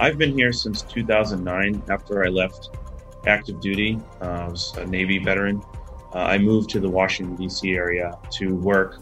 I've 0.00 0.18
been 0.18 0.36
here 0.36 0.52
since 0.52 0.82
2009 0.82 1.84
after 1.88 2.24
I 2.24 2.30
left 2.30 2.70
active 3.28 3.60
duty. 3.60 4.00
Uh, 4.20 4.24
I 4.24 4.48
was 4.48 4.76
a 4.76 4.86
Navy 4.86 5.20
veteran. 5.20 5.62
Uh, 6.12 6.18
I 6.18 6.36
moved 6.36 6.68
to 6.70 6.80
the 6.80 6.90
Washington, 6.90 7.36
D.C. 7.36 7.70
area 7.74 8.18
to 8.32 8.56
work 8.56 8.98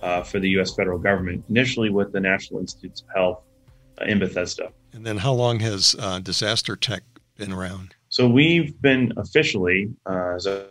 uh, 0.00 0.22
for 0.22 0.38
the 0.38 0.50
U.S. 0.50 0.72
federal 0.76 1.00
government, 1.00 1.44
initially 1.48 1.90
with 1.90 2.12
the 2.12 2.20
National 2.20 2.60
Institutes 2.60 3.00
of 3.00 3.08
Health 3.16 3.42
uh, 4.00 4.04
in 4.04 4.20
Bethesda. 4.20 4.70
And 4.92 5.04
then 5.04 5.18
how 5.18 5.32
long 5.32 5.58
has 5.58 5.96
uh, 5.98 6.20
Disaster 6.20 6.76
Tech 6.76 7.02
been 7.36 7.52
around? 7.52 7.96
So 8.14 8.28
we've 8.28 8.80
been 8.80 9.12
officially 9.16 9.92
uh, 10.06 10.34
as, 10.36 10.46
a, 10.46 10.68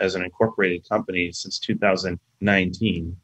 as 0.00 0.16
an 0.16 0.22
incorporated 0.22 0.86
company 0.86 1.32
since 1.32 1.58
2019, 1.60 3.16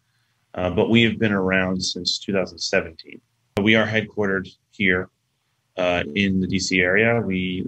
uh, 0.55 0.71
but 0.71 0.89
we 0.89 1.03
have 1.03 1.19
been 1.19 1.31
around 1.31 1.85
since 1.85 2.19
2017. 2.21 3.21
We 3.61 3.75
are 3.75 3.87
headquartered 3.87 4.49
here 4.71 5.11
uh, 5.77 6.05
in 6.15 6.41
the 6.41 6.47
DC 6.47 6.81
area. 6.81 7.21
We 7.21 7.67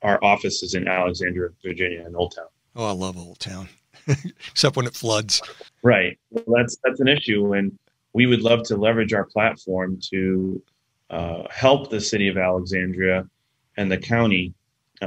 our 0.00 0.18
office 0.24 0.62
is 0.62 0.72
in 0.72 0.88
Alexandria, 0.88 1.50
Virginia, 1.62 2.06
in 2.06 2.16
Old 2.16 2.34
Town. 2.34 2.48
Oh, 2.74 2.86
I 2.86 2.92
love 2.92 3.18
Old 3.18 3.38
Town, 3.38 3.68
except 4.50 4.78
when 4.78 4.86
it 4.86 4.94
floods. 4.94 5.42
Right. 5.82 6.18
Well, 6.30 6.56
that's 6.56 6.78
that's 6.82 7.00
an 7.00 7.08
issue, 7.08 7.52
and 7.52 7.78
we 8.14 8.24
would 8.24 8.40
love 8.40 8.62
to 8.68 8.78
leverage 8.78 9.12
our 9.12 9.26
platform 9.26 10.00
to 10.10 10.62
uh, 11.10 11.42
help 11.50 11.90
the 11.90 12.00
city 12.00 12.28
of 12.28 12.38
Alexandria 12.38 13.28
and 13.76 13.92
the 13.92 13.98
county 13.98 14.54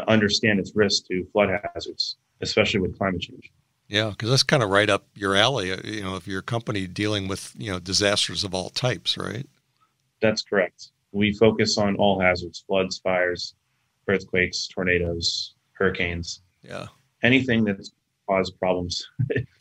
understand 0.07 0.59
its 0.59 0.75
risk 0.75 1.05
to 1.07 1.25
flood 1.31 1.49
hazards, 1.73 2.17
especially 2.41 2.79
with 2.79 2.97
climate 2.97 3.21
change. 3.21 3.51
Yeah, 3.87 4.09
because 4.09 4.29
that's 4.29 4.43
kind 4.43 4.63
of 4.63 4.69
right 4.69 4.89
up 4.89 5.05
your 5.15 5.35
alley. 5.35 5.73
Uh, 5.73 5.81
you 5.83 6.01
know, 6.01 6.15
if 6.15 6.27
you're 6.27 6.39
a 6.39 6.43
company 6.43 6.87
dealing 6.87 7.27
with 7.27 7.53
you 7.57 7.71
know 7.71 7.79
disasters 7.79 8.43
of 8.43 8.53
all 8.53 8.69
types, 8.69 9.17
right? 9.17 9.47
That's 10.21 10.41
correct. 10.41 10.91
We 11.11 11.33
focus 11.33 11.77
on 11.77 11.95
all 11.97 12.19
hazards: 12.19 12.63
floods, 12.65 12.99
fires, 12.99 13.55
earthquakes, 14.07 14.67
tornadoes, 14.67 15.55
hurricanes. 15.73 16.41
Yeah. 16.63 16.87
Anything 17.23 17.63
that's 17.63 17.91
caused 18.27 18.57
problems 18.59 19.07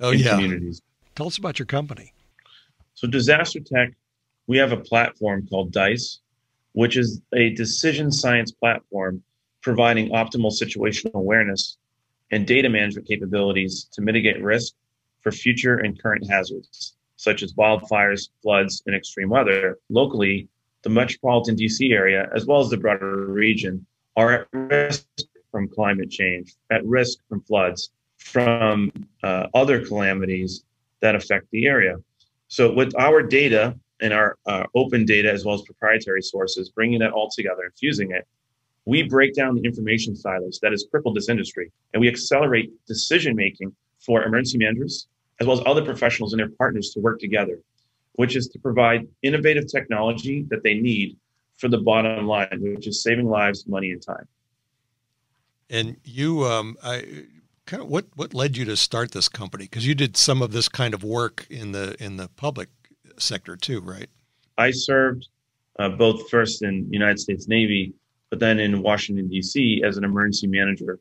oh, 0.01 0.11
in 0.11 0.21
yeah. 0.21 0.31
communities. 0.31 0.83
Tell 1.15 1.27
us 1.27 1.39
about 1.39 1.59
your 1.59 1.67
company. 1.67 2.13
So, 2.95 3.09
Disaster 3.09 3.61
Tech, 3.61 3.95
we 4.47 4.59
have 4.59 4.73
a 4.73 4.77
platform 4.77 5.47
called 5.49 5.73
DICE, 5.73 6.21
which 6.73 6.97
is 6.97 7.21
a 7.35 7.51
decision 7.51 8.13
science 8.13 8.53
platform 8.53 9.23
providing 9.63 10.11
optimal 10.11 10.53
situational 10.53 11.15
awareness 11.15 11.77
and 12.31 12.47
data 12.47 12.69
management 12.69 13.07
capabilities 13.07 13.89
to 13.93 14.03
mitigate 14.03 14.43
risk 14.43 14.75
for 15.21 15.33
future 15.33 15.79
and 15.79 16.01
current 16.01 16.29
hazards, 16.29 16.95
such 17.17 17.43
as 17.43 17.53
wildfires, 17.55 18.31
floods, 18.43 18.83
and 18.87 18.95
extreme 18.95 19.29
weather. 19.29 19.79
Locally, 19.89 20.49
the 20.83 20.91
metropolitan 20.91 21.57
DC 21.57 21.93
area, 21.93 22.31
as 22.35 22.47
well 22.47 22.61
as 22.61 22.71
the 22.71 22.77
broader 22.77 23.27
region, 23.27 23.85
are 24.17 24.33
at 24.33 24.47
risk 24.53 25.07
from 25.51 25.69
climate 25.69 26.11
change, 26.11 26.55
at 26.71 26.85
risk 26.87 27.19
from 27.29 27.43
floods, 27.43 27.91
from 28.19 28.93
uh, 29.23 29.47
other 29.55 29.85
calamities 29.85 30.65
that 31.01 31.15
affect 31.15 31.51
the 31.51 31.67
area. 31.67 31.97
So, 32.49 32.73
with 32.73 32.95
our 32.99 33.23
data 33.23 33.77
and 34.01 34.13
our 34.13 34.37
uh, 34.47 34.65
open 34.75 35.05
data 35.05 35.31
as 35.31 35.45
well 35.45 35.55
as 35.55 35.63
proprietary 35.63 36.23
sources, 36.23 36.71
bringing 36.71 37.01
that 37.01 37.13
all 37.13 37.31
together 37.31 37.63
and 37.65 37.75
fusing 37.75 38.13
it, 38.13 38.27
we 38.87 39.03
break 39.03 39.35
down 39.35 39.55
the 39.55 39.63
information 39.63 40.17
silos 40.17 40.59
that 40.63 40.73
has 40.73 40.87
crippled 40.91 41.17
this 41.17 41.29
industry 41.29 41.71
and 41.93 42.01
we 42.01 42.09
accelerate 42.09 42.71
decision 42.87 43.37
making 43.37 43.75
for 43.99 44.23
emergency 44.23 44.59
managers 44.59 45.07
as 45.41 45.47
well 45.47 45.59
as 45.59 45.67
other 45.67 45.85
professionals 45.85 46.33
and 46.33 46.41
their 46.41 46.51
partners 46.51 46.91
to 46.91 47.01
work 47.01 47.19
together, 47.19 47.61
which 48.13 48.37
is 48.37 48.49
to 48.49 48.59
provide 48.59 49.07
innovative 49.23 49.67
technology 49.67 50.45
that 50.51 50.63
they 50.63 50.75
need 50.75 51.17
for 51.57 51.69
the 51.69 51.79
bottom 51.79 52.27
line, 52.27 52.59
which 52.61 52.87
is 52.87 53.03
saving 53.03 53.27
lives, 53.27 53.67
money, 53.67 53.91
and 53.91 54.03
time. 54.03 54.27
And 55.71 55.97
you, 56.05 56.45
um, 56.45 56.77
I 56.83 57.25
kind 57.67 57.83
of 57.83 57.89
what 57.89 58.07
what 58.17 58.35
led 58.35 58.57
you 58.57 58.65
to 58.67 58.77
start 58.77 59.13
this 59.13 59.29
company? 59.29 59.65
Because 59.65 59.87
you 59.87 59.95
did 59.95 60.17
some 60.17 60.43
of 60.43 60.53
this 60.53 60.69
kind 60.69 60.95
of 60.95 61.05
work 61.05 61.47
in 61.49 61.73
the 61.73 61.97
in 62.03 62.17
the 62.17 62.29
public 62.29 62.69
sector 63.19 63.57
too, 63.57 63.81
right? 63.81 64.09
I 64.59 64.73
served 64.73 65.29
uh, 65.79 65.91
both 65.91 66.29
first 66.29 66.63
in 66.63 66.93
United 66.93 67.21
States 67.21 67.47
Navy, 67.47 67.95
but 68.31 68.39
then 68.39 68.61
in 68.61 68.83
Washington 68.83 69.29
D.C. 69.29 69.83
as 69.85 69.97
an 69.97 70.05
emergency 70.05 70.47
manager 70.47 70.99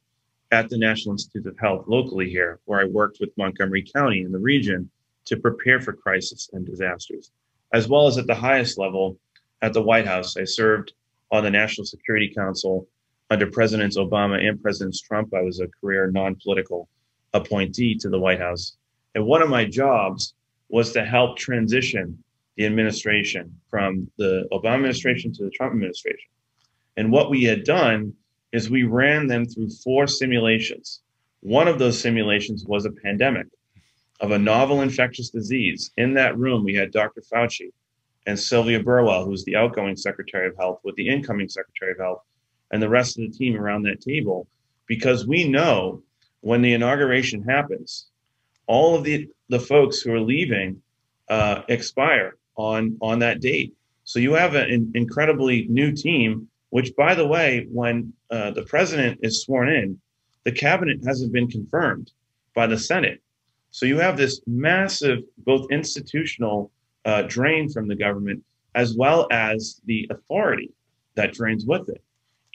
at 0.51 0.69
the 0.69 0.77
National 0.77 1.13
Institutes 1.13 1.45
of 1.45 1.57
Health 1.59 1.85
locally 1.87 2.29
here, 2.29 2.59
where 2.65 2.81
I 2.81 2.85
worked 2.85 3.19
with 3.19 3.37
Montgomery 3.37 3.83
County 3.83 4.21
in 4.21 4.31
the 4.31 4.39
region 4.39 4.89
to 5.25 5.37
prepare 5.37 5.79
for 5.79 5.93
crisis 5.93 6.49
and 6.53 6.65
disasters, 6.65 7.31
as 7.71 7.87
well 7.87 8.07
as 8.07 8.17
at 8.17 8.25
the 8.25 8.35
highest 8.35 8.79
level 8.79 9.17
at 9.61 9.73
the 9.73 9.81
White 9.81 10.07
House. 10.07 10.35
I 10.37 10.43
served 10.43 10.93
on 11.31 11.43
the 11.43 11.51
National 11.51 11.85
Security 11.85 12.33
Council 12.33 12.87
under 13.29 13.45
Presidents 13.45 13.97
Obama 13.97 14.43
and 14.43 14.61
President 14.61 14.97
Trump. 15.05 15.33
I 15.35 15.41
was 15.41 15.59
a 15.59 15.67
career 15.79 16.09
non 16.09 16.35
political 16.35 16.89
appointee 17.33 17.95
to 17.95 18.09
the 18.09 18.19
White 18.19 18.39
House. 18.39 18.77
And 19.13 19.25
one 19.25 19.43
of 19.43 19.49
my 19.49 19.65
jobs 19.65 20.33
was 20.69 20.91
to 20.93 21.05
help 21.05 21.37
transition 21.37 22.23
the 22.57 22.65
administration 22.65 23.55
from 23.69 24.09
the 24.17 24.47
Obama 24.51 24.75
administration 24.75 25.31
to 25.33 25.43
the 25.43 25.51
Trump 25.51 25.73
administration. 25.73 26.29
And 26.99 27.13
what 27.13 27.29
we 27.29 27.43
had 27.43 27.63
done 27.63 28.13
is 28.51 28.69
we 28.69 28.83
ran 28.83 29.27
them 29.27 29.45
through 29.45 29.69
four 29.69 30.05
simulations. 30.05 30.99
One 31.39 31.69
of 31.69 31.79
those 31.79 31.97
simulations 31.97 32.65
was 32.65 32.85
a 32.85 32.91
pandemic 32.91 33.47
of 34.19 34.31
a 34.31 34.37
novel 34.37 34.81
infectious 34.81 35.29
disease. 35.29 35.91
In 35.95 36.13
that 36.15 36.37
room, 36.37 36.65
we 36.65 36.75
had 36.75 36.91
Dr. 36.91 37.21
Fauci 37.21 37.71
and 38.27 38.37
Sylvia 38.37 38.83
Burwell, 38.83 39.23
who's 39.23 39.45
the 39.45 39.55
outgoing 39.55 39.95
Secretary 39.95 40.49
of 40.49 40.57
Health, 40.57 40.81
with 40.83 40.95
the 40.97 41.07
incoming 41.07 41.47
Secretary 41.47 41.93
of 41.93 41.99
Health, 41.99 42.21
and 42.73 42.83
the 42.83 42.89
rest 42.89 43.17
of 43.17 43.23
the 43.23 43.37
team 43.37 43.55
around 43.55 43.83
that 43.83 44.01
table, 44.01 44.45
because 44.85 45.25
we 45.25 45.47
know 45.47 46.03
when 46.41 46.61
the 46.61 46.73
inauguration 46.73 47.41
happens, 47.43 48.07
all 48.67 48.95
of 48.95 49.05
the, 49.05 49.29
the 49.47 49.61
folks 49.61 50.01
who 50.01 50.13
are 50.13 50.19
leaving 50.19 50.81
uh, 51.29 51.61
expire 51.69 52.35
on, 52.57 52.97
on 53.01 53.19
that 53.19 53.39
date. 53.39 53.73
So 54.03 54.19
you 54.19 54.33
have 54.33 54.55
an 54.55 54.91
incredibly 54.95 55.65
new 55.69 55.93
team, 55.93 56.48
which, 56.69 56.95
by 56.95 57.15
the 57.15 57.27
way, 57.27 57.67
when 57.71 58.13
uh, 58.31 58.51
the 58.51 58.63
president 58.63 59.19
is 59.23 59.43
sworn 59.43 59.69
in, 59.69 59.99
the 60.43 60.51
cabinet 60.51 60.99
hasn't 61.05 61.33
been 61.33 61.47
confirmed 61.47 62.11
by 62.55 62.67
the 62.67 62.77
Senate. 62.77 63.21
So 63.71 63.85
you 63.85 63.97
have 63.99 64.17
this 64.17 64.41
massive, 64.47 65.19
both 65.39 65.71
institutional 65.71 66.71
uh, 67.05 67.23
drain 67.23 67.69
from 67.69 67.87
the 67.87 67.95
government, 67.95 68.43
as 68.75 68.95
well 68.95 69.27
as 69.31 69.81
the 69.85 70.07
authority 70.11 70.71
that 71.15 71.33
drains 71.33 71.65
with 71.65 71.89
it. 71.89 72.03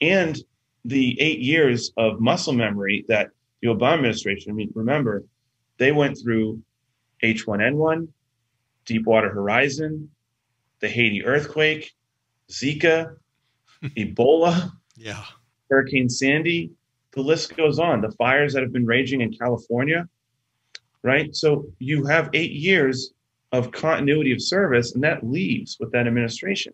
And 0.01 0.39
the 0.85 1.21
eight 1.21 1.41
years 1.41 1.93
of 1.97 2.21
muscle 2.21 2.53
memory 2.53 3.05
that 3.09 3.31
the 3.63 3.69
Obama 3.69 3.95
administration, 3.95 4.53
I 4.53 4.55
mean, 4.55 4.71
remember, 4.75 5.25
they 5.79 5.93
went 5.93 6.19
through 6.19 6.63
H1N1, 7.23 8.09
Deepwater 8.85 9.31
Horizon, 9.31 10.11
the 10.81 10.89
Haiti 10.89 11.25
earthquake, 11.25 11.95
Zika, 12.51 13.17
Ebola, 13.97 14.73
yeah, 14.97 15.25
Hurricane 15.71 16.09
Sandy. 16.09 16.71
The 17.13 17.23
list 17.23 17.57
goes 17.57 17.79
on. 17.79 18.01
The 18.01 18.11
fires 18.13 18.53
that 18.55 18.63
have 18.63 18.73
been 18.73 18.87
raging 18.87 19.21
in 19.21 19.33
California, 19.33 20.09
right? 21.03 21.35
So 21.35 21.67
you 21.79 22.05
have 22.07 22.31
eight 22.33 22.53
years 22.53 23.13
of 23.53 23.71
continuity 23.71 24.33
of 24.33 24.43
service, 24.43 24.95
and 24.95 25.05
that 25.05 25.25
leaves 25.25 25.77
with 25.79 25.93
that 25.93 26.07
administration. 26.07 26.73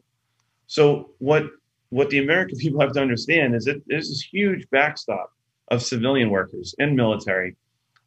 So 0.66 1.10
what 1.18 1.44
what 1.90 2.08
the 2.10 2.18
American 2.18 2.58
people 2.64 2.80
have 2.80 2.92
to 2.92 3.00
understand 3.00 3.54
is 3.54 3.64
that 3.64 3.82
there's 3.86 4.08
this 4.08 4.22
huge 4.22 4.68
backstop 4.70 5.32
of 5.68 5.82
civilian 5.82 6.30
workers 6.30 6.74
and 6.78 6.96
military 6.96 7.56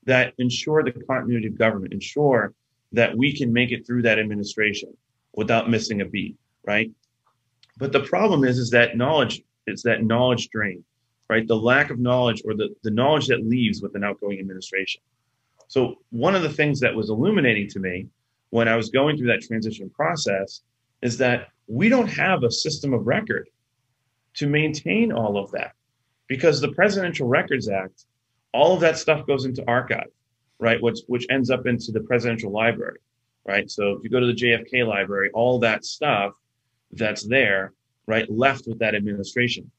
that 0.06 0.34
ensure 0.38 0.84
the 0.84 0.91
continuity 0.91 1.47
of 1.47 1.58
government, 1.58 1.93
ensure 1.93 2.54
that 2.91 3.18
we 3.18 3.36
can 3.36 3.54
make 3.54 3.72
it 3.72 3.86
through 3.86 4.01
that 4.01 4.20
administration 4.20 4.95
without 5.34 5.70
missing 5.70 6.01
a 6.01 6.06
beat, 6.06 6.36
right? 6.66 6.91
But 7.78 7.91
the 7.91 8.01
problem 8.01 8.43
is, 8.43 8.57
is 8.57 8.69
that 8.71 8.97
knowledge 8.97 9.41
is 9.65 9.84
that 9.84 10.03
knowledge 10.03 10.49
drain, 10.49 10.84
right? 11.30 11.47
The 11.47 11.55
lack 11.55 11.89
of 11.89 11.99
knowledge 11.99 12.41
or 12.45 12.53
the, 12.53 12.76
the 12.84 12.91
knowledge 12.91 13.28
that 13.28 13.45
leaves 13.45 13.82
with 13.82 13.95
an 13.95 14.03
outgoing 14.03 14.39
administration. 14.39 15.01
So 15.67 15.95
one 16.09 16.36
of 16.36 16.43
the 16.43 16.49
things 16.49 16.80
that 16.82 16.93
was 16.93 17.09
illuminating 17.09 17.69
to 17.69 17.80
me 17.80 18.07
when 18.49 18.67
I 18.67 18.76
was 18.76 18.89
going 18.89 19.17
through 19.17 19.28
that 19.28 19.41
transition 19.41 19.89
process 19.89 20.61
is 21.01 21.17
that 21.17 21.47
we 21.67 21.89
don't 21.89 22.07
have 22.07 22.43
a 22.43 22.51
system 22.51 22.93
of 22.93 23.07
record 23.07 23.49
to 24.36 24.47
maintain 24.47 25.11
all 25.11 25.38
of 25.38 25.51
that 25.51 25.74
because 26.28 26.59
the 26.59 26.71
Presidential 26.74 27.28
Records 27.28 27.69
Act, 27.69 28.05
all 28.53 28.74
of 28.74 28.82
that 28.82 28.97
stuff 28.97 29.26
goes 29.26 29.45
into 29.45 29.63
archive, 29.67 30.11
right? 30.59 30.82
Which 30.82 30.99
which 31.07 31.26
ends 31.30 31.49
up 31.49 31.65
into 31.65 31.91
the 31.91 32.01
presidential 32.01 32.51
library, 32.51 32.99
right? 33.45 33.69
So 33.69 33.91
if 33.91 34.03
you 34.03 34.09
go 34.09 34.19
to 34.19 34.28
the 34.28 34.34
JFK 34.34 34.88
library, 34.88 35.32
all 35.34 35.59
that 35.59 35.86
stuff 35.86 36.34
that's 36.97 37.27
there, 37.27 37.73
right, 38.07 38.29
left 38.29 38.67
with 38.67 38.79
that 38.79 38.95
administration. 38.95 39.69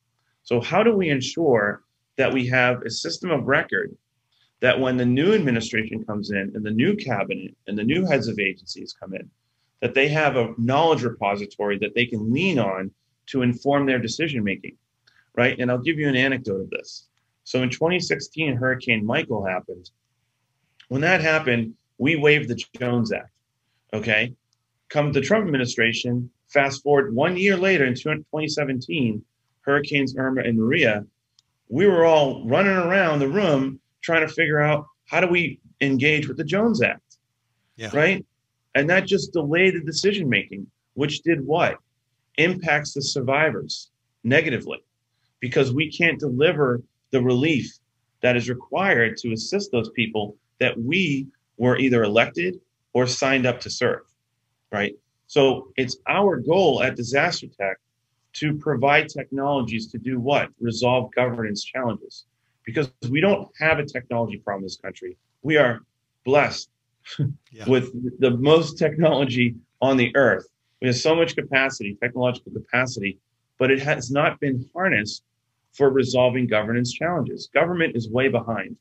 So 0.43 0.61
how 0.61 0.83
do 0.83 0.97
we 0.97 1.09
ensure 1.09 1.83
that 2.17 2.33
we 2.33 2.47
have 2.49 2.83
a 2.83 2.91
system 2.91 3.31
of 3.31 3.47
record 3.47 3.97
that 4.61 4.79
when 4.79 4.97
the 4.97 5.07
new 5.07 5.35
administration 5.35 6.05
comes 6.05 6.31
in 6.31 6.53
and 6.55 6.65
the 6.65 6.71
new 6.71 6.97
cabinet 6.97 7.55
and 7.67 7.77
the 7.77 7.85
new 7.85 8.07
heads 8.07 8.29
of 8.29 8.39
agencies 8.39 8.95
come 8.99 9.15
in, 9.15 9.29
that 9.81 9.95
they 9.95 10.09
have 10.09 10.37
a 10.37 10.55
knowledge 10.57 11.03
repository 11.03 11.79
that 11.79 11.95
they 11.95 12.07
can 12.07 12.33
lean 12.33 12.59
on 12.59 12.91
to 13.27 13.43
inform 13.43 13.87
their 13.87 13.99
decision 13.99 14.43
making, 14.43 14.77
right? 15.35 15.59
And 15.59 15.71
I'll 15.71 15.79
give 15.79 15.99
you 15.99 16.09
an 16.09 16.17
anecdote 16.17 16.61
of 16.61 16.71
this. 16.71 17.09
So 17.45 17.63
in 17.63 17.71
2016, 17.71 18.57
Hurricane 18.57 19.05
Michael 19.05 19.45
happened. 19.45 19.91
When 20.89 21.03
that 21.03 21.21
happened, 21.21 21.75
we 21.99 22.17
waived 22.17 22.49
the 22.49 22.63
Jones 22.79 23.13
Act. 23.13 23.31
Okay. 23.93 24.35
Come 24.89 25.13
the 25.13 25.21
Trump 25.21 25.45
administration, 25.47 26.31
fast 26.55 26.83
forward 26.83 27.15
one 27.15 27.37
year 27.37 27.57
later 27.57 27.85
in 27.85 27.95
2017, 27.95 29.23
Hurricanes 29.63 30.15
Irma 30.17 30.43
and 30.43 30.57
Maria, 30.57 31.05
we 31.69 31.87
were 31.87 32.05
all 32.05 32.47
running 32.49 32.77
around 32.77 33.19
the 33.19 33.29
room 33.29 33.81
trying 34.03 34.27
to 34.27 34.33
figure 34.33 34.61
out 34.61 34.87
how 35.07 35.21
do 35.21 35.27
we 35.27 35.61
engage 35.81 36.29
with 36.29 36.37
the 36.37 36.45
Jones 36.45 36.81
Act. 36.81 37.19
Yeah. 37.77 37.91
Right. 37.93 38.25
And 38.75 38.89
that 38.89 39.07
just 39.07 39.33
delayed 39.33 39.75
the 39.75 39.81
decision 39.81 40.29
making, 40.29 40.67
which 40.95 41.23
did 41.23 41.45
what? 41.45 41.77
Impacts 42.39 42.95
the 42.95 43.03
survivors 43.03 43.91
negatively 44.23 44.83
because 45.41 45.73
we 45.73 45.91
can't 45.91 46.19
deliver 46.19 46.83
the 47.11 47.21
relief 47.21 47.79
that 48.23 48.37
is 48.37 48.49
required 48.49 49.17
to 49.19 49.33
assist 49.33 49.73
those 49.73 49.91
people 49.91 50.37
that 50.61 50.81
we 50.81 51.27
were 51.57 51.77
either 51.79 52.03
elected 52.05 52.61
or 52.93 53.07
signed 53.07 53.45
up 53.45 53.61
to 53.61 53.71
serve, 53.71 54.03
right? 54.73 54.95
So 55.27 55.73
it's 55.77 55.97
our 56.09 56.37
goal 56.39 56.83
at 56.83 56.97
Disaster 56.97 57.47
Tech 57.59 57.79
to 58.35 58.55
provide 58.59 59.09
technologies 59.09 59.91
to 59.93 59.99
do 59.99 60.21
what? 60.21 60.49
Resolve 60.61 61.11
governance 61.15 61.65
challenges. 61.65 62.27
Because 62.65 62.91
we 63.11 63.21
don't 63.21 63.49
have 63.61 63.79
a 63.79 63.85
technology 63.85 64.39
problem 64.39 64.63
in 64.63 64.67
this 64.67 64.77
country. 64.77 65.17
We 65.43 65.57
are 65.57 65.81
blessed 66.25 66.71
with 67.67 67.93
the 68.21 68.31
most 68.31 68.79
technology 68.79 69.55
on 69.81 69.97
the 69.97 70.15
earth. 70.17 70.47
We 70.81 70.89
have 70.89 70.97
so 70.97 71.15
much 71.15 71.37
capacity, 71.37 71.97
technological 72.01 72.53
capacity, 72.53 73.19
but 73.59 73.71
it 73.71 73.81
has 73.81 74.11
not 74.11 74.41
been 74.41 74.69
harnessed 74.75 75.23
for 75.73 75.91
resolving 75.91 76.47
governance 76.47 76.93
challenges. 76.93 77.49
Government 77.53 77.97
is 77.97 78.09
way 78.09 78.29
behind. 78.29 78.77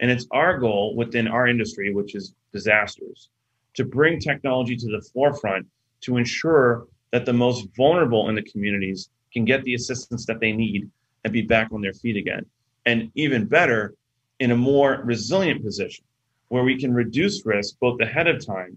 And 0.00 0.10
it's 0.10 0.26
our 0.30 0.58
goal 0.58 0.96
within 0.96 1.28
our 1.28 1.46
industry, 1.46 1.92
which 1.92 2.14
is 2.14 2.34
disasters, 2.52 3.28
to 3.74 3.84
bring 3.84 4.18
technology 4.18 4.76
to 4.76 4.86
the 4.86 5.02
forefront 5.12 5.66
to 6.02 6.16
ensure 6.16 6.86
that 7.12 7.24
the 7.24 7.32
most 7.32 7.68
vulnerable 7.76 8.28
in 8.28 8.34
the 8.34 8.42
communities 8.42 9.10
can 9.32 9.44
get 9.44 9.62
the 9.64 9.74
assistance 9.74 10.26
that 10.26 10.40
they 10.40 10.52
need 10.52 10.88
and 11.24 11.32
be 11.32 11.42
back 11.42 11.68
on 11.72 11.80
their 11.80 11.92
feet 11.92 12.16
again. 12.16 12.44
And 12.86 13.10
even 13.14 13.46
better, 13.46 13.94
in 14.38 14.50
a 14.50 14.56
more 14.56 15.02
resilient 15.04 15.62
position 15.62 16.04
where 16.48 16.64
we 16.64 16.78
can 16.78 16.94
reduce 16.94 17.44
risk 17.44 17.78
both 17.78 18.00
ahead 18.00 18.26
of 18.26 18.44
time 18.44 18.76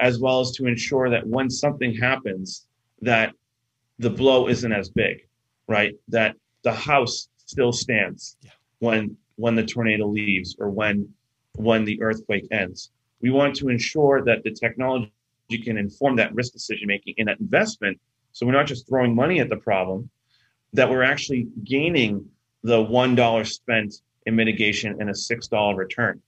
as 0.00 0.18
well 0.18 0.40
as 0.40 0.50
to 0.52 0.66
ensure 0.66 1.08
that 1.08 1.26
when 1.26 1.48
something 1.48 1.94
happens 1.94 2.66
that 3.00 3.32
the 3.98 4.10
blow 4.10 4.48
isn't 4.48 4.72
as 4.72 4.90
big 4.90 5.26
right? 5.68 5.94
That 6.08 6.36
the 6.62 6.72
house 6.72 7.28
still 7.46 7.72
stands 7.72 8.36
when 8.78 9.16
when 9.36 9.54
the 9.54 9.64
tornado 9.64 10.06
leaves 10.06 10.56
or 10.58 10.70
when 10.70 11.08
when 11.56 11.84
the 11.84 12.00
earthquake 12.02 12.46
ends 12.50 12.90
we 13.20 13.30
want 13.30 13.54
to 13.56 13.68
ensure 13.68 14.24
that 14.24 14.42
the 14.44 14.50
technology 14.50 15.10
can 15.64 15.76
inform 15.76 16.16
that 16.16 16.34
risk 16.34 16.52
decision 16.52 16.86
making 16.86 17.14
and 17.18 17.28
that 17.28 17.40
investment 17.40 17.98
so 18.32 18.44
we're 18.44 18.52
not 18.52 18.66
just 18.66 18.88
throwing 18.88 19.14
money 19.14 19.40
at 19.40 19.48
the 19.48 19.56
problem 19.56 20.10
that 20.72 20.90
we're 20.90 21.02
actually 21.02 21.48
gaining 21.64 22.24
the 22.62 22.82
one 22.82 23.14
dollar 23.14 23.44
spent 23.44 23.94
in 24.26 24.36
mitigation 24.36 24.96
and 25.00 25.08
a 25.08 25.14
six 25.14 25.46
dollar 25.46 25.74
return 25.74 26.20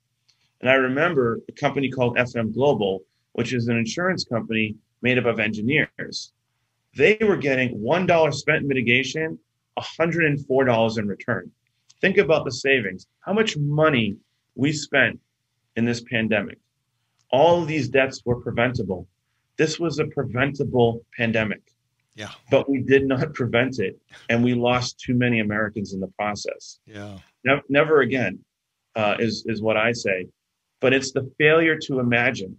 and 0.61 0.70
I 0.70 0.74
remember 0.74 1.41
a 1.49 1.53
company 1.53 1.89
called 1.89 2.16
FM 2.16 2.53
Global, 2.53 3.05
which 3.32 3.53
is 3.53 3.68
an 3.68 3.76
insurance 3.76 4.24
company 4.24 4.74
made 5.03 5.18
up 5.18 5.26
of 5.26 5.39
engineers. 5.39 6.32
They 6.97 7.16
were 7.20 7.36
getting 7.36 7.78
$1 7.78 8.34
spent 8.34 8.62
in 8.62 8.68
mitigation, 8.68 9.39
$104 9.78 10.99
in 10.99 11.09
return. 11.09 11.51
Think 12.01 12.18
about 12.18 12.45
the 12.45 12.51
savings. 12.51 13.07
How 13.20 13.32
much 13.32 13.57
money 13.57 14.16
we 14.57 14.72
spent 14.72 15.20
in 15.76 15.84
this 15.84 16.01
pandemic. 16.01 16.59
All 17.31 17.62
of 17.62 17.68
these 17.68 17.89
deaths 17.89 18.22
were 18.24 18.41
preventable. 18.41 19.07
This 19.57 19.79
was 19.79 19.99
a 19.99 20.07
preventable 20.07 21.05
pandemic. 21.16 21.62
Yeah. 22.14 22.31
But 22.51 22.68
we 22.68 22.81
did 22.81 23.07
not 23.07 23.35
prevent 23.41 23.79
it, 23.79 23.99
and 24.29 24.43
we 24.43 24.55
lost 24.55 24.99
too 24.99 25.14
many 25.14 25.41
Americans 25.41 25.93
in 25.93 26.01
the 26.01 26.09
process. 26.09 26.81
Yeah. 26.87 27.18
Never, 27.45 27.62
never 27.68 28.01
again, 28.01 28.41
uh, 28.97 29.16
is 29.18 29.45
is 29.47 29.62
what 29.62 29.76
I 29.76 29.93
say 29.93 30.29
but 30.81 30.93
it's 30.93 31.12
the 31.12 31.31
failure 31.39 31.76
to 31.76 31.99
imagine, 31.99 32.59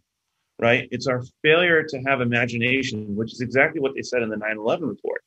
right? 0.59 0.87
It's 0.91 1.07
our 1.07 1.23
failure 1.41 1.83
to 1.83 1.99
have 2.07 2.21
imagination, 2.21 3.15
which 3.15 3.33
is 3.33 3.41
exactly 3.41 3.79
what 3.79 3.93
they 3.95 4.01
said 4.01 4.21
in 4.21 4.29
the 4.29 4.37
9 4.37 4.57
11 4.57 4.87
report. 4.87 5.23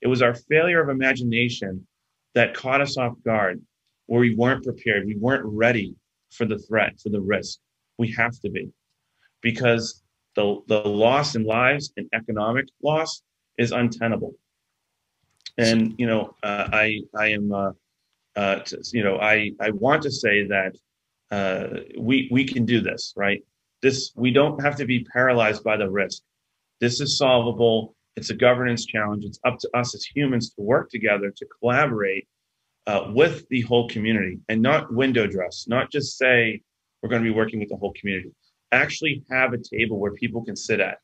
It 0.00 0.08
was 0.08 0.22
our 0.22 0.34
failure 0.34 0.80
of 0.80 0.88
imagination 0.88 1.86
that 2.34 2.54
caught 2.54 2.80
us 2.80 2.96
off 2.96 3.14
guard, 3.24 3.60
where 4.06 4.20
we 4.20 4.34
weren't 4.34 4.64
prepared. 4.64 5.06
We 5.06 5.16
weren't 5.16 5.44
ready 5.44 5.94
for 6.30 6.44
the 6.44 6.58
threat, 6.58 7.00
for 7.00 7.08
the 7.08 7.20
risk. 7.20 7.58
We 7.98 8.12
have 8.12 8.38
to 8.40 8.50
be, 8.50 8.70
because 9.42 10.02
the, 10.34 10.60
the 10.68 10.80
loss 10.80 11.34
in 11.34 11.44
lives 11.44 11.92
and 11.96 12.08
economic 12.12 12.66
loss 12.82 13.22
is 13.58 13.72
untenable. 13.72 14.34
And, 15.58 15.94
you 15.98 16.06
know, 16.06 16.34
uh, 16.42 16.68
I, 16.72 17.00
I 17.16 17.28
am, 17.28 17.52
uh, 17.52 17.72
uh, 18.36 18.60
you 18.92 19.02
know, 19.02 19.16
I, 19.18 19.52
I 19.60 19.70
want 19.70 20.02
to 20.02 20.10
say 20.10 20.46
that 20.48 20.76
uh, 21.30 21.80
we 21.98 22.28
we 22.30 22.44
can 22.44 22.64
do 22.64 22.80
this, 22.80 23.12
right? 23.16 23.42
This 23.82 24.12
we 24.14 24.30
don't 24.30 24.62
have 24.62 24.76
to 24.76 24.84
be 24.84 25.04
paralyzed 25.04 25.64
by 25.64 25.76
the 25.76 25.90
risk. 25.90 26.22
This 26.80 27.00
is 27.00 27.18
solvable. 27.18 27.94
It's 28.16 28.30
a 28.30 28.34
governance 28.34 28.86
challenge. 28.86 29.24
It's 29.24 29.40
up 29.44 29.58
to 29.60 29.70
us 29.76 29.94
as 29.94 30.04
humans 30.04 30.50
to 30.50 30.62
work 30.62 30.90
together 30.90 31.30
to 31.30 31.46
collaborate 31.60 32.28
uh, 32.86 33.10
with 33.12 33.48
the 33.48 33.62
whole 33.62 33.88
community 33.88 34.38
and 34.48 34.62
not 34.62 34.92
window 34.92 35.26
dress, 35.26 35.66
not 35.68 35.90
just 35.90 36.16
say 36.16 36.62
we're 37.02 37.08
going 37.08 37.22
to 37.22 37.28
be 37.28 37.34
working 37.34 37.60
with 37.60 37.68
the 37.68 37.76
whole 37.76 37.92
community. 37.98 38.32
Actually, 38.72 39.24
have 39.30 39.52
a 39.52 39.58
table 39.58 39.98
where 39.98 40.12
people 40.12 40.44
can 40.44 40.56
sit 40.56 40.80
at, 40.80 40.98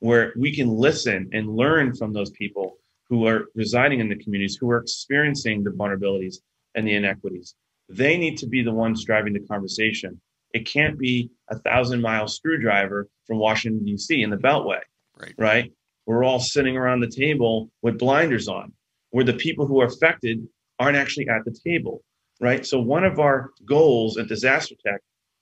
where 0.00 0.32
we 0.36 0.54
can 0.54 0.68
listen 0.68 1.28
and 1.32 1.56
learn 1.56 1.94
from 1.94 2.12
those 2.12 2.30
people 2.30 2.78
who 3.08 3.26
are 3.26 3.46
residing 3.54 4.00
in 4.00 4.08
the 4.08 4.16
communities, 4.16 4.56
who 4.60 4.70
are 4.70 4.78
experiencing 4.78 5.62
the 5.62 5.70
vulnerabilities 5.70 6.36
and 6.74 6.86
the 6.86 6.94
inequities 6.94 7.54
they 7.88 8.16
need 8.16 8.36
to 8.38 8.46
be 8.46 8.62
the 8.62 8.72
ones 8.72 9.04
driving 9.04 9.32
the 9.32 9.40
conversation. 9.40 10.20
It 10.52 10.66
can't 10.66 10.98
be 10.98 11.30
a 11.50 11.58
thousand 11.58 12.00
mile 12.00 12.28
screwdriver 12.28 13.08
from 13.26 13.38
Washington, 13.38 13.84
D.C. 13.84 14.22
in 14.22 14.30
the 14.30 14.36
Beltway. 14.36 14.80
Right. 15.18 15.34
Right. 15.38 15.72
We're 16.06 16.24
all 16.24 16.40
sitting 16.40 16.76
around 16.76 17.00
the 17.00 17.10
table 17.10 17.70
with 17.82 17.98
blinders 17.98 18.48
on, 18.48 18.72
where 19.10 19.24
the 19.24 19.34
people 19.34 19.66
who 19.66 19.80
are 19.80 19.86
affected 19.86 20.46
aren't 20.78 20.96
actually 20.96 21.28
at 21.28 21.44
the 21.44 21.56
table. 21.64 22.02
Right. 22.40 22.66
So, 22.66 22.78
one 22.80 23.04
of 23.04 23.18
our 23.18 23.50
goals 23.64 24.18
at 24.18 24.28
Disaster 24.28 24.74
Tech 24.84 25.00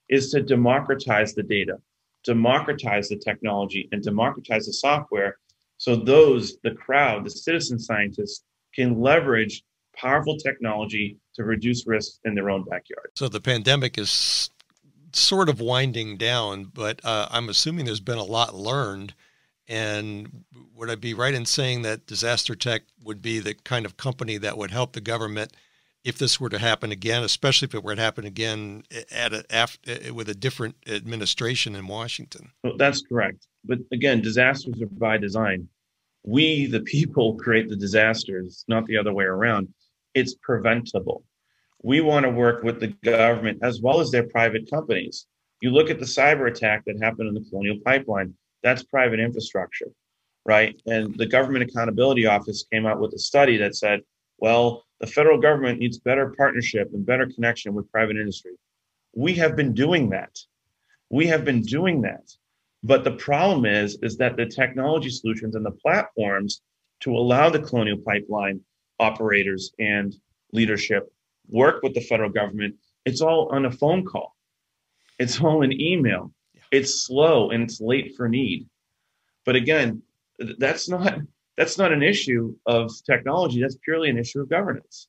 is 0.09 0.31
to 0.31 0.43
democratize 0.43 1.35
the 1.35 1.43
data, 1.43 1.79
democratize 2.25 3.09
the 3.09 3.17
technology, 3.17 3.89
and 3.93 4.03
democratize 4.03 4.67
the 4.67 4.73
software 4.73 5.39
so 5.79 5.97
those, 5.97 6.57
the 6.63 6.71
crowd, 6.71 7.25
the 7.25 7.31
citizen 7.31 7.79
scientists, 7.79 8.45
can 8.75 9.01
leverage 9.01 9.63
powerful 9.97 10.37
technology 10.37 11.19
to 11.35 11.45
reduce 11.45 11.87
risks 11.87 12.21
in 12.25 12.35
their 12.35 12.51
own 12.51 12.65
backyard. 12.65 13.11
So 13.15 13.29
the 13.29 13.41
pandemic 13.41 13.99
is 13.99 14.51
sort 15.13 15.49
of 15.49 15.61
winding 15.61 16.17
down, 16.17 16.71
but 16.73 17.01
uh, 17.05 17.29
I'm 17.31 17.49
assuming 17.49 17.85
there's 17.85 18.01
been 18.01 18.19
a 18.19 18.25
lot 18.25 18.55
learned. 18.55 19.15
And 19.69 20.45
would 20.75 20.91
I 20.91 20.97
be 20.97 21.15
right 21.15 21.35
in 21.35 21.47
saying 21.47 21.83
that 21.83 22.07
Disaster 22.07 22.55
Tech 22.55 22.83
would 23.03 23.23
be 23.23 23.39
the 23.39 23.55
kind 23.55 23.87
of 23.87 23.97
company 23.97 24.37
that 24.39 24.59
would 24.59 24.71
help 24.71 24.93
the 24.93 25.01
government 25.01 25.53
if 26.05 26.19
this 26.19 26.39
were 26.39 26.51
to 26.51 26.59
happen 26.59 26.93
again, 26.93 27.23
especially 27.23 27.67
if 27.67 27.75
it 27.75 27.83
were 27.83 27.97
to 27.97 28.03
happen 28.03 28.25
again 28.25 28.85
at 29.11 29.33
a, 29.33 29.45
after, 29.51 29.91
eh, 29.91 30.11
with 30.11 30.29
a 30.29 30.35
different 30.35 30.77
administration 30.87 31.75
in 31.75 31.87
Washington? 31.87 32.53
Well, 32.63 32.77
that's 32.77 33.03
correct. 33.03 33.47
But 33.65 33.79
again, 33.93 34.21
disasters 34.21 34.81
are 34.83 34.87
by 34.87 35.19
design. 35.19 35.69
We, 36.25 36.67
the 36.67 36.81
people, 36.81 37.35
create 37.39 37.69
the 37.69 37.77
disasters, 37.77 38.65
not 38.69 38.87
the 38.87 38.97
other 38.97 39.13
way 39.13 39.25
around 39.25 39.69
it's 40.15 40.35
preventable. 40.35 41.25
We 41.83 42.01
want 42.01 42.25
to 42.25 42.31
work 42.31 42.63
with 42.63 42.81
the 42.81 42.89
government 43.05 43.59
as 43.63 43.81
well 43.83 44.01
as 44.01 44.11
their 44.11 44.23
private 44.23 44.71
companies. 44.71 45.27
You 45.61 45.71
look 45.71 45.91
at 45.91 45.99
the 45.99 46.07
cyber 46.07 46.49
attack 46.49 46.85
that 46.87 47.03
happened 47.03 47.29
in 47.29 47.35
the 47.35 47.45
Colonial 47.51 47.79
Pipeline, 47.85 48.35
that's 48.63 48.83
private 48.83 49.21
infrastructure, 49.21 49.89
right? 50.47 50.81
And 50.87 51.15
the 51.17 51.27
Government 51.27 51.69
Accountability 51.69 52.27
Office 52.27 52.65
came 52.73 52.87
out 52.87 53.01
with 53.01 53.13
a 53.13 53.19
study 53.19 53.59
that 53.59 53.77
said, 53.77 54.01
well, 54.39 54.84
the 55.05 55.11
federal 55.11 55.39
government 55.39 55.81
needs 55.81 55.99
better 55.99 56.33
partnership 56.35 56.89
and 56.95 57.05
better 57.05 57.27
connection 57.27 57.75
with 57.75 57.93
private 57.93 58.17
industry. 58.17 58.53
We 59.15 59.35
have 59.35 59.55
been 59.55 59.75
doing 59.75 60.09
that. 60.11 60.39
We 61.11 61.27
have 61.27 61.45
been 61.45 61.61
doing 61.61 62.01
that. 62.03 62.31
But 62.83 63.05
the 63.05 63.11
problem 63.11 63.67
is, 63.67 63.99
is 64.01 64.17
that 64.17 64.39
the 64.39 64.47
technology 64.47 65.11
solutions 65.11 65.57
and 65.57 65.67
the 65.67 65.73
platforms 65.73 66.63
to 67.01 67.15
allow 67.15 67.51
the 67.51 67.61
Colonial 67.61 67.99
Pipeline 67.99 68.61
operators 68.99 69.75
and 69.79 70.17
leadership 70.53 71.13
work 71.51 71.83
with 71.83 71.93
the 71.93 72.01
federal 72.01 72.31
government, 72.31 72.75
it's 73.05 73.21
all 73.21 73.51
on 73.53 73.67
a 73.67 73.71
phone 73.71 74.07
call. 74.07 74.35
It's 75.19 75.39
all 75.39 75.63
an 75.63 75.79
email. 75.79 76.33
It's 76.73 77.05
slow 77.05 77.51
and 77.51 77.65
it's 77.65 77.79
late 77.79 78.15
for 78.17 78.27
need. 78.27 78.67
But 79.45 79.55
again, 79.55 80.01
that's 80.39 80.89
not 80.89 81.19
that's 81.57 81.79
not 81.79 81.93
an 81.93 82.03
issue 82.03 82.55
of 82.67 82.91
technology. 83.05 83.61
That's 83.61 83.79
purely 83.85 84.11
an 84.11 84.19
issue 84.19 84.41
of 84.41 84.49
governance. 84.49 85.09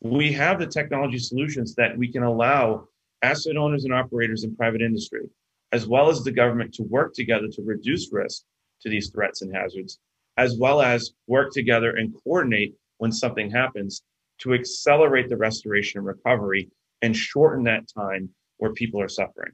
We 0.00 0.32
have 0.32 0.58
the 0.58 0.66
technology 0.66 1.18
solutions 1.18 1.74
that 1.74 1.96
we 1.96 2.12
can 2.12 2.22
allow 2.22 2.88
asset 3.22 3.56
owners 3.56 3.84
and 3.84 3.92
operators 3.92 4.44
in 4.44 4.54
private 4.54 4.82
industry, 4.82 5.28
as 5.72 5.86
well 5.86 6.08
as 6.08 6.22
the 6.22 6.30
government, 6.30 6.72
to 6.74 6.82
work 6.84 7.14
together 7.14 7.48
to 7.48 7.62
reduce 7.62 8.12
risk 8.12 8.42
to 8.82 8.88
these 8.88 9.10
threats 9.10 9.42
and 9.42 9.54
hazards, 9.54 9.98
as 10.36 10.56
well 10.56 10.80
as 10.80 11.12
work 11.26 11.52
together 11.52 11.96
and 11.96 12.14
coordinate 12.22 12.74
when 12.98 13.10
something 13.10 13.50
happens 13.50 14.02
to 14.38 14.54
accelerate 14.54 15.28
the 15.28 15.36
restoration 15.36 15.98
and 15.98 16.06
recovery 16.06 16.70
and 17.02 17.16
shorten 17.16 17.64
that 17.64 17.88
time 17.92 18.28
where 18.58 18.72
people 18.72 19.00
are 19.00 19.08
suffering. 19.08 19.52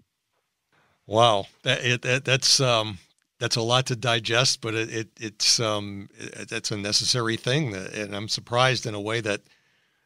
Wow, 1.07 1.47
that, 1.63 2.03
that, 2.03 2.25
that's 2.25 2.61
um, 2.61 2.99
that's 3.39 3.57
a 3.57 3.63
lot 3.63 3.87
to 3.87 3.97
digest, 3.97 4.61
but 4.61 4.75
it, 4.75 4.91
it 4.91 5.09
it's 5.21 5.61
um, 5.61 6.09
it, 6.19 6.49
that's 6.49 6.71
a 6.71 6.77
necessary 6.77 7.37
thing, 7.37 7.75
and 7.75 8.15
I'm 8.15 8.29
surprised 8.29 8.87
in 8.87 8.95
a 8.95 9.01
way 9.01 9.21
that 9.21 9.43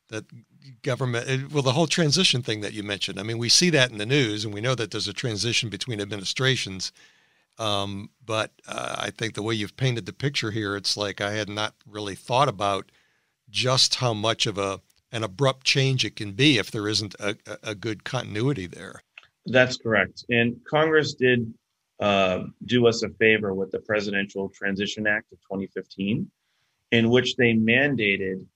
that 0.08 0.24
government 0.82 1.52
well 1.52 1.62
the 1.62 1.72
whole 1.72 1.86
transition 1.86 2.42
thing 2.42 2.60
that 2.62 2.72
you 2.72 2.82
mentioned. 2.82 3.20
I 3.20 3.22
mean, 3.22 3.38
we 3.38 3.48
see 3.48 3.70
that 3.70 3.90
in 3.90 3.98
the 3.98 4.06
news, 4.06 4.44
and 4.44 4.54
we 4.54 4.60
know 4.60 4.74
that 4.74 4.90
there's 4.90 5.08
a 5.08 5.12
transition 5.12 5.68
between 5.68 6.00
administrations. 6.00 6.92
Um, 7.58 8.10
but 8.24 8.52
uh, 8.68 8.96
I 8.98 9.10
think 9.10 9.34
the 9.34 9.42
way 9.42 9.54
you've 9.54 9.76
painted 9.76 10.06
the 10.06 10.12
picture 10.12 10.52
here, 10.52 10.76
it's 10.76 10.96
like 10.96 11.20
I 11.20 11.32
had 11.32 11.48
not 11.48 11.74
really 11.86 12.14
thought 12.14 12.48
about 12.48 12.92
just 13.50 13.96
how 13.96 14.14
much 14.14 14.46
of 14.46 14.58
a 14.58 14.80
an 15.10 15.24
abrupt 15.24 15.64
change 15.64 16.04
it 16.04 16.16
can 16.16 16.32
be 16.32 16.58
if 16.58 16.70
there 16.70 16.86
isn't 16.86 17.14
a, 17.18 17.36
a 17.62 17.74
good 17.74 18.04
continuity 18.04 18.66
there. 18.66 19.02
That's 19.46 19.78
correct. 19.78 20.24
And 20.28 20.60
Congress 20.68 21.14
did 21.14 21.52
uh, 22.00 22.44
do 22.64 22.86
us 22.86 23.02
a 23.02 23.08
favor 23.10 23.54
with 23.54 23.70
the 23.70 23.80
Presidential 23.80 24.48
Transition 24.48 25.06
Act 25.06 25.32
of 25.32 25.38
2015, 25.40 26.30
in 26.92 27.10
which 27.10 27.36
they 27.36 27.54
mandated 27.54 28.46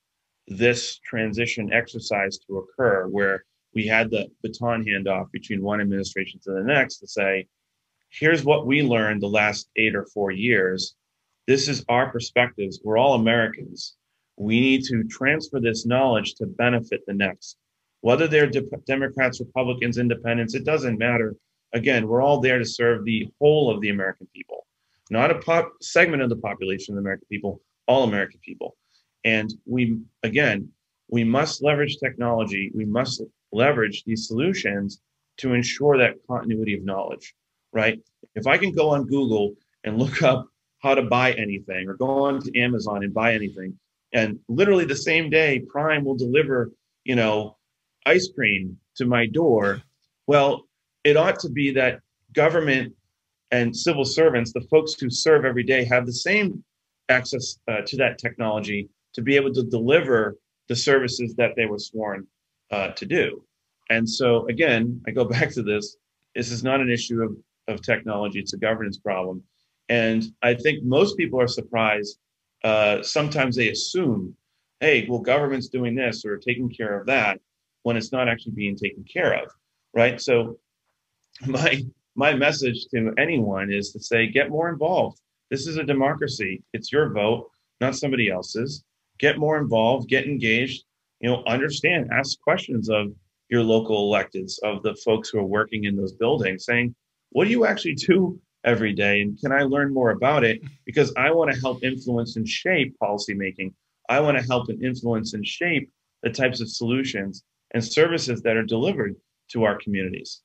this 0.49 0.99
transition 0.99 1.73
exercise 1.73 2.39
to 2.39 2.59
occur, 2.59 3.07
where 3.09 3.45
we 3.75 3.87
had 3.87 4.11
the 4.11 4.29
baton 4.43 4.85
handoff 4.85 5.31
between 5.33 5.63
one 5.63 5.81
administration 5.81 6.41
to 6.45 6.53
the 6.53 6.63
next 6.63 6.99
to 6.99 7.07
say, 7.07 7.47
here's 8.11 8.45
what 8.45 8.67
we 8.67 8.83
learned 8.83 9.23
the 9.23 9.29
last 9.29 9.69
eight 9.77 9.95
or 9.95 10.05
four 10.07 10.31
years. 10.31 10.95
This 11.47 11.69
is 11.69 11.85
our 11.89 12.11
perspectives. 12.11 12.81
We're 12.85 12.99
all 12.99 13.15
Americans. 13.15 13.97
We 14.37 14.61
need 14.61 14.85
to 14.85 15.05
transfer 15.05 15.61
this 15.61 15.87
knowledge 15.87 16.35
to 16.35 16.47
benefit 16.47 17.03
the 17.07 17.15
next. 17.15 17.57
Whether 18.01 18.27
they're 18.29 18.49
de- 18.49 18.63
Democrats, 18.87 19.41
Republicans, 19.41 19.99
Independents, 19.99 20.55
it 20.55 20.65
doesn't 20.65 20.99
matter. 20.99 21.37
Again, 21.73 22.07
we're 22.07 22.23
all 22.23 22.41
there 22.41 22.59
to 22.59 22.65
serve 22.65 23.05
the 23.05 23.29
whole 23.41 23.71
of 23.71 23.81
the 23.81 23.89
American 23.89 24.29
people, 24.35 24.67
not 25.11 25.31
a 25.31 25.39
pop- 25.39 25.73
segment 25.81 26.23
of 26.23 26.29
the 26.29 26.37
population 26.37 26.93
of 26.93 26.97
the 26.97 27.03
American 27.03 27.27
people, 27.31 27.61
all 27.87 28.05
American 28.05 28.41
people. 28.45 28.77
And 29.25 29.53
we, 29.67 29.99
again, 30.23 30.69
we 31.09 31.25
must 31.25 31.63
leverage 31.63 31.99
technology. 31.99 32.71
We 32.75 32.85
must 32.85 33.23
leverage 33.53 34.05
these 34.05 34.27
solutions 34.27 35.01
to 35.39 35.55
ensure 35.55 35.97
that 35.99 36.17
continuity 36.29 36.75
of 36.75 36.85
knowledge 36.85 37.35
right? 37.73 37.99
If 38.35 38.47
I 38.47 38.59
can 38.59 38.73
go 38.73 38.91
on 38.91 39.07
Google 39.07 39.55
and 39.85 39.99
look 39.99 40.23
up 40.23 40.47
how 40.81 40.95
to 40.95 41.03
buy 41.03 41.33
anything 41.33 41.89
or 41.89 41.95
go 41.95 42.25
on 42.25 42.41
to 42.43 42.59
Amazon 42.59 43.03
and 43.03 43.13
buy 43.13 43.35
anything, 43.35 43.79
and 44.13 44.39
literally 44.49 44.85
the 44.85 44.97
same 44.97 45.31
day, 45.31 45.61
Prime 45.69 46.05
will 46.05 46.17
deliver, 46.17 46.71
you 47.05 47.17
know, 47.17 47.57
ice 48.05 48.29
cream 48.35 48.79
to 48.97 49.07
my 49.07 49.27
door. 49.27 49.83
Well, 50.27 50.67
it 51.05 51.17
ought 51.17 51.39
to 51.41 51.49
be 51.51 51.73
that 51.73 52.01
government 52.33 52.95
and 53.51 53.77
civil 53.77 54.05
servants, 54.05 54.53
the 54.53 54.67
folks 54.71 54.95
who 54.99 55.11
serve 55.11 55.45
every 55.45 55.63
day, 55.63 55.85
have 55.85 56.07
the 56.07 56.13
same 56.13 56.63
access 57.09 57.59
uh, 57.69 57.83
to 57.87 57.97
that 57.99 58.19
technology 58.19 58.89
to 59.13 59.21
be 59.21 59.37
able 59.37 59.53
to 59.53 59.63
deliver 59.63 60.37
the 60.69 60.77
services 60.77 61.35
that 61.37 61.51
they 61.57 61.67
were 61.67 61.79
sworn 61.79 62.27
uh, 62.71 62.89
to 62.93 63.05
do. 63.05 63.45
And 63.91 64.09
so, 64.09 64.47
again, 64.49 65.03
I 65.07 65.11
go 65.11 65.25
back 65.37 65.51
to 65.51 65.63
this. 65.63 65.97
This 66.35 66.51
is 66.51 66.65
not 66.65 66.81
an 66.81 66.91
issue 66.91 67.23
of 67.23 67.37
of 67.69 67.83
technology. 67.83 68.39
It's 68.41 68.55
a 68.55 68.59
governance 68.59 68.99
problem. 68.99 69.43
And 69.89 70.25
I 70.43 70.55
think 70.55 70.85
most 70.85 71.17
people 71.17 71.41
are 71.41 71.49
surprised. 71.49 72.19
Uh, 72.65 73.03
sometimes 73.03 73.57
they 73.57 73.69
assume, 73.69 74.37
hey, 74.81 75.07
well, 75.09 75.19
government's 75.19 75.69
doing 75.69 75.95
this 75.95 76.25
or 76.25 76.39
taking 76.39 76.71
care 76.71 76.99
of 76.99 77.07
that 77.07 77.41
when 77.83 77.97
it's 77.97 78.13
not 78.13 78.29
actually 78.29 78.53
being 78.53 78.77
taken 78.77 79.05
care 79.05 79.35
of, 79.43 79.51
right? 79.95 80.21
So 80.21 80.59
my 81.47 81.85
my 82.15 82.35
message 82.35 82.87
to 82.95 83.13
anyone 83.19 83.73
is 83.73 83.91
to 83.93 84.01
say, 84.01 84.27
get 84.27 84.51
more 84.51 84.69
involved. 84.69 85.21
This 85.51 85.67
is 85.67 85.77
a 85.77 85.85
democracy. 85.85 86.63
It's 86.73 86.93
your 86.93 87.11
vote, 87.11 87.51
not 87.81 87.97
somebody 87.97 88.31
else's. 88.31 88.85
Get 89.19 89.39
more 89.39 89.59
involved, 89.59 90.09
get 90.09 90.27
engaged, 90.27 90.85
you 91.21 91.31
know, 91.31 91.43
understand, 91.47 92.11
ask 92.13 92.39
questions 92.41 92.91
of 92.91 93.13
your 93.49 93.63
local 93.63 94.11
electeds, 94.11 94.59
of 94.63 94.83
the 94.83 94.95
folks 94.97 95.29
who 95.29 95.39
are 95.39 95.45
working 95.45 95.85
in 95.85 95.97
those 95.97 96.13
buildings, 96.13 96.65
saying, 96.65 96.95
what 97.31 97.45
do 97.45 97.51
you 97.51 97.65
actually 97.65 97.95
do 97.95 98.39
every 98.65 98.93
day? 98.93 99.21
And 99.21 99.39
can 99.41 99.53
I 99.53 99.63
learn 99.63 99.93
more 99.93 100.11
about 100.11 100.45
it? 100.45 100.61
Because 100.85 101.13
I 101.17 101.31
want 101.31 101.53
to 101.53 101.61
help 101.61 101.83
influence 101.83 102.37
and 102.37 102.49
shape 102.49 102.97
policymaking. 103.03 103.73
I 104.09 104.21
want 104.21 104.39
to 104.39 104.45
help 104.45 104.69
and 104.69 104.83
influence 104.83 105.35
and 105.35 105.47
shape 105.47 105.91
the 106.23 106.31
types 106.31 106.61
of 106.61 106.71
solutions 106.71 107.43
and 107.73 107.85
services 107.85 108.43
that 108.43 108.57
are 108.57 108.65
delivered 108.65 109.17
to 109.53 109.65
our 109.65 109.79
communities. 109.79 110.43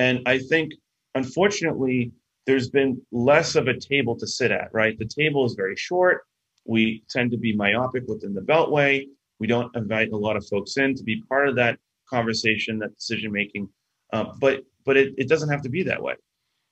And 0.00 0.20
I 0.24 0.38
think, 0.38 0.72
unfortunately, 1.14 2.10
there's 2.46 2.70
been 2.70 3.00
less 3.12 3.54
of 3.54 3.68
a 3.68 3.78
table 3.78 4.16
to 4.16 4.26
sit 4.26 4.50
at, 4.50 4.72
right? 4.72 4.98
The 4.98 5.04
table 5.04 5.44
is 5.44 5.52
very 5.52 5.76
short. 5.76 6.22
We 6.64 7.04
tend 7.10 7.30
to 7.32 7.36
be 7.36 7.54
myopic 7.54 8.04
within 8.08 8.32
the 8.32 8.40
Beltway. 8.40 9.04
We 9.38 9.46
don't 9.46 9.74
invite 9.76 10.10
a 10.12 10.16
lot 10.16 10.36
of 10.36 10.46
folks 10.48 10.78
in 10.78 10.94
to 10.94 11.04
be 11.04 11.22
part 11.28 11.48
of 11.48 11.56
that 11.56 11.78
conversation, 12.08 12.78
that 12.78 12.96
decision 12.96 13.30
making. 13.30 13.68
Uh, 14.12 14.32
but 14.40 14.62
but 14.86 14.96
it, 14.96 15.12
it 15.18 15.28
doesn't 15.28 15.50
have 15.50 15.62
to 15.62 15.68
be 15.68 15.82
that 15.82 16.02
way. 16.02 16.14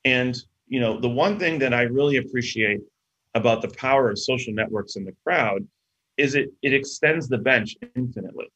And 0.06 0.34
you 0.66 0.80
know, 0.80 0.98
the 0.98 1.08
one 1.08 1.38
thing 1.38 1.58
that 1.58 1.74
I 1.74 1.82
really 1.82 2.16
appreciate 2.16 2.80
about 3.34 3.60
the 3.60 3.68
power 3.68 4.08
of 4.10 4.18
social 4.18 4.54
networks 4.54 4.96
in 4.96 5.04
the 5.04 5.14
crowd 5.22 5.68
is 6.16 6.34
it 6.34 6.48
it 6.62 6.72
extends 6.72 7.28
the 7.28 7.38
bench 7.38 7.76
infinitely, 7.94 8.50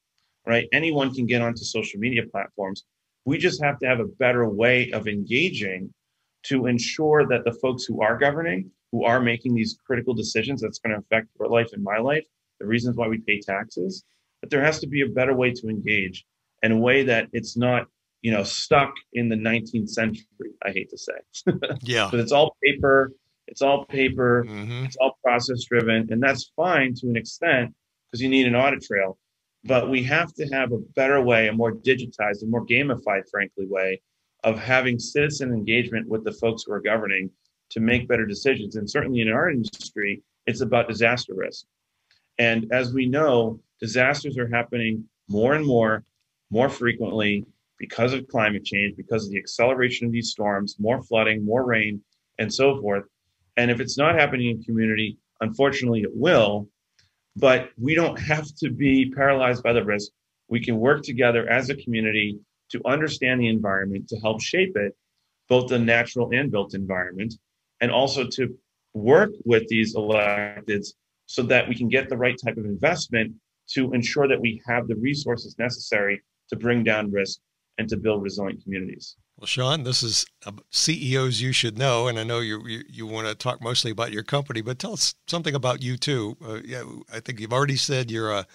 right? 0.46 0.66
Anyone 0.72 1.12
can 1.12 1.26
get 1.26 1.42
onto 1.42 1.62
social 1.62 2.00
media 2.00 2.22
platforms. 2.32 2.84
We 3.24 3.38
just 3.38 3.62
have 3.62 3.78
to 3.80 3.86
have 3.86 4.00
a 4.00 4.06
better 4.06 4.48
way 4.48 4.90
of 4.92 5.06
engaging 5.06 5.92
to 6.44 6.66
ensure 6.66 7.26
that 7.28 7.44
the 7.44 7.52
folks 7.52 7.84
who 7.84 8.02
are 8.02 8.18
governing, 8.18 8.70
who 8.90 9.04
are 9.04 9.20
making 9.20 9.54
these 9.54 9.78
critical 9.86 10.12
decisions 10.12 10.60
that's 10.60 10.78
going 10.78 10.94
to 10.94 10.98
affect 10.98 11.28
your 11.38 11.48
life 11.48 11.68
and 11.72 11.84
my 11.84 11.98
life, 11.98 12.24
the 12.58 12.66
reasons 12.66 12.96
why 12.96 13.06
we 13.08 13.18
pay 13.18 13.40
taxes, 13.40 14.04
that 14.40 14.50
there 14.50 14.62
has 14.62 14.80
to 14.80 14.88
be 14.88 15.02
a 15.02 15.06
better 15.06 15.34
way 15.34 15.52
to 15.52 15.68
engage 15.68 16.24
in 16.62 16.72
a 16.72 16.78
way 16.78 17.04
that 17.04 17.28
it's 17.32 17.56
not 17.56 17.86
you 18.22 18.30
know, 18.30 18.44
stuck 18.44 18.94
in 19.12 19.28
the 19.28 19.36
19th 19.36 19.90
century. 19.90 20.24
I 20.64 20.70
hate 20.70 20.88
to 20.90 20.98
say, 20.98 21.12
yeah, 21.82 22.08
but 22.10 22.20
it's 22.20 22.32
all 22.32 22.56
paper. 22.64 23.12
It's 23.48 23.60
all 23.60 23.84
paper. 23.84 24.46
Mm-hmm. 24.48 24.84
It's 24.84 24.96
all 24.96 25.18
process 25.22 25.64
driven, 25.68 26.08
and 26.10 26.22
that's 26.22 26.52
fine 26.56 26.94
to 26.94 27.08
an 27.08 27.16
extent 27.16 27.74
because 28.06 28.22
you 28.22 28.28
need 28.28 28.46
an 28.46 28.54
audit 28.54 28.82
trail. 28.82 29.18
But 29.64 29.88
we 29.90 30.02
have 30.04 30.32
to 30.34 30.46
have 30.46 30.72
a 30.72 30.78
better 30.78 31.20
way, 31.22 31.48
a 31.48 31.52
more 31.52 31.72
digitized, 31.72 32.42
a 32.42 32.46
more 32.46 32.66
gamified, 32.66 33.30
frankly, 33.30 33.66
way 33.66 34.00
of 34.42 34.58
having 34.58 34.98
citizen 34.98 35.52
engagement 35.52 36.08
with 36.08 36.24
the 36.24 36.32
folks 36.32 36.64
who 36.64 36.72
are 36.72 36.80
governing 36.80 37.30
to 37.70 37.80
make 37.80 38.08
better 38.08 38.26
decisions. 38.26 38.76
And 38.76 38.90
certainly 38.90 39.20
in 39.20 39.30
our 39.30 39.50
industry, 39.50 40.22
it's 40.46 40.62
about 40.62 40.88
disaster 40.88 41.34
risk. 41.34 41.64
And 42.38 42.66
as 42.72 42.92
we 42.92 43.06
know, 43.06 43.60
disasters 43.80 44.36
are 44.36 44.48
happening 44.48 45.04
more 45.28 45.54
and 45.54 45.64
more, 45.64 46.04
more 46.50 46.68
frequently, 46.68 47.46
because 47.78 48.12
of 48.12 48.28
climate 48.28 48.64
change, 48.64 48.96
because 48.96 49.24
of 49.24 49.32
the 49.32 49.38
acceleration 49.38 50.06
of 50.06 50.12
these 50.12 50.30
storms, 50.30 50.76
more 50.78 51.02
flooding, 51.02 51.44
more 51.44 51.64
rain, 51.64 52.00
and 52.38 52.52
so 52.52 52.80
forth. 52.80 53.04
And 53.56 53.70
if 53.70 53.80
it's 53.80 53.98
not 53.98 54.14
happening 54.14 54.50
in 54.50 54.62
community, 54.62 55.18
unfortunately 55.40 56.02
it 56.02 56.14
will, 56.14 56.68
but 57.36 57.70
we 57.78 57.94
don't 57.94 58.18
have 58.18 58.46
to 58.56 58.70
be 58.70 59.10
paralyzed 59.10 59.62
by 59.62 59.72
the 59.72 59.84
risk. 59.84 60.10
We 60.48 60.62
can 60.62 60.78
work 60.78 61.02
together 61.02 61.48
as 61.48 61.70
a 61.70 61.76
community 61.76 62.38
to 62.70 62.80
understand 62.86 63.40
the 63.40 63.48
environment, 63.48 64.08
to 64.08 64.18
help 64.20 64.42
shape 64.42 64.76
it, 64.76 64.94
both 65.48 65.68
the 65.68 65.78
natural 65.78 66.30
and 66.32 66.50
built 66.50 66.74
environment, 66.74 67.34
and 67.80 67.90
also 67.90 68.26
to 68.26 68.56
work 68.94 69.30
with 69.44 69.66
these 69.68 69.94
electeds 69.96 70.88
so 71.26 71.42
that 71.42 71.68
we 71.68 71.74
can 71.74 71.88
get 71.88 72.08
the 72.08 72.16
right 72.16 72.36
type 72.42 72.56
of 72.56 72.64
investment 72.64 73.34
to 73.68 73.92
ensure 73.92 74.28
that 74.28 74.40
we 74.40 74.60
have 74.66 74.86
the 74.86 74.96
resources 74.96 75.56
necessary 75.58 76.22
to 76.48 76.56
bring 76.56 76.84
down 76.84 77.10
risk 77.10 77.40
and 77.78 77.88
to 77.88 77.96
build 77.96 78.22
resilient 78.22 78.62
communities. 78.62 79.16
Well, 79.38 79.46
Sean, 79.46 79.82
this 79.82 80.02
is 80.02 80.26
CEOs 80.70 81.40
you 81.40 81.52
should 81.52 81.78
know, 81.78 82.06
and 82.06 82.18
I 82.18 82.24
know 82.24 82.40
you 82.40 82.66
you, 82.66 82.82
you 82.88 83.06
want 83.06 83.26
to 83.26 83.34
talk 83.34 83.62
mostly 83.62 83.90
about 83.90 84.12
your 84.12 84.22
company, 84.22 84.60
but 84.60 84.78
tell 84.78 84.92
us 84.92 85.14
something 85.26 85.54
about 85.54 85.82
you 85.82 85.96
too. 85.96 86.36
Uh, 86.44 86.60
yeah, 86.64 86.84
I 87.12 87.20
think 87.20 87.40
you've 87.40 87.52
already 87.52 87.76
said 87.76 88.10
you're 88.10 88.30
a, 88.30 88.46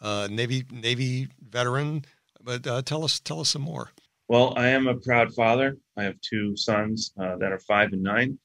a 0.00 0.28
Navy 0.30 0.64
Navy 0.70 1.28
veteran, 1.48 2.04
but 2.42 2.66
uh, 2.66 2.82
tell 2.82 3.02
us 3.02 3.18
tell 3.18 3.40
us 3.40 3.48
some 3.50 3.62
more. 3.62 3.90
Well, 4.28 4.54
I 4.56 4.68
am 4.68 4.88
a 4.88 4.94
proud 4.94 5.34
father. 5.34 5.78
I 5.96 6.04
have 6.04 6.20
two 6.20 6.56
sons 6.56 7.12
uh, 7.20 7.36
that 7.36 7.52
are 7.52 7.60
five 7.60 7.92
and 7.92 8.02
nine, 8.02 8.38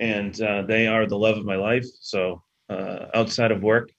and 0.00 0.40
uh, 0.40 0.62
they 0.62 0.86
are 0.86 1.06
the 1.06 1.18
love 1.18 1.36
of 1.36 1.44
my 1.44 1.56
life. 1.56 1.86
So 2.00 2.42
uh, 2.70 3.06
outside 3.14 3.52
of 3.52 3.62
work, 3.62 3.90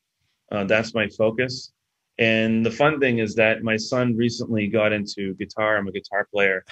uh, 0.52 0.64
that's 0.64 0.94
my 0.94 1.08
focus. 1.10 1.72
And 2.18 2.66
the 2.66 2.72
fun 2.72 3.00
thing 3.00 3.20
is 3.20 3.36
that 3.36 3.64
my 3.64 3.76
son 3.76 4.16
recently 4.16 4.68
got 4.68 4.94
into 4.94 5.34
guitar. 5.36 5.78
I'm 5.78 5.88
a 5.88 5.92
guitar 5.92 6.28
player, 6.32 6.64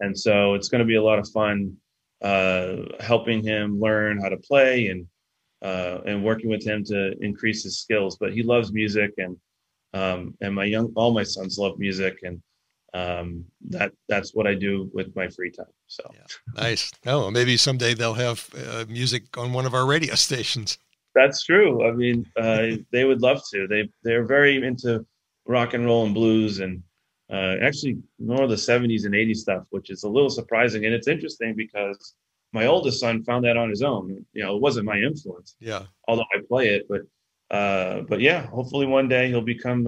and 0.00 0.16
so 0.16 0.54
it's 0.54 0.68
going 0.68 0.80
to 0.80 0.84
be 0.84 0.96
a 0.96 1.02
lot 1.02 1.18
of 1.18 1.28
fun 1.30 1.76
uh, 2.22 2.76
helping 3.00 3.42
him 3.42 3.80
learn 3.80 4.20
how 4.20 4.28
to 4.28 4.36
play 4.36 4.86
and 4.86 5.06
uh, 5.62 6.00
and 6.06 6.24
working 6.24 6.48
with 6.48 6.64
him 6.64 6.84
to 6.84 7.14
increase 7.20 7.64
his 7.64 7.80
skills. 7.80 8.16
But 8.18 8.32
he 8.32 8.42
loves 8.42 8.72
music, 8.72 9.12
and 9.18 9.36
um, 9.94 10.34
and 10.40 10.54
my 10.54 10.64
young 10.64 10.92
all 10.94 11.12
my 11.12 11.24
sons 11.24 11.58
love 11.58 11.78
music, 11.78 12.18
and 12.22 12.40
um, 12.94 13.44
that 13.70 13.92
that's 14.08 14.32
what 14.32 14.46
I 14.46 14.54
do 14.54 14.90
with 14.94 15.14
my 15.16 15.28
free 15.28 15.50
time. 15.50 15.66
So 15.88 16.08
Nice. 16.54 16.92
Oh, 17.04 17.30
maybe 17.30 17.56
someday 17.56 17.94
they'll 17.94 18.14
have 18.14 18.48
uh, 18.56 18.84
music 18.88 19.36
on 19.36 19.52
one 19.52 19.66
of 19.66 19.74
our 19.74 19.86
radio 19.86 20.14
stations. 20.28 20.78
That's 21.14 21.44
true. 21.44 21.86
I 21.86 21.92
mean, 21.92 22.26
uh, 22.36 22.76
they 22.92 23.04
would 23.04 23.22
love 23.22 23.42
to. 23.52 23.66
They 23.66 23.88
they're 24.02 24.24
very 24.24 24.64
into 24.64 25.06
rock 25.46 25.74
and 25.74 25.84
roll 25.84 26.04
and 26.04 26.14
blues, 26.14 26.60
and 26.60 26.82
uh, 27.32 27.56
actually 27.62 27.98
more 28.18 28.42
of 28.42 28.50
the 28.50 28.56
'70s 28.56 29.04
and 29.04 29.14
'80s 29.14 29.36
stuff, 29.36 29.64
which 29.70 29.90
is 29.90 30.02
a 30.04 30.08
little 30.08 30.30
surprising. 30.30 30.84
And 30.84 30.94
it's 30.94 31.08
interesting 31.08 31.54
because 31.54 32.14
my 32.52 32.66
oldest 32.66 33.00
son 33.00 33.24
found 33.24 33.44
that 33.44 33.56
on 33.56 33.70
his 33.70 33.82
own. 33.82 34.24
You 34.32 34.44
know, 34.44 34.56
it 34.56 34.62
wasn't 34.62 34.86
my 34.86 34.98
influence. 34.98 35.56
Yeah. 35.60 35.84
although 36.08 36.26
I 36.34 36.40
play 36.48 36.68
it. 36.68 36.86
But 36.88 37.02
uh, 37.54 38.02
but 38.02 38.20
yeah, 38.20 38.46
hopefully 38.46 38.86
one 38.86 39.08
day 39.08 39.28
he'll 39.28 39.40
become 39.40 39.86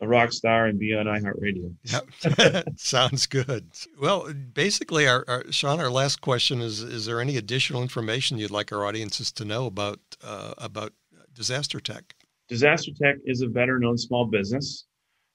a, 0.00 0.08
rock 0.08 0.32
star 0.32 0.66
and 0.66 0.78
be 0.78 0.94
on 0.94 1.06
iHeartRadio. 1.06 1.74
Yep. 1.84 2.64
Sounds 2.76 3.26
good. 3.26 3.70
Well, 4.00 4.32
basically, 4.32 5.06
our, 5.08 5.24
our 5.28 5.44
Sean, 5.50 5.80
our 5.80 5.90
last 5.90 6.20
question 6.20 6.60
is: 6.60 6.82
Is 6.82 7.06
there 7.06 7.20
any 7.20 7.36
additional 7.36 7.82
information 7.82 8.38
you'd 8.38 8.50
like 8.50 8.72
our 8.72 8.84
audiences 8.84 9.32
to 9.32 9.44
know 9.44 9.66
about 9.66 10.00
uh, 10.22 10.54
about 10.58 10.92
disaster 11.32 11.80
tech? 11.80 12.14
Disaster 12.48 12.92
Tech 12.94 13.16
is 13.24 13.42
a 13.42 13.48
better 13.48 13.78
known 13.78 13.98
small 13.98 14.24
business 14.24 14.86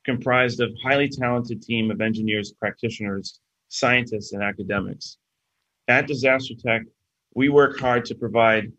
comprised 0.06 0.62
of 0.62 0.72
highly 0.84 1.10
talented 1.10 1.62
team 1.62 1.92
of 1.92 2.02
engineers, 2.02 2.54
practitioners, 2.54 3.40
scientists, 3.68 4.34
and 4.34 4.42
academics. 4.42 5.18
At 5.88 6.08
Disaster 6.08 6.54
Tech, 6.56 6.84
we 7.36 7.50
work 7.50 7.80
hard 7.80 8.06
to 8.06 8.16
provide 8.16 8.72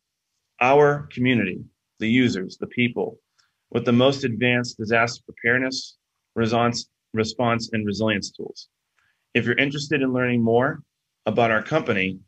our 0.60 1.08
community, 1.12 1.64
the 1.98 2.08
users, 2.08 2.56
the 2.58 2.66
people, 2.66 3.18
with 3.72 3.84
the 3.84 3.92
most 3.92 4.24
advanced 4.24 4.76
disaster 4.76 5.22
preparedness, 5.26 5.96
response, 6.34 6.88
response 7.12 7.70
and 7.72 7.86
resilience 7.86 8.30
tools. 8.30 8.68
If 9.34 9.46
you're 9.46 9.58
interested 9.58 10.02
in 10.02 10.12
learning 10.12 10.42
more 10.42 10.82
about 11.26 11.50
our 11.50 11.62
company, 11.62 12.18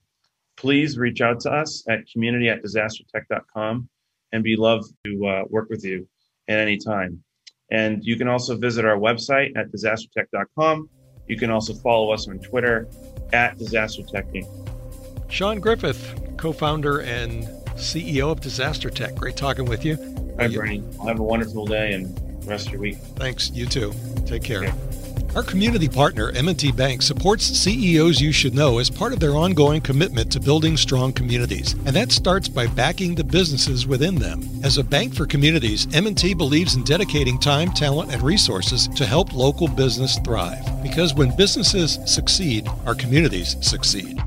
please 0.57 0.97
reach 0.97 1.21
out 1.21 1.41
to 1.41 1.51
us 1.51 1.85
at 1.89 2.01
community 2.11 2.49
at 2.49 2.63
disastertech.com 2.63 3.89
and 4.33 4.43
be 4.43 4.57
love 4.57 4.85
to 5.05 5.27
uh, 5.27 5.43
work 5.49 5.69
with 5.69 5.85
you 5.85 6.09
at 6.49 6.59
any 6.59 6.79
time. 6.79 7.23
And 7.71 8.05
you 8.05 8.17
can 8.17 8.29
also 8.29 8.57
visit 8.57 8.85
our 8.85 8.97
website 8.97 9.57
at 9.57 9.71
disastertech.com. 9.71 10.89
You 11.29 11.37
can 11.37 11.51
also 11.51 11.75
follow 11.75 12.13
us 12.13 12.29
on 12.29 12.39
Twitter 12.39 12.89
at 13.33 13.59
disastertech. 13.59 14.47
Sean 15.31 15.61
Griffin, 15.61 16.37
co-founder 16.37 17.01
and 17.01 17.45
CEO 17.77 18.31
of 18.31 18.41
Disaster 18.41 18.91
Tech. 18.91 19.15
Great 19.17 19.37
talking 19.37 19.65
with 19.65 19.85
you. 19.85 20.24
Hi, 20.39 20.49
Bernie. 20.49 20.83
Have 21.05 21.21
a 21.21 21.23
wonderful 21.23 21.67
day 21.67 21.93
and 21.93 22.19
rest 22.47 22.67
of 22.67 22.73
your 22.73 22.83
week. 22.83 22.99
Thanks. 23.17 23.51
You 23.51 23.67
too. 23.67 23.93
Take 24.27 24.43
care. 24.43 24.73
Our 25.35 25.43
community 25.43 25.89
partner, 25.89 26.31
M&T 26.31 26.71
Bank, 26.71 27.03
supports 27.03 27.45
CEOs 27.45 28.21
you 28.21 28.31
should 28.31 28.55
know 28.55 28.79
as 28.79 28.89
part 28.89 29.13
of 29.13 29.19
their 29.19 29.35
ongoing 29.35 29.81
commitment 29.81 30.31
to 30.31 30.39
building 30.39 30.77
strong 30.77 31.13
communities. 31.13 31.73
And 31.73 31.97
that 31.97 32.13
starts 32.13 32.49
by 32.49 32.69
backing 32.69 33.17
the 33.17 33.25
businesses 33.25 33.85
within 33.85 34.15
them. 34.15 34.49
As 34.63 34.79
a 34.79 34.85
bank 34.85 35.13
for 35.13 35.27
communities, 35.27 35.89
M&T 35.93 36.35
believes 36.35 36.77
in 36.77 36.85
dedicating 36.85 37.41
time, 37.41 37.73
talent, 37.73 38.13
and 38.13 38.23
resources 38.23 38.87
to 38.95 39.05
help 39.05 39.33
local 39.33 39.67
business 39.67 40.21
thrive. 40.21 40.65
Because 40.85 41.15
when 41.15 41.37
businesses 41.37 41.99
succeed, 42.07 42.69
our 42.87 42.95
communities 42.95 43.57
succeed. 43.61 44.23